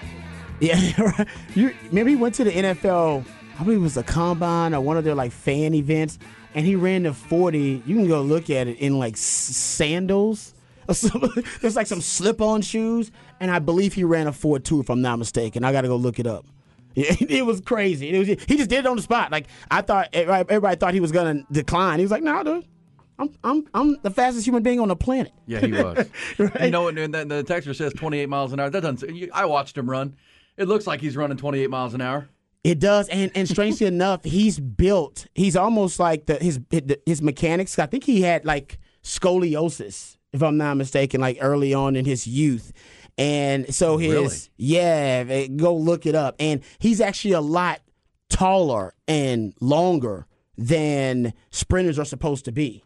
Yeah, 0.61 0.77
you 1.53 1.73
remember 1.89 2.09
he 2.11 2.15
went 2.15 2.35
to 2.35 2.45
the 2.45 2.51
NFL. 2.51 3.25
I 3.59 3.63
believe 3.63 3.79
it 3.79 3.81
was 3.81 3.97
a 3.97 4.03
combine 4.03 4.73
or 4.73 4.79
one 4.79 4.95
of 4.95 5.03
their 5.03 5.13
like 5.13 5.33
fan 5.33 5.73
events, 5.73 6.17
and 6.55 6.65
he 6.65 6.77
ran 6.77 7.03
the 7.03 7.13
40. 7.13 7.83
You 7.85 7.95
can 7.97 8.07
go 8.07 8.21
look 8.21 8.49
at 8.49 8.67
it 8.67 8.77
in 8.77 8.97
like 8.97 9.17
sandals. 9.17 10.53
There's 11.61 11.75
like 11.75 11.87
some 11.87 11.99
slip-on 11.99 12.61
shoes, 12.61 13.11
and 13.41 13.51
I 13.51 13.59
believe 13.59 13.93
he 13.93 14.05
ran 14.05 14.27
a 14.27 14.31
4.2 14.31 14.79
if 14.81 14.89
I'm 14.89 15.01
not 15.01 15.19
mistaken. 15.19 15.65
I 15.65 15.73
got 15.73 15.81
to 15.81 15.89
go 15.89 15.97
look 15.97 16.19
it 16.19 16.27
up. 16.27 16.45
Yeah, 16.95 17.15
it 17.19 17.45
was 17.45 17.61
crazy. 17.61 18.09
It 18.09 18.19
was, 18.19 18.27
he 18.27 18.57
just 18.57 18.69
did 18.69 18.79
it 18.79 18.85
on 18.85 18.97
the 18.97 19.01
spot. 19.01 19.31
Like 19.31 19.47
I 19.69 19.81
thought, 19.81 20.09
everybody, 20.13 20.75
thought 20.75 20.93
he 20.93 20.99
was 20.99 21.11
gonna 21.11 21.43
decline. 21.51 21.99
He 21.99 22.03
was 22.03 22.11
like, 22.11 22.23
"No, 22.23 22.43
dude, 22.43 22.65
I'm 23.17 23.29
I'm 23.43 23.67
I'm 23.73 23.97
the 24.01 24.09
fastest 24.11 24.45
human 24.45 24.61
being 24.63 24.79
on 24.79 24.89
the 24.89 24.95
planet." 24.95 25.31
Yeah, 25.45 25.59
he 25.59 25.71
was. 25.71 26.09
Right. 26.37 26.65
You 26.65 26.71
know, 26.71 26.87
and, 26.87 26.97
and 26.97 27.13
then 27.13 27.27
the 27.27 27.43
texter 27.43 27.75
says 27.75 27.93
28 27.93 28.27
miles 28.27 28.51
an 28.51 28.59
hour. 28.59 28.69
That 28.69 28.81
doesn't. 28.81 29.29
I 29.33 29.45
watched 29.45 29.77
him 29.77 29.89
run. 29.89 30.15
It 30.57 30.67
looks 30.67 30.85
like 30.85 30.99
he's 31.01 31.15
running 31.15 31.37
28 31.37 31.69
miles 31.69 31.93
an 31.93 32.01
hour. 32.01 32.27
It 32.63 32.79
does, 32.79 33.09
and 33.09 33.31
and 33.33 33.47
strangely 33.47 33.87
enough, 33.95 34.23
he's 34.23 34.59
built. 34.59 35.27
He's 35.33 35.55
almost 35.55 35.99
like 35.99 36.25
the 36.25 36.35
his 36.35 36.59
his 37.05 37.21
mechanics. 37.21 37.79
I 37.79 37.85
think 37.85 38.03
he 38.03 38.21
had 38.21 38.45
like 38.45 38.79
scoliosis, 39.03 40.17
if 40.33 40.43
I'm 40.43 40.57
not 40.57 40.77
mistaken, 40.77 41.21
like 41.21 41.37
early 41.41 41.73
on 41.73 41.95
in 41.95 42.05
his 42.05 42.27
youth, 42.27 42.71
and 43.21 43.73
so 43.73 43.97
his 43.97 44.11
Really? 44.13 44.37
yeah, 44.57 45.47
go 45.47 45.75
look 45.75 46.05
it 46.05 46.15
up. 46.15 46.35
And 46.39 46.61
he's 46.79 46.99
actually 47.01 47.33
a 47.33 47.41
lot 47.41 47.81
taller 48.29 48.93
and 49.07 49.53
longer 49.61 50.25
than 50.57 51.33
sprinters 51.49 51.99
are 51.99 52.05
supposed 52.05 52.45
to 52.45 52.51
be 52.51 52.83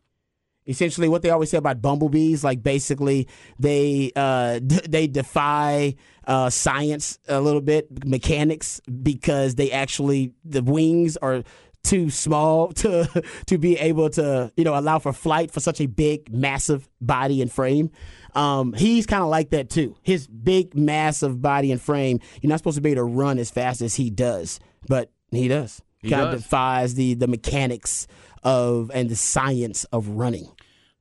essentially 0.67 1.07
what 1.07 1.21
they 1.21 1.29
always 1.29 1.51
say 1.51 1.57
about 1.57 1.79
bumblebees 1.81 2.43
like 2.43 2.63
basically 2.63 3.27
they 3.59 4.11
uh 4.15 4.57
d- 4.65 4.81
they 4.89 5.05
defy 5.05 5.93
uh 6.25 6.49
science 6.49 7.19
a 7.27 7.39
little 7.39 7.61
bit 7.61 7.87
mechanics 8.05 8.81
because 9.03 9.53
they 9.55 9.69
actually 9.71 10.31
the 10.43 10.63
wings 10.63 11.17
are 11.17 11.43
too 11.85 12.09
small 12.09 12.67
to 12.73 13.23
to 13.45 13.57
be 13.57 13.77
able 13.77 14.09
to 14.09 14.51
you 14.57 14.63
know 14.63 14.77
allow 14.77 14.99
for 14.99 15.13
flight 15.13 15.51
for 15.51 15.59
such 15.59 15.79
a 15.79 15.85
big 15.85 16.33
massive 16.33 16.89
body 16.99 17.41
and 17.41 17.51
frame 17.51 17.89
um 18.33 18.73
he's 18.73 19.05
kind 19.05 19.21
of 19.23 19.29
like 19.29 19.51
that 19.51 19.69
too 19.69 19.95
his 20.01 20.27
big 20.27 20.75
massive 20.75 21.41
body 21.41 21.71
and 21.71 21.81
frame 21.81 22.19
you're 22.41 22.49
not 22.49 22.57
supposed 22.59 22.75
to 22.75 22.81
be 22.81 22.91
able 22.91 23.01
to 23.01 23.03
run 23.05 23.37
as 23.39 23.49
fast 23.51 23.81
as 23.81 23.95
he 23.95 24.09
does 24.09 24.59
but 24.87 25.11
he 25.31 25.47
does 25.47 25.81
He 25.99 26.09
kind 26.09 26.23
of 26.33 26.41
defies 26.41 26.95
the 26.95 27.13
the 27.13 27.27
mechanics 27.27 28.07
of 28.43 28.91
and 28.93 29.09
the 29.09 29.15
science 29.15 29.83
of 29.85 30.07
running 30.09 30.47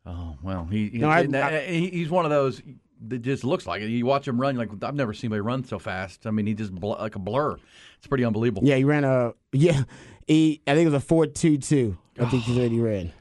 Oh 0.07 0.37
well, 0.43 0.67
he, 0.67 0.91
he- 0.91 0.99
No, 0.99 1.09
I- 1.09 1.21
and, 1.21 1.35
uh, 1.35 1.39
I- 1.41 1.65
he's 1.67 2.11
one 2.11 2.27
of 2.27 2.31
those 2.31 2.61
that 3.09 3.21
just 3.21 3.43
looks 3.43 3.67
like 3.67 3.81
it. 3.81 3.89
You 3.89 4.05
watch 4.05 4.29
him 4.29 4.39
run, 4.39 4.55
like 4.57 4.69
I've 4.83 4.95
never 4.95 5.15
seen 5.15 5.29
anybody 5.29 5.41
run 5.41 5.65
so 5.65 5.79
fast. 5.79 6.27
I 6.27 6.31
mean, 6.31 6.47
he 6.47 6.53
just 6.53 6.75
bl- 6.75 6.89
like 6.93 7.15
a 7.17 7.19
blur. 7.19 7.57
It's 7.97 8.07
pretty 8.07 8.23
unbelievable. 8.25 8.69
Yeah, 8.69 8.77
he 8.77 8.85
ran 8.85 9.05
a 9.05 9.33
yeah. 9.53 9.85
He 10.27 10.61
I 10.67 10.75
think 10.75 10.87
it 10.87 10.91
was 10.91 11.03
a 11.03 11.07
four 11.07 11.27
two 11.27 11.59
two. 11.59 11.97
I 12.19 12.27
think 12.27 12.45
said 12.55 12.71
he 12.71 12.81
ran. 12.81 13.13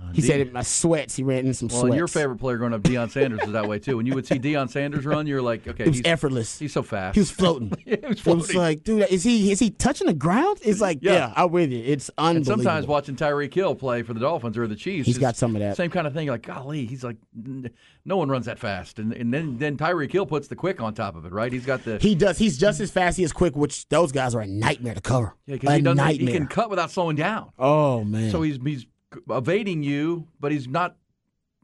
Uh, 0.00 0.12
he 0.12 0.22
said 0.22 0.40
in 0.40 0.52
my 0.52 0.62
sweats. 0.62 1.16
He 1.16 1.24
ran 1.24 1.44
in 1.44 1.52
some 1.54 1.66
Well, 1.68 1.80
sweats. 1.80 1.96
your 1.96 2.06
favorite 2.06 2.36
player 2.38 2.56
growing 2.56 2.72
up, 2.72 2.82
Deion 2.82 3.10
Sanders, 3.10 3.40
was 3.42 3.50
that 3.50 3.66
way 3.66 3.80
too. 3.80 3.96
When 3.96 4.06
you 4.06 4.14
would 4.14 4.26
see 4.28 4.38
Deion 4.38 4.70
Sanders 4.70 5.04
run, 5.04 5.26
you're 5.26 5.42
like, 5.42 5.66
okay, 5.66 5.82
It 5.84 5.88
was 5.88 5.96
he's, 5.96 6.06
effortless. 6.06 6.56
he's 6.56 6.72
so 6.72 6.84
fast. 6.84 7.14
He 7.16 7.20
was 7.20 7.30
floating. 7.32 7.72
He 7.84 7.96
was 8.06 8.24
It 8.24 8.34
was 8.34 8.54
like, 8.54 8.84
dude, 8.84 9.06
is 9.10 9.24
he 9.24 9.50
is 9.50 9.58
he 9.58 9.70
touching 9.70 10.06
the 10.06 10.12
ground? 10.14 10.58
It's 10.62 10.80
like, 10.80 10.98
Yeah. 11.02 11.12
yeah, 11.12 11.32
I'm 11.36 11.50
with 11.50 11.72
you. 11.72 11.82
It's 11.84 12.10
unbelievable. 12.16 12.36
And 12.36 12.46
sometimes 12.64 12.86
watching 12.86 13.16
Tyreek 13.16 13.52
Hill 13.52 13.74
play 13.74 14.02
for 14.02 14.14
the 14.14 14.20
Dolphins 14.20 14.56
or 14.56 14.68
the 14.68 14.76
Chiefs, 14.76 15.06
He's 15.06 15.18
got 15.18 15.36
some 15.36 15.56
of 15.56 15.60
that. 15.60 15.76
Same 15.76 15.90
kind 15.90 16.06
of 16.06 16.14
thing. 16.14 16.26
You're 16.26 16.34
like, 16.34 16.42
golly, 16.46 16.86
he's 16.86 17.02
like, 17.02 17.16
no 18.04 18.16
one 18.16 18.28
runs 18.28 18.46
that 18.46 18.58
fast. 18.60 18.98
And 19.00 19.12
and 19.12 19.34
then 19.34 19.58
then 19.58 19.76
Tyreek 19.76 20.12
Hill 20.12 20.26
puts 20.26 20.46
the 20.48 20.56
quick 20.56 20.80
on 20.80 20.94
top 20.94 21.16
of 21.16 21.24
it, 21.26 21.32
right? 21.32 21.52
He's 21.52 21.66
got 21.66 21.84
the 21.84 21.98
he 21.98 22.14
does. 22.14 22.38
He's 22.38 22.56
just 22.56 22.80
as 22.80 22.90
fast. 22.92 23.16
He 23.16 23.24
is 23.24 23.32
quick, 23.32 23.56
which 23.56 23.88
those 23.88 24.12
guys 24.12 24.34
are 24.36 24.40
a 24.42 24.46
nightmare 24.46 24.94
to 24.94 25.00
cover. 25.00 25.34
yeah, 25.46 25.56
because 25.56 25.74
he 25.76 25.82
doesn't 25.82 26.08
he 26.20 26.26
can 26.32 26.46
cut 26.46 26.70
without 26.70 26.92
slowing 26.92 27.16
down. 27.16 27.50
oh 27.58 28.04
man. 28.04 28.30
So 28.30 28.42
he's 28.42 28.58
he's 28.62 28.86
evading 29.30 29.82
you, 29.82 30.28
but 30.40 30.52
he's 30.52 30.68
not 30.68 30.96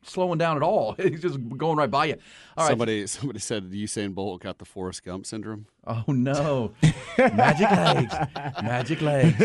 slowing 0.03 0.38
down 0.38 0.57
at 0.57 0.62
all. 0.62 0.92
He's 0.99 1.22
just 1.22 1.38
going 1.57 1.76
right 1.76 1.90
by 1.90 2.07
you. 2.07 2.16
All 2.57 2.64
right. 2.64 2.70
somebody 2.70 3.07
somebody 3.07 3.38
said 3.38 3.70
Usain 3.70 4.14
Bolt 4.14 4.42
got 4.42 4.59
the 4.59 4.64
Forrest 4.64 5.03
Gump 5.05 5.26
syndrome. 5.26 5.66
Oh 5.86 6.05
no, 6.09 6.72
magic 7.18 7.70
legs, 7.70 8.14
magic 8.62 9.01
legs. 9.01 9.36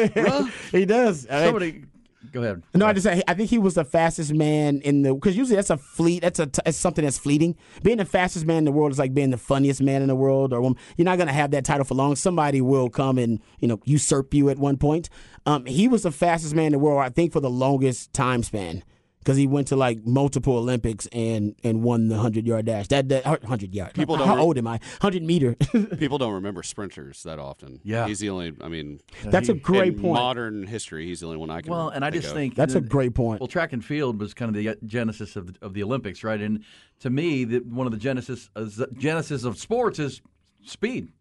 he 0.72 0.86
does. 0.86 1.28
I 1.30 1.36
mean, 1.36 1.46
Somebody, 1.46 1.84
go 2.32 2.42
ahead. 2.42 2.64
No, 2.74 2.86
I 2.86 2.94
just 2.94 3.06
say 3.06 3.22
I 3.28 3.34
think 3.34 3.50
he 3.50 3.58
was 3.58 3.74
the 3.76 3.86
fastest 3.86 4.34
man 4.34 4.82
in 4.82 5.02
the 5.04 5.14
because 5.14 5.36
usually 5.36 5.56
that's 5.56 5.70
a 5.70 5.78
fleet. 5.78 6.22
That's 6.22 6.40
a 6.40 6.46
that's 6.46 6.78
something 6.78 7.04
that's 7.04 7.18
fleeting. 7.18 7.56
Being 7.84 7.98
the 7.98 8.06
fastest 8.06 8.46
man 8.46 8.60
in 8.60 8.66
the 8.66 8.72
world 8.72 8.92
is 8.92 9.00
like 9.00 9.14
being 9.14 9.30
the 9.32 9.38
funniest 9.38 9.82
man 9.82 10.02
in 10.02 10.08
the 10.08 10.16
world, 10.16 10.54
or. 10.54 10.70
You're 10.98 11.06
not 11.06 11.18
gonna 11.18 11.34
have 11.34 11.52
that 11.52 11.66
title 11.66 11.86
for 11.86 11.96
long. 11.96 12.16
Somebody 12.16 12.62
will 12.62 12.90
come 12.90 13.18
and 13.18 13.40
you 13.60 13.68
know 13.68 13.80
usurp 13.86 14.34
you 14.34 14.50
at 14.50 14.58
one 14.58 14.78
point. 14.78 15.10
Um, 15.46 15.66
he 15.66 15.88
was 15.88 16.04
the 16.04 16.12
fastest 16.12 16.54
man 16.54 16.68
in 16.68 16.72
the 16.74 16.80
world, 16.80 17.02
I 17.02 17.10
think, 17.10 17.32
for 17.32 17.40
the 17.40 17.50
longest 17.50 18.14
time 18.14 18.44
span 18.44 18.84
because 19.20 19.38
he 19.38 19.48
went 19.48 19.68
to 19.68 19.76
like 19.76 20.06
multiple 20.06 20.58
Olympics 20.58 21.08
and 21.12 21.56
and 21.64 21.84
won 21.84 22.08
the 22.08 22.18
hundred 22.18 22.48
yard 22.48 22.66
dash. 22.66 22.88
That 22.88 23.10
that 23.10 23.26
hundred 23.44 23.74
yard. 23.76 23.94
People 23.94 24.18
How 24.18 24.26
don't 24.26 24.38
re- 24.38 24.42
old 24.42 24.58
am 24.58 24.68
I? 24.68 24.80
Hundred 25.02 25.24
meter. 25.24 25.56
People 25.98 26.18
don't 26.18 26.34
remember 26.34 26.64
sprinters 26.64 27.24
that 27.24 27.40
often. 27.40 27.80
Yeah. 27.84 28.08
he's 28.08 28.20
the 28.20 28.30
only. 28.30 28.54
I 28.62 28.70
mean, 28.70 29.00
That's 29.26 29.50
a 29.50 29.54
great 29.54 29.96
in 29.96 30.02
point. 30.02 30.14
modern 30.16 30.68
history, 30.68 31.06
he's 31.06 31.20
the 31.20 31.28
only 31.28 31.38
one 31.38 31.50
I 31.50 31.62
can. 31.62 31.72
Well, 31.72 31.90
and 31.90 32.04
I 32.04 32.12
think 32.12 32.22
just 32.24 32.34
of. 32.34 32.38
think 32.38 32.56
That's 32.56 32.76
a 32.76 32.82
great 32.82 33.14
point. 33.14 33.42
Well, 33.42 33.48
track 33.48 33.74
and 33.74 33.84
field 33.84 34.20
was 34.20 34.34
kind 34.34 34.50
of 34.50 34.56
the 34.56 34.78
genesis 34.86 35.36
of 35.36 35.48
the, 35.48 35.66
of 35.66 35.74
the 35.74 35.84
Olympics, 35.84 36.24
right? 36.24 36.40
And 36.40 36.64
to 37.02 37.10
me, 37.10 37.44
the, 37.44 37.60
one 37.60 37.86
of 37.86 37.92
the 37.92 38.00
genesis 38.00 38.50
uh, 38.56 38.68
genesis 38.98 39.44
of 39.44 39.58
sports 39.58 40.00
is 40.00 40.22
speed. 40.64 41.12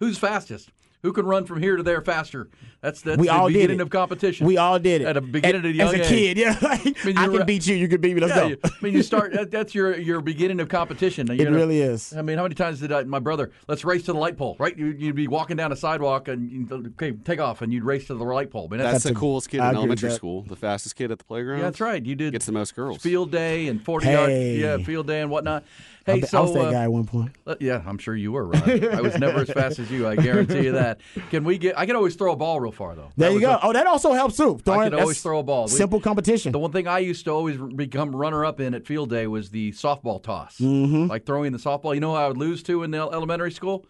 Who's 0.00 0.18
fastest? 0.18 0.70
Who 1.02 1.12
can 1.12 1.26
run 1.26 1.44
from 1.44 1.62
here 1.62 1.76
to 1.76 1.82
there 1.84 2.02
faster? 2.02 2.48
That's 2.80 3.02
that's 3.02 3.18
We 3.18 3.28
the 3.28 3.32
all 3.32 3.46
did 3.48 3.54
beginning 3.54 3.78
it. 3.78 3.82
of 3.82 3.90
competition. 3.90 4.46
We 4.48 4.56
all 4.56 4.78
did 4.80 5.02
it 5.02 5.04
at 5.06 5.16
a 5.16 5.20
beginning 5.20 5.60
At- 5.60 5.64
of 5.66 5.70
a 5.70 5.74
young 5.74 5.88
as 5.88 5.94
a 5.94 6.02
age. 6.02 6.08
kid. 6.08 6.38
Yeah, 6.38 6.56
like, 6.60 7.04
mean, 7.04 7.16
I 7.18 7.24
you're 7.26 7.38
can 7.38 7.46
beat 7.46 7.66
you. 7.68 7.76
You 7.76 7.86
can 7.88 8.00
beat 8.00 8.14
me. 8.14 8.20
Let's 8.20 8.34
Yeah, 8.34 8.40
go. 8.42 8.48
you- 8.48 8.58
I 8.64 8.70
mean, 8.82 8.94
you 8.94 9.02
start. 9.02 9.32
That, 9.38 9.50
that's 9.52 9.74
your 9.74 9.96
your 9.96 10.20
beginning 10.20 10.58
of 10.60 10.68
competition. 10.68 11.30
It 11.30 11.48
really 11.48 11.80
is. 11.80 12.12
I 12.16 12.22
mean, 12.22 12.36
how 12.36 12.42
many 12.44 12.54
times 12.56 12.80
did 12.80 12.90
I, 12.92 13.04
my 13.04 13.20
brother? 13.20 13.52
Let's 13.68 13.84
race 13.84 14.04
to 14.06 14.12
the 14.12 14.18
light 14.18 14.36
pole, 14.36 14.56
right? 14.58 14.76
You, 14.76 14.86
you'd 14.86 15.14
be 15.14 15.28
walking 15.28 15.56
down 15.56 15.70
a 15.70 15.76
sidewalk 15.76 16.26
and 16.28 16.70
okay, 16.72 17.12
take 17.12 17.40
off, 17.40 17.62
and 17.62 17.72
you'd 17.72 17.84
race 17.84 18.06
to 18.08 18.14
the 18.14 18.24
light 18.24 18.50
pole. 18.50 18.66
I 18.68 18.76
mean, 18.76 18.80
That's, 18.80 19.04
the 19.04 19.14
coolest 19.14 19.48
kid 19.50 19.60
I 19.60 19.70
in 19.70 19.76
elementary 19.76 20.10
school. 20.10 20.42
The 20.42 20.56
fastest 20.56 20.96
kid 20.96 21.12
at 21.12 21.18
the 21.18 21.24
playground. 21.24 21.58
Yeah, 21.58 21.64
that's 21.66 21.80
right. 21.80 22.04
You 22.04 22.16
did 22.16 22.32
Gets 22.32 22.46
the 22.46 22.52
most 22.52 22.74
girls. 22.74 22.98
field 23.02 23.30
day 23.30 23.68
and 23.68 23.84
forty 23.84 24.06
Hey. 24.06 24.56
yard, 24.58 24.80
yeah, 24.80 24.84
field 24.84 25.06
day 25.06 25.20
and 25.20 25.30
whatnot. 25.30 25.64
I, 26.08 26.14
Hey, 26.14 26.20
so 26.22 26.38
I 26.38 26.40
was 26.42 26.54
that 26.54 26.72
guy 26.72 26.82
at 26.84 26.92
one 26.92 27.04
point. 27.04 27.32
uh, 27.46 27.54
yeah, 27.60 27.82
I'm 27.86 27.98
sure 27.98 28.14
you 28.16 28.32
were. 28.32 28.46
Ron. 28.46 28.62
I 28.94 29.00
was 29.00 29.16
never 29.18 29.40
as 29.40 29.50
fast 29.50 29.78
as 29.78 29.90
you. 29.90 30.06
I 30.08 30.16
guarantee 30.16 30.64
you 30.64 30.72
that. 30.72 31.00
Can 31.30 31.44
we 31.44 31.58
get? 31.58 31.78
I 31.78 31.86
can 31.86 31.96
always 31.96 32.14
throw 32.16 32.32
a 32.32 32.36
ball 32.36 32.60
real 32.60 32.72
far 32.72 32.94
though. 32.94 33.10
There 33.16 33.28
That 33.28 33.34
you 33.34 33.40
go. 33.40 33.52
a- 33.52 33.60
oh, 33.62 33.72
that 33.72 33.86
also 33.86 34.12
helps 34.12 34.36
too. 34.36 34.58
Throwing, 34.64 34.90
could 34.90 35.00
always 35.00 35.20
throw 35.22 35.38
a 35.38 35.42
ball. 35.42 35.64
We- 35.64 35.70
Simple 35.70 36.00
competition. 36.00 36.52
The 36.52 36.58
one 36.58 36.72
thing 36.72 36.86
I 36.88 36.98
used 37.00 37.24
to 37.26 37.30
always 37.32 37.56
become 37.56 38.14
runner 38.14 38.44
up 38.44 38.60
in 38.60 38.74
at 38.74 38.86
field 38.86 39.10
day 39.10 39.26
was 39.26 39.50
the 39.50 39.72
softball 39.72 40.22
toss, 40.22 40.58
Mm-hmm. 40.58 41.06
like 41.06 41.26
throwing 41.26 41.52
the 41.52 41.58
softball. 41.58 41.94
You 41.94 42.00
know 42.00 42.10
who 42.10 42.16
I 42.16 42.28
would 42.28 42.38
lose 42.38 42.62
to 42.64 42.82
in 42.82 42.90
the 42.90 42.98
elementary 42.98 43.52
school? 43.52 43.86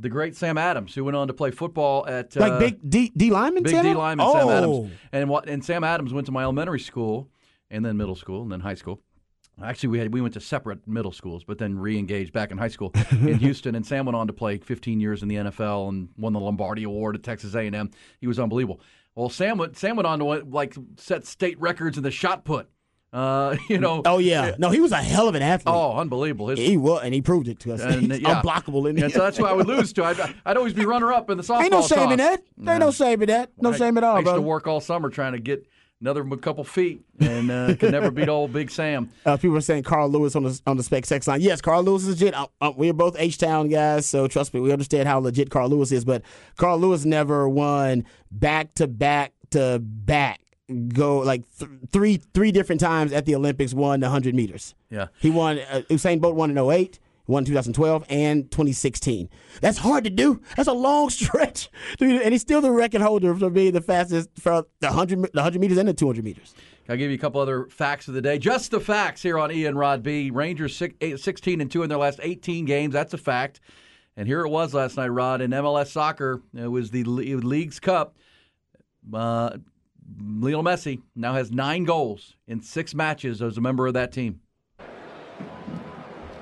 The 0.00 0.08
great 0.08 0.36
Sam 0.36 0.56
Adams, 0.58 0.94
who 0.94 1.02
went 1.02 1.16
on 1.16 1.26
to 1.26 1.34
play 1.34 1.50
football 1.50 2.06
at 2.06 2.36
like 2.36 2.52
uh, 2.52 2.58
big 2.60 2.78
D, 2.88 3.10
D 3.16 3.30
lineman. 3.30 3.64
Big 3.64 3.72
Tanner? 3.72 3.88
D 3.90 3.94
lineman 3.96 4.26
oh. 4.28 4.32
Sam 4.32 4.48
Adams, 4.48 4.90
and 5.12 5.28
what? 5.28 5.48
And 5.48 5.64
Sam 5.64 5.82
Adams 5.82 6.12
went 6.12 6.26
to 6.26 6.32
my 6.32 6.44
elementary 6.44 6.78
school, 6.78 7.28
and 7.68 7.84
then 7.84 7.96
middle 7.96 8.14
school, 8.14 8.42
and 8.42 8.52
then 8.52 8.60
high 8.60 8.74
school. 8.74 9.00
Actually, 9.62 9.88
we 9.90 9.98
had 9.98 10.12
we 10.12 10.20
went 10.20 10.34
to 10.34 10.40
separate 10.40 10.86
middle 10.86 11.12
schools, 11.12 11.44
but 11.44 11.58
then 11.58 11.78
re-engaged 11.78 12.32
back 12.32 12.50
in 12.50 12.58
high 12.58 12.68
school 12.68 12.92
in 13.10 13.34
Houston. 13.40 13.74
And 13.74 13.84
Sam 13.86 14.06
went 14.06 14.16
on 14.16 14.26
to 14.28 14.32
play 14.32 14.58
15 14.58 15.00
years 15.00 15.22
in 15.22 15.28
the 15.28 15.36
NFL 15.36 15.88
and 15.88 16.08
won 16.16 16.32
the 16.32 16.40
Lombardi 16.40 16.84
Award 16.84 17.16
at 17.16 17.22
Texas 17.22 17.54
A&M. 17.54 17.90
He 18.20 18.26
was 18.26 18.38
unbelievable. 18.38 18.80
Well, 19.14 19.28
Sam 19.28 19.58
went 19.58 19.76
Sam 19.76 19.96
went 19.96 20.06
on 20.06 20.20
to 20.20 20.24
like 20.24 20.76
set 20.96 21.26
state 21.26 21.60
records 21.60 21.96
in 21.96 22.04
the 22.04 22.10
shot 22.10 22.44
put. 22.44 22.68
Uh, 23.12 23.56
you 23.68 23.78
know. 23.78 24.02
Oh 24.04 24.18
yeah. 24.18 24.54
No, 24.58 24.70
he 24.70 24.80
was 24.80 24.92
a 24.92 24.96
hell 24.96 25.28
of 25.28 25.34
an 25.34 25.42
athlete. 25.42 25.74
Oh, 25.74 25.96
unbelievable! 25.96 26.48
His, 26.48 26.58
He 26.58 26.76
was, 26.76 27.00
and 27.02 27.14
he 27.14 27.22
proved 27.22 27.48
it 27.48 27.58
to 27.60 27.72
us. 27.72 27.80
and, 27.80 28.12
He's 28.12 28.20
yeah. 28.20 28.42
unblockable 28.42 28.88
in 28.88 28.96
Yeah, 28.98 29.08
so 29.08 29.20
that's 29.20 29.38
who 29.38 29.46
I 29.46 29.52
would 29.54 29.66
lose 29.66 29.92
to. 29.94 30.04
I'd, 30.04 30.34
I'd 30.44 30.56
always 30.58 30.74
be 30.74 30.84
runner 30.84 31.12
up 31.12 31.30
in 31.30 31.38
the 31.38 31.42
softball 31.42 31.62
Ain't 31.62 31.72
no 31.72 31.82
shame 31.82 32.10
in 32.12 32.18
toss. 32.18 32.26
that. 32.28 32.40
Ain't 32.70 32.80
no 32.80 32.90
in 33.22 33.26
that. 33.28 33.50
No 33.58 33.72
I- 33.72 33.76
shame 33.76 33.96
at 33.96 34.04
all. 34.04 34.16
I 34.16 34.20
used 34.20 34.34
to 34.34 34.40
work 34.42 34.66
all 34.66 34.80
summer 34.80 35.08
trying 35.08 35.32
to 35.32 35.38
get 35.38 35.66
another 36.00 36.24
couple 36.36 36.64
feet, 36.64 37.04
and 37.20 37.50
uh, 37.50 37.74
could 37.76 37.92
never 37.92 38.10
beat 38.10 38.28
old 38.28 38.52
Big 38.52 38.70
Sam. 38.70 39.10
Uh, 39.26 39.36
people 39.36 39.56
are 39.56 39.60
saying 39.60 39.82
Carl 39.82 40.08
Lewis 40.08 40.34
on 40.36 40.42
the 40.44 40.60
on 40.66 40.76
the 40.78 40.82
spec 40.82 41.04
sex 41.04 41.26
line. 41.28 41.40
Yes, 41.42 41.60
Carl 41.60 41.82
Lewis 41.82 42.02
is 42.04 42.08
legit. 42.08 42.34
Uh, 42.34 42.46
uh, 42.62 42.72
we're 42.74 42.94
both 42.94 43.14
H 43.18 43.36
Town 43.36 43.68
guys, 43.68 44.06
so 44.06 44.26
trust 44.26 44.54
me, 44.54 44.60
we 44.60 44.72
understand 44.72 45.06
how 45.06 45.18
legit 45.18 45.50
Carl 45.50 45.68
Lewis 45.68 45.92
is. 45.92 46.04
But 46.04 46.22
Carl 46.56 46.78
Lewis 46.78 47.04
never 47.04 47.48
won 47.48 48.06
back 48.30 48.72
to 48.74 48.86
back 48.86 49.32
to 49.50 49.78
back. 49.80 50.40
Go 50.88 51.18
like 51.18 51.42
th- 51.58 51.70
three 51.90 52.16
three 52.32 52.52
different 52.52 52.80
times 52.80 53.12
at 53.12 53.26
the 53.26 53.34
Olympics. 53.34 53.74
Won 53.74 54.00
the 54.00 54.08
hundred 54.08 54.34
meters. 54.34 54.74
Yeah. 54.90 55.08
He 55.18 55.30
won. 55.30 55.58
Uh, 55.58 55.82
Usain 55.90 56.20
Bolt 56.20 56.34
won 56.34 56.50
in 56.50 56.58
08, 56.58 56.98
won 57.28 57.44
2012, 57.44 58.04
and 58.08 58.50
2016. 58.50 59.28
That's 59.60 59.78
hard 59.78 60.02
to 60.04 60.10
do. 60.10 60.40
That's 60.56 60.68
a 60.68 60.72
long 60.72 61.10
stretch. 61.10 61.70
And 62.00 62.32
he's 62.32 62.42
still 62.42 62.60
the 62.60 62.72
record 62.72 63.00
holder 63.00 63.34
for 63.36 63.50
being 63.50 63.72
the 63.72 63.80
fastest 63.80 64.30
for 64.36 64.64
the 64.80 64.88
100, 64.88 65.18
the 65.18 65.28
100 65.34 65.60
meters 65.60 65.78
and 65.78 65.88
the 65.88 65.94
200 65.94 66.24
meters. 66.24 66.54
I'll 66.88 66.96
give 66.96 67.10
you 67.10 67.16
a 67.16 67.20
couple 67.20 67.40
other 67.40 67.66
facts 67.66 68.08
of 68.08 68.14
the 68.14 68.22
day. 68.22 68.38
Just 68.38 68.70
the 68.70 68.80
facts 68.80 69.22
here 69.22 69.38
on 69.38 69.52
Ian 69.52 69.76
Rod 69.76 70.02
B. 70.02 70.30
Rangers 70.30 70.74
six, 70.74 70.94
eight, 71.02 71.20
16 71.20 71.60
and 71.60 71.70
2 71.70 71.82
in 71.82 71.90
their 71.90 71.98
last 71.98 72.18
18 72.22 72.64
games. 72.64 72.94
That's 72.94 73.12
a 73.12 73.18
fact. 73.18 73.60
And 74.16 74.26
here 74.26 74.40
it 74.40 74.48
was 74.48 74.72
last 74.74 74.96
night, 74.96 75.08
Rod, 75.08 75.42
in 75.42 75.50
MLS 75.50 75.88
soccer. 75.88 76.42
It 76.56 76.66
was 76.66 76.90
the 76.90 77.04
Leagues 77.04 77.78
Cup. 77.78 78.16
Uh, 79.12 79.58
Lionel 80.18 80.64
Messi 80.64 81.02
now 81.14 81.34
has 81.34 81.50
nine 81.52 81.84
goals 81.84 82.34
in 82.46 82.62
six 82.62 82.94
matches 82.94 83.42
as 83.42 83.58
a 83.58 83.60
member 83.60 83.86
of 83.86 83.94
that 83.94 84.10
team. 84.10 84.40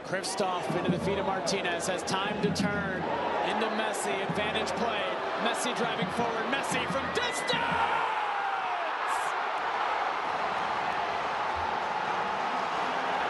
Kristoff 0.06 0.64
into 0.78 0.88
the 0.88 1.00
feet 1.00 1.18
of 1.18 1.26
Martinez 1.26 1.88
has 1.88 2.00
time 2.04 2.40
to 2.40 2.48
turn 2.54 3.02
into 3.50 3.66
Messi. 3.74 4.22
Advantage 4.30 4.68
play. 4.76 5.02
Messi 5.42 5.76
driving 5.76 6.06
forward. 6.10 6.44
Messi 6.44 6.80
from 6.92 7.04
distance. 7.12 7.50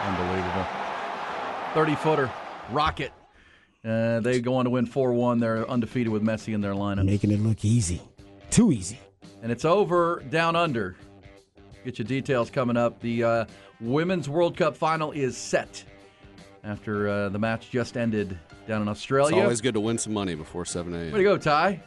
Unbelievable. 0.03 0.67
30 1.73 1.95
footer, 1.95 2.31
rocket. 2.69 3.11
Uh, 3.83 4.19
they 4.19 4.39
go 4.39 4.53
on 4.53 4.65
to 4.65 4.69
win 4.69 4.85
4 4.85 5.13
1. 5.13 5.39
They're 5.39 5.67
undefeated 5.67 6.13
with 6.13 6.21
Messi 6.21 6.53
in 6.53 6.61
their 6.61 6.73
lineup. 6.73 7.05
Making 7.05 7.31
it 7.31 7.39
look 7.39 7.65
easy. 7.65 8.03
Too 8.51 8.71
easy. 8.71 8.99
And 9.41 9.51
it's 9.51 9.65
over 9.65 10.23
down 10.29 10.55
under. 10.55 10.95
Get 11.83 11.97
your 11.97 12.07
details 12.07 12.51
coming 12.51 12.77
up. 12.77 12.99
The 13.01 13.23
uh, 13.23 13.45
Women's 13.81 14.29
World 14.29 14.55
Cup 14.55 14.77
final 14.77 15.11
is 15.11 15.35
set 15.35 15.83
after 16.67 17.07
uh, 17.07 17.29
the 17.29 17.39
match 17.39 17.69
just 17.71 17.97
ended 17.97 18.37
down 18.67 18.81
in 18.81 18.87
Australia. 18.87 19.37
It's 19.37 19.43
always 19.43 19.61
good 19.61 19.73
to 19.75 19.79
win 19.79 19.97
some 19.97 20.13
money 20.13 20.35
before 20.35 20.65
7 20.65 20.93
a.m. 20.93 21.11
Way 21.11 21.17
to 21.19 21.23
go, 21.23 21.37
Ty. 21.37 21.81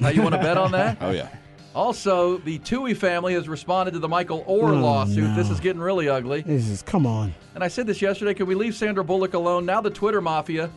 How 0.00 0.08
you 0.08 0.20
want 0.22 0.34
to 0.34 0.40
bet 0.40 0.58
on 0.58 0.72
that? 0.72 0.98
Oh, 1.00 1.12
yeah. 1.12 1.28
Also, 1.74 2.38
the 2.38 2.58
Tuohy 2.60 2.96
family 2.96 3.34
has 3.34 3.48
responded 3.50 3.92
to 3.92 3.98
the 3.98 4.08
Michael 4.08 4.42
Oher 4.44 4.70
Oh, 4.74 4.80
lawsuit. 4.80 5.36
This 5.36 5.50
is 5.50 5.60
getting 5.60 5.80
really 5.80 6.08
ugly. 6.08 6.40
This 6.40 6.68
is, 6.68 6.80
come 6.80 7.06
on. 7.06 7.34
And 7.54 7.62
I 7.62 7.68
said 7.68 7.86
this 7.86 8.00
yesterday. 8.00 8.32
Can 8.32 8.46
we 8.46 8.54
leave 8.54 8.74
Sandra 8.74 9.04
Bullock 9.04 9.34
alone? 9.34 9.66
Now 9.66 9.82
the 9.82 9.90
Twitter 9.90 10.22
mafia, 10.22 10.70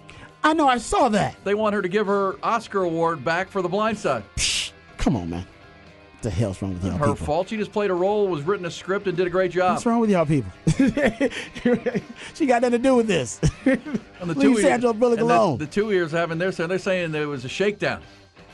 I 0.44 0.54
know, 0.54 0.68
I 0.68 0.78
saw 0.78 1.08
that. 1.10 1.36
they 1.46 1.54
want 1.56 1.74
her 1.74 1.82
to 1.82 1.88
give 1.90 2.06
her 2.08 2.36
Oscar 2.44 2.84
award 2.84 3.24
back 3.24 3.48
for 3.50 3.62
The 3.62 3.70
Blind 3.70 3.98
Side. 3.98 4.24
Come 4.98 5.16
on, 5.16 5.30
man. 5.30 5.46
The 6.22 6.30
hell's 6.30 6.62
wrong 6.62 6.74
with 6.74 6.84
y'all 6.84 6.94
Her 6.98 7.14
people? 7.14 7.16
fault. 7.26 7.48
She 7.50 7.56
just 7.56 7.72
played 7.72 7.90
a 7.90 7.94
role, 7.94 8.28
was 8.28 8.44
written 8.44 8.66
a 8.66 8.72
script, 8.72 9.08
and 9.08 9.16
did 9.16 9.26
a 9.26 9.30
great 9.30 9.52
job. 9.52 9.76
What's 9.76 9.86
wrong 9.86 10.00
with 10.02 10.10
y'all 10.10 10.26
people? 10.26 10.52
she 12.34 12.46
got 12.46 12.62
nothing 12.62 12.72
to 12.72 12.78
do 12.80 12.96
with 12.96 13.08
this. 13.08 13.40
And 13.66 13.80
the 14.22 14.26
Leave 14.36 14.42
two 14.42 14.62
Sandra 14.62 14.94
Bullock 14.94 15.20
and 15.20 15.30
the- 15.30 15.34
alone. 15.36 15.58
The, 15.58 15.66
two 15.68 15.92
ears 15.92 16.12
having 16.12 16.38
their 16.38 16.52
say 16.52 16.68
they're 16.68 16.78
saying 16.80 17.12
there 17.12 17.28
was 17.28 17.46
a 17.46 17.50
shakedown 17.50 18.02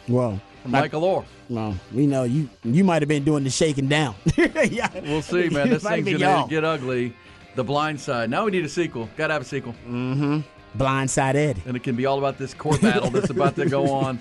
well, 0.08 0.40
Michael 0.66 1.02
Oher. 1.02 1.26
well, 1.50 1.76
we 1.92 2.06
know 2.06 2.24
you 2.26 2.48
you 2.64 2.84
might 2.84 3.02
have 3.02 3.10
been 3.10 3.24
doing 3.24 3.44
the 3.44 3.50
shaking 3.50 3.88
down. 3.88 4.14
yeah. 4.38 4.90
We'll 5.02 5.24
see, 5.24 5.50
man. 5.50 5.70
This 5.70 5.82
thing's 5.84 6.06
gonna 6.06 6.20
y'all. 6.20 6.48
get 6.48 6.64
ugly. 6.64 7.16
The 7.56 7.64
Blind 7.64 8.00
Side. 8.00 8.30
Now 8.30 8.46
we 8.46 8.52
need 8.52 8.66
a 8.66 8.70
sequel. 8.70 9.10
Got 9.18 9.28
to 9.28 9.34
have 9.34 9.42
a 9.42 9.46
sequel, 9.46 9.74
Mm-hmm. 9.88 10.42
Blindside 10.78 11.36
Ed. 11.36 11.62
and 11.66 11.76
it 11.78 11.84
can 11.84 11.96
be 11.96 12.06
all 12.06 12.18
about 12.20 12.38
this 12.38 12.54
court 12.54 12.82
battle 12.82 13.10
that's 13.10 13.30
about 13.30 13.56
to 13.56 13.66
go 13.66 13.92
on. 13.94 14.20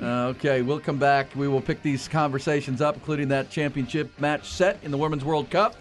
Uh, 0.00 0.26
okay, 0.26 0.62
we'll 0.62 0.80
come 0.80 0.98
back. 0.98 1.34
We 1.34 1.48
will 1.48 1.60
pick 1.60 1.82
these 1.82 2.06
conversations 2.06 2.80
up, 2.80 2.96
including 2.96 3.28
that 3.28 3.50
championship 3.50 4.10
match 4.20 4.50
set 4.50 4.78
in 4.82 4.90
the 4.90 4.98
Women's 4.98 5.24
World 5.24 5.50
Cup. 5.50 5.74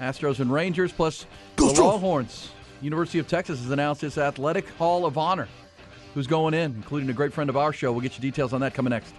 Astros 0.00 0.40
and 0.40 0.50
Rangers, 0.50 0.92
plus 0.92 1.26
Go 1.56 1.72
the 1.72 1.82
Longhorns. 1.82 2.50
University 2.80 3.18
of 3.18 3.28
Texas 3.28 3.60
has 3.60 3.70
announced 3.70 4.02
its 4.02 4.18
Athletic 4.18 4.68
Hall 4.70 5.04
of 5.04 5.18
Honor. 5.18 5.46
Who's 6.14 6.26
going 6.26 6.54
in, 6.54 6.72
including 6.72 7.10
a 7.10 7.12
great 7.12 7.32
friend 7.32 7.48
of 7.48 7.56
our 7.56 7.72
show. 7.72 7.92
We'll 7.92 8.00
get 8.00 8.16
you 8.16 8.22
details 8.22 8.52
on 8.52 8.60
that 8.62 8.74
coming 8.74 8.90
next. 8.90 9.14